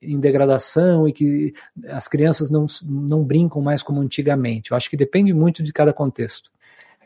em 0.02 0.18
degradação 0.18 1.08
e 1.08 1.12
que 1.12 1.52
as 1.88 2.08
crianças 2.08 2.50
não, 2.50 2.66
não 2.82 3.24
brincam 3.24 3.62
mais 3.62 3.82
como 3.82 4.00
antigamente. 4.00 4.70
Eu 4.70 4.76
acho 4.76 4.90
que 4.90 4.96
depende 4.96 5.32
muito 5.32 5.62
de 5.62 5.72
cada 5.72 5.92
contexto. 5.92 6.50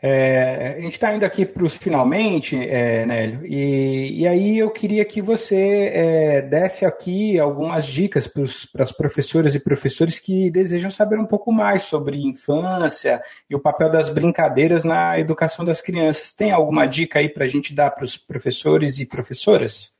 É, 0.01 0.75
a 0.77 0.81
gente 0.81 0.93
está 0.93 1.13
indo 1.13 1.25
aqui 1.25 1.45
para 1.45 1.63
os 1.63 1.75
finalmente, 1.75 2.55
é, 2.55 3.05
Nélio, 3.05 3.45
e, 3.45 4.21
e 4.21 4.27
aí 4.27 4.57
eu 4.57 4.71
queria 4.71 5.03
que 5.03 5.21
você 5.21 5.91
é, 5.93 6.41
desse 6.41 6.85
aqui 6.85 7.37
algumas 7.37 7.85
dicas 7.85 8.25
para 8.25 8.83
as 8.83 8.93
professoras 8.93 9.55
e 9.55 9.59
professores 9.59 10.17
que 10.17 10.49
desejam 10.49 10.89
saber 10.89 11.19
um 11.19 11.25
pouco 11.25 11.51
mais 11.51 11.83
sobre 11.83 12.17
infância 12.17 13.21
e 13.49 13.55
o 13.55 13.59
papel 13.59 13.91
das 13.91 14.09
brincadeiras 14.09 14.85
na 14.85 15.19
educação 15.19 15.65
das 15.65 15.81
crianças. 15.81 16.31
Tem 16.31 16.51
alguma 16.51 16.85
dica 16.85 17.19
aí 17.19 17.27
para 17.27 17.43
a 17.43 17.49
gente 17.49 17.73
dar 17.73 17.91
para 17.91 18.05
os 18.05 18.17
professores 18.17 18.99
e 18.99 19.05
professoras? 19.05 19.91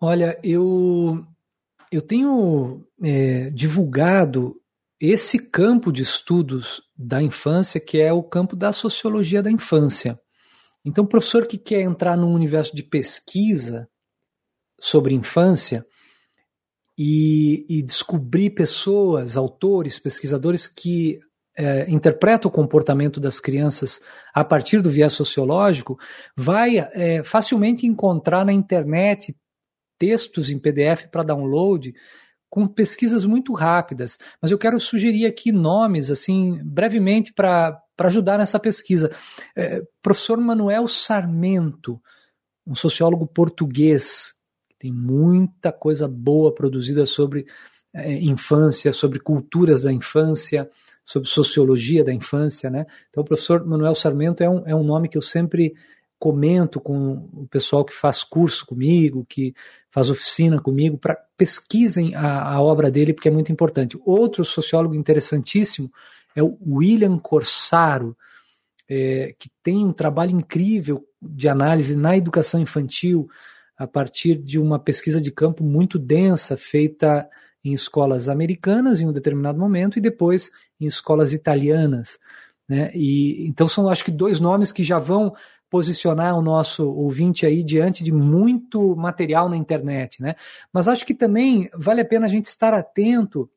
Olha, 0.00 0.36
eu, 0.42 1.24
eu 1.92 2.02
tenho 2.02 2.84
é, 3.00 3.50
divulgado 3.50 4.59
esse 5.00 5.38
campo 5.38 5.90
de 5.90 6.02
estudos 6.02 6.82
da 6.96 7.22
infância, 7.22 7.80
que 7.80 7.98
é 7.98 8.12
o 8.12 8.22
campo 8.22 8.54
da 8.54 8.70
sociologia 8.70 9.42
da 9.42 9.50
infância. 9.50 10.20
Então, 10.84 11.06
professor 11.06 11.46
que 11.46 11.56
quer 11.56 11.80
entrar 11.80 12.16
num 12.16 12.34
universo 12.34 12.76
de 12.76 12.82
pesquisa 12.82 13.88
sobre 14.78 15.14
infância 15.14 15.86
e, 16.96 17.64
e 17.68 17.82
descobrir 17.82 18.50
pessoas, 18.50 19.36
autores, 19.36 19.98
pesquisadores 19.98 20.68
que 20.68 21.18
é, 21.56 21.90
interpretam 21.90 22.50
o 22.50 22.52
comportamento 22.52 23.18
das 23.18 23.40
crianças 23.40 24.00
a 24.34 24.44
partir 24.44 24.82
do 24.82 24.90
viés 24.90 25.12
sociológico, 25.12 25.98
vai 26.36 26.78
é, 26.78 27.22
facilmente 27.24 27.86
encontrar 27.86 28.44
na 28.44 28.52
internet 28.52 29.36
textos 29.98 30.50
em 30.50 30.58
PDF 30.58 31.06
para 31.10 31.22
download 31.22 31.92
com 32.50 32.66
pesquisas 32.66 33.24
muito 33.24 33.54
rápidas, 33.54 34.18
mas 34.42 34.50
eu 34.50 34.58
quero 34.58 34.78
sugerir 34.80 35.24
aqui 35.24 35.52
nomes, 35.52 36.10
assim, 36.10 36.60
brevemente, 36.64 37.32
para 37.32 37.80
ajudar 38.00 38.38
nessa 38.38 38.58
pesquisa. 38.58 39.10
É, 39.56 39.80
professor 40.02 40.36
Manuel 40.36 40.88
Sarmento, 40.88 42.00
um 42.66 42.74
sociólogo 42.74 43.26
português, 43.26 44.34
tem 44.78 44.92
muita 44.92 45.70
coisa 45.70 46.08
boa 46.08 46.52
produzida 46.52 47.06
sobre 47.06 47.46
é, 47.94 48.14
infância, 48.14 48.92
sobre 48.92 49.20
culturas 49.20 49.82
da 49.84 49.92
infância, 49.92 50.68
sobre 51.04 51.28
sociologia 51.28 52.02
da 52.02 52.12
infância, 52.12 52.68
né? 52.68 52.84
Então, 53.08 53.22
o 53.22 53.26
professor 53.26 53.64
Manuel 53.64 53.94
Sarmento 53.94 54.42
é 54.42 54.50
um, 54.50 54.66
é 54.66 54.74
um 54.74 54.82
nome 54.82 55.08
que 55.08 55.18
eu 55.18 55.22
sempre 55.22 55.74
comento 56.20 56.78
com 56.78 57.28
o 57.32 57.48
pessoal 57.50 57.82
que 57.82 57.94
faz 57.94 58.22
curso 58.22 58.66
comigo, 58.66 59.26
que 59.26 59.54
faz 59.90 60.10
oficina 60.10 60.60
comigo, 60.60 60.98
para 60.98 61.18
pesquisem 61.34 62.14
a, 62.14 62.52
a, 62.52 62.60
obra 62.60 62.90
dele, 62.90 63.14
porque 63.14 63.28
é 63.28 63.32
muito 63.32 63.50
importante. 63.50 63.98
Outro 64.04 64.44
sociólogo 64.44 64.94
interessantíssimo 64.94 65.90
é 66.36 66.42
o 66.42 66.58
William 66.64 67.18
Corsaro, 67.18 68.14
é, 68.86 69.34
que 69.38 69.48
tem 69.62 69.82
um 69.82 69.92
trabalho 69.92 70.32
incrível 70.32 71.02
de 71.20 71.48
análise 71.48 71.96
na 71.96 72.14
educação 72.14 72.60
infantil, 72.60 73.26
a 73.78 73.86
partir 73.86 74.36
de 74.36 74.58
uma 74.58 74.78
pesquisa 74.78 75.22
de 75.22 75.30
campo 75.30 75.64
muito 75.64 75.98
densa, 75.98 76.54
feita 76.54 77.26
em 77.64 77.72
escolas 77.72 78.28
americanas 78.28 79.00
em 79.00 79.06
um 79.06 79.12
determinado 79.12 79.58
momento 79.58 79.98
e 79.98 80.02
depois 80.02 80.50
em 80.78 80.86
escolas 80.86 81.32
italianas. 81.32 82.18
Né? 82.68 82.90
E, 82.94 83.48
então 83.48 83.66
são 83.66 83.88
acho 83.88 84.04
que 84.04 84.10
dois 84.10 84.38
nomes 84.38 84.70
que 84.70 84.84
já 84.84 84.98
vão 84.98 85.34
posicionar 85.70 86.36
o 86.36 86.42
nosso 86.42 86.86
ouvinte 86.90 87.46
aí 87.46 87.62
diante 87.62 88.02
de 88.02 88.12
muito 88.12 88.96
material 88.96 89.48
na 89.48 89.56
internet, 89.56 90.20
né? 90.20 90.34
Mas 90.72 90.88
acho 90.88 91.06
que 91.06 91.14
também 91.14 91.70
vale 91.74 92.00
a 92.00 92.04
pena 92.04 92.26
a 92.26 92.28
gente 92.28 92.46
estar 92.46 92.74
atento 92.74 93.48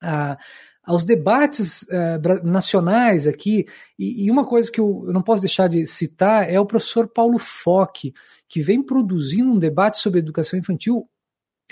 a, 0.00 0.36
aos 0.84 1.04
debates 1.04 1.82
uh, 1.82 2.44
nacionais 2.44 3.26
aqui, 3.26 3.66
e, 3.98 4.26
e, 4.26 4.30
uma 4.30 4.46
coisa 4.46 4.70
que 4.70 4.80
eu, 4.80 5.04
eu, 5.06 5.12
não 5.12 5.22
posso 5.22 5.42
deixar 5.42 5.68
de 5.68 5.84
citar 5.86 6.48
é 6.48 6.60
o 6.60 6.66
professor 6.66 7.08
Paulo 7.08 7.38
Foque, 7.38 8.14
que 8.48 8.62
vem 8.62 8.80
produzindo 8.82 9.50
um 9.50 9.58
debate 9.58 9.98
sobre 9.98 10.20
educação 10.20 10.58
infantil 10.58 11.08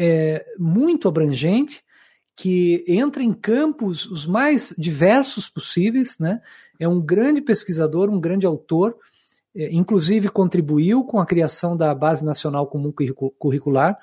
é, 0.00 0.44
muito 0.58 1.06
abrangente, 1.06 1.84
que 2.36 2.84
entra 2.88 3.22
em 3.22 3.32
campos 3.32 4.06
os 4.06 4.26
mais 4.26 4.74
diversos 4.76 5.48
possíveis, 5.48 6.18
né? 6.18 6.40
É 6.80 6.88
um 6.88 7.00
grande 7.00 7.40
pesquisador, 7.40 8.10
um 8.10 8.20
grande 8.20 8.44
autor, 8.44 8.96
inclusive 9.54 10.28
contribuiu 10.28 11.04
com 11.04 11.20
a 11.20 11.26
criação 11.26 11.76
da 11.76 11.94
Base 11.94 12.24
Nacional 12.24 12.66
Comum 12.66 12.92
Curricular. 13.38 13.96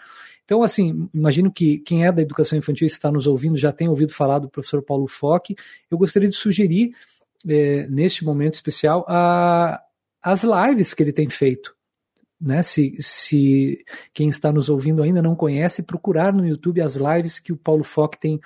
Então, 0.46 0.64
assim, 0.64 1.10
imagino 1.14 1.52
que 1.52 1.80
quem 1.80 2.06
é 2.06 2.12
da 2.12 2.22
educação 2.22 2.58
infantil 2.58 2.86
está 2.86 3.12
nos 3.12 3.28
ouvindo 3.28 3.58
já 3.58 3.72
tem 3.72 3.88
ouvido 3.88 4.14
falar 4.14 4.40
do 4.40 4.50
professor 4.50 4.82
Paulo 4.82 5.08
Foque. 5.08 5.56
Eu 5.90 5.98
gostaria 5.98 6.28
de 6.28 6.36
sugerir, 6.36 6.94
é, 7.48 7.88
neste 7.88 8.26
momento 8.26 8.54
especial, 8.54 9.06
a, 9.08 9.82
as 10.22 10.44
lives 10.44 10.94
que 10.94 11.04
ele 11.04 11.14
tem 11.14 11.30
feito. 11.30 11.76
Né? 12.40 12.62
Se, 12.62 12.96
se 13.00 13.84
quem 14.14 14.30
está 14.30 14.52
nos 14.52 14.70
ouvindo 14.70 15.04
ainda 15.04 15.22
não 15.22 15.36
conhece, 15.36 15.84
procurar 15.84 16.34
no 16.34 16.46
YouTube 16.46 16.82
as 16.82 16.96
lives 16.96 17.40
que 17.40 17.54
o 17.54 17.58
Paulo 17.58 17.84
Foque 17.84 18.20
tem, 18.20 18.40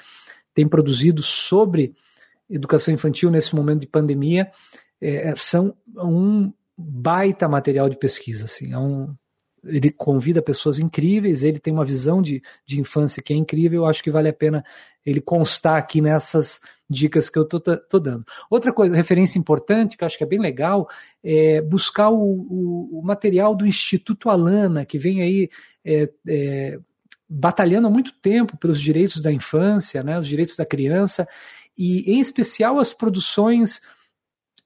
tem 0.54 0.68
produzido 0.68 1.24
sobre 1.24 1.96
educação 2.50 2.94
infantil 2.94 3.32
nesse 3.32 3.56
momento 3.56 3.80
de 3.80 3.88
pandemia. 3.88 4.52
É, 5.02 5.34
são 5.36 5.76
um 5.98 6.54
baita 6.78 7.48
material 7.48 7.90
de 7.90 7.98
pesquisa. 7.98 8.46
Assim, 8.46 8.74
é 8.74 8.78
um, 8.78 9.16
ele 9.64 9.90
convida 9.90 10.42
pessoas 10.42 10.80
incríveis, 10.80 11.44
ele 11.44 11.60
tem 11.60 11.74
uma 11.74 11.86
visão 11.86 12.22
de, 12.22 12.42
de 12.66 12.80
infância 12.80 13.22
que 13.22 13.34
é 13.34 13.36
incrível, 13.36 13.82
eu 13.82 13.86
acho 13.86 14.04
que 14.04 14.12
vale 14.12 14.30
a 14.30 14.34
pena 14.34 14.64
ele 15.06 15.20
constar 15.20 15.78
aqui 15.78 16.02
nessas 16.02 16.60
dicas 16.90 17.30
que 17.30 17.40
eu 17.40 17.44
estou 17.44 18.00
dando. 18.00 18.24
Outra 18.50 18.72
coisa, 18.72 18.96
referência 18.96 19.40
importante, 19.40 19.98
que 19.98 20.04
eu 20.04 20.06
acho 20.06 20.18
que 20.18 20.24
é 20.24 20.28
bem 20.28 20.40
legal, 20.40 20.88
é 21.24 21.62
buscar 21.62 22.10
o, 22.10 22.18
o, 22.20 23.00
o 23.00 23.02
material 23.04 23.56
do 23.56 23.66
Instituto 23.66 24.30
Alana, 24.30 24.86
que 24.86 25.00
vem 25.00 25.22
aí 25.22 25.50
é, 25.84 26.10
é, 26.28 26.80
batalhando 27.28 27.88
há 27.88 27.90
muito 27.90 28.14
tempo 28.14 28.58
pelos 28.58 28.80
direitos 28.80 29.22
da 29.22 29.32
infância, 29.32 30.04
né, 30.04 30.18
os 30.18 30.28
direitos 30.28 30.56
da 30.56 30.66
criança, 30.66 31.28
e 31.78 32.12
em 32.12 32.20
especial 32.20 32.80
as 32.80 32.94
produções 32.94 33.82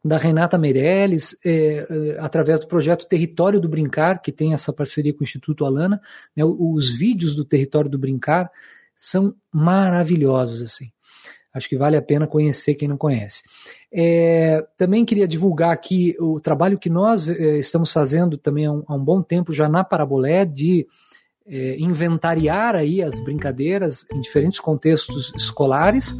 da 0.04 0.18
Renata 0.18 0.58
Meirelles, 0.58 1.36
é, 1.46 1.86
é, 1.90 2.20
através 2.20 2.60
do 2.60 2.68
projeto 2.68 3.08
Território 3.08 3.60
do 3.60 3.68
Brincar, 3.68 4.22
que 4.22 4.32
tem 4.32 4.54
essa 4.54 4.72
parceria 4.72 5.14
com 5.14 5.22
o 5.22 5.24
Instituto 5.24 5.66
Alana. 5.66 6.00
Né, 6.36 6.44
os 6.46 6.98
vídeos 6.98 7.36
do 7.36 7.44
Território 7.44 7.90
do 7.90 8.00
Brincar 8.00 8.50
são 8.96 9.36
maravilhosos, 9.52 10.62
assim. 10.62 10.92
Acho 11.54 11.68
que 11.68 11.78
vale 11.78 11.98
a 11.98 12.02
pena 12.02 12.28
conhecer 12.28 12.76
quem 12.76 12.88
não 12.88 12.96
conhece. 12.98 13.44
É, 13.92 14.64
também 14.78 15.04
queria 15.04 15.28
divulgar 15.28 15.72
aqui 15.72 16.16
o 16.20 16.40
trabalho 16.40 16.78
que 16.78 16.90
nós 16.90 17.28
é, 17.28 17.58
estamos 17.58 17.92
fazendo 17.92 18.38
também 18.38 18.68
há 18.68 18.72
um, 18.72 18.84
há 18.88 18.96
um, 18.96 19.04
bom 19.04 19.22
tempo 19.22 19.52
já 19.52 19.68
na 19.68 19.84
Parabolé 19.84 20.46
de 20.46 20.86
é, 21.48 21.76
inventariar 21.80 22.76
aí 22.76 23.02
as 23.02 23.20
brincadeiras 23.20 24.06
em 24.14 24.22
diferentes 24.22 24.60
contextos 24.60 25.34
escolares, 25.36 26.16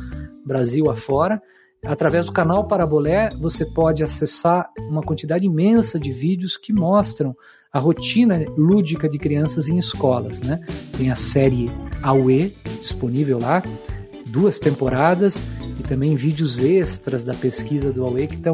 Brasil 0.46 0.90
afora, 0.90 1.40
Através 1.86 2.26
do 2.26 2.32
canal 2.32 2.68
Parabolé, 2.68 3.32
você 3.40 3.66
pode 3.66 4.04
acessar 4.04 4.70
uma 4.90 5.02
quantidade 5.02 5.46
imensa 5.46 6.00
de 6.00 6.12
vídeos 6.12 6.58
que 6.58 6.74
mostram 6.74 7.36
a 7.72 7.80
rotina 7.80 8.44
lúdica 8.58 9.08
de 9.08 9.18
crianças 9.18 9.70
em 9.70 9.78
escolas. 9.78 10.42
Né? 10.42 10.60
Tem 10.98 11.10
a 11.10 11.16
série 11.16 11.72
AUE 12.04 12.56
disponível 12.82 13.40
lá, 13.40 13.64
duas 14.28 14.60
temporadas, 14.60 15.44
e 15.80 15.84
também 15.84 16.16
vídeos 16.16 16.60
extras 16.60 17.24
da 17.24 17.34
pesquisa 17.34 17.94
do 17.94 18.04
AUE 18.04 18.28
que 18.28 18.36
estão 18.36 18.54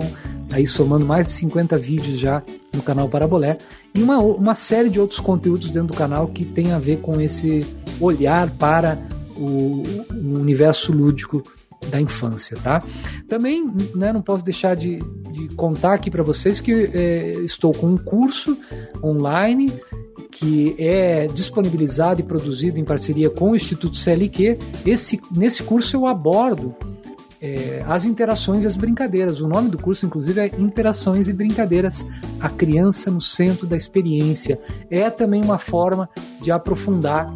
aí 0.51 0.67
somando 0.67 1.05
mais 1.05 1.25
de 1.25 1.33
50 1.33 1.77
vídeos 1.79 2.19
já 2.19 2.43
no 2.73 2.83
canal 2.83 3.09
Parabolé, 3.09 3.57
e 3.93 4.03
uma, 4.03 4.19
uma 4.19 4.53
série 4.53 4.89
de 4.89 4.99
outros 4.99 5.19
conteúdos 5.19 5.71
dentro 5.71 5.89
do 5.89 5.97
canal 5.97 6.27
que 6.27 6.45
tem 6.45 6.73
a 6.73 6.79
ver 6.79 6.97
com 6.97 7.19
esse 7.19 7.65
olhar 7.99 8.49
para 8.51 8.99
o, 9.35 9.81
o 10.11 10.39
universo 10.39 10.91
lúdico 10.91 11.41
da 11.89 11.99
infância, 11.99 12.57
tá? 12.63 12.83
Também, 13.27 13.65
né, 13.95 14.11
não 14.11 14.21
posso 14.21 14.43
deixar 14.43 14.75
de, 14.75 14.99
de 15.31 15.55
contar 15.55 15.93
aqui 15.93 16.09
para 16.09 16.23
vocês 16.23 16.59
que 16.59 16.71
é, 16.71 17.31
estou 17.43 17.71
com 17.71 17.87
um 17.87 17.97
curso 17.97 18.57
online 19.03 19.71
que 20.31 20.75
é 20.77 21.27
disponibilizado 21.27 22.19
e 22.19 22.23
produzido 22.23 22.77
em 22.77 22.83
parceria 22.83 23.29
com 23.29 23.51
o 23.51 23.55
Instituto 23.55 23.95
CLQ. 23.95 24.57
Esse, 24.85 25.19
nesse 25.31 25.63
curso 25.63 25.95
eu 25.95 26.05
abordo 26.05 26.75
é, 27.41 27.83
as 27.87 28.05
interações 28.05 28.63
e 28.63 28.67
as 28.67 28.75
brincadeiras. 28.75 29.39
O 29.39 29.47
nome 29.47 29.69
do 29.69 29.77
curso, 29.77 30.05
inclusive, 30.05 30.41
é 30.41 30.51
Interações 30.57 31.29
e 31.29 31.33
Brincadeiras, 31.33 32.05
a 32.39 32.49
criança 32.49 33.09
no 33.09 33.21
centro 33.21 33.65
da 33.65 33.77
experiência. 33.77 34.59
É 34.89 35.09
também 35.09 35.41
uma 35.41 35.57
forma 35.57 36.09
de 36.41 36.51
aprofundar 36.51 37.33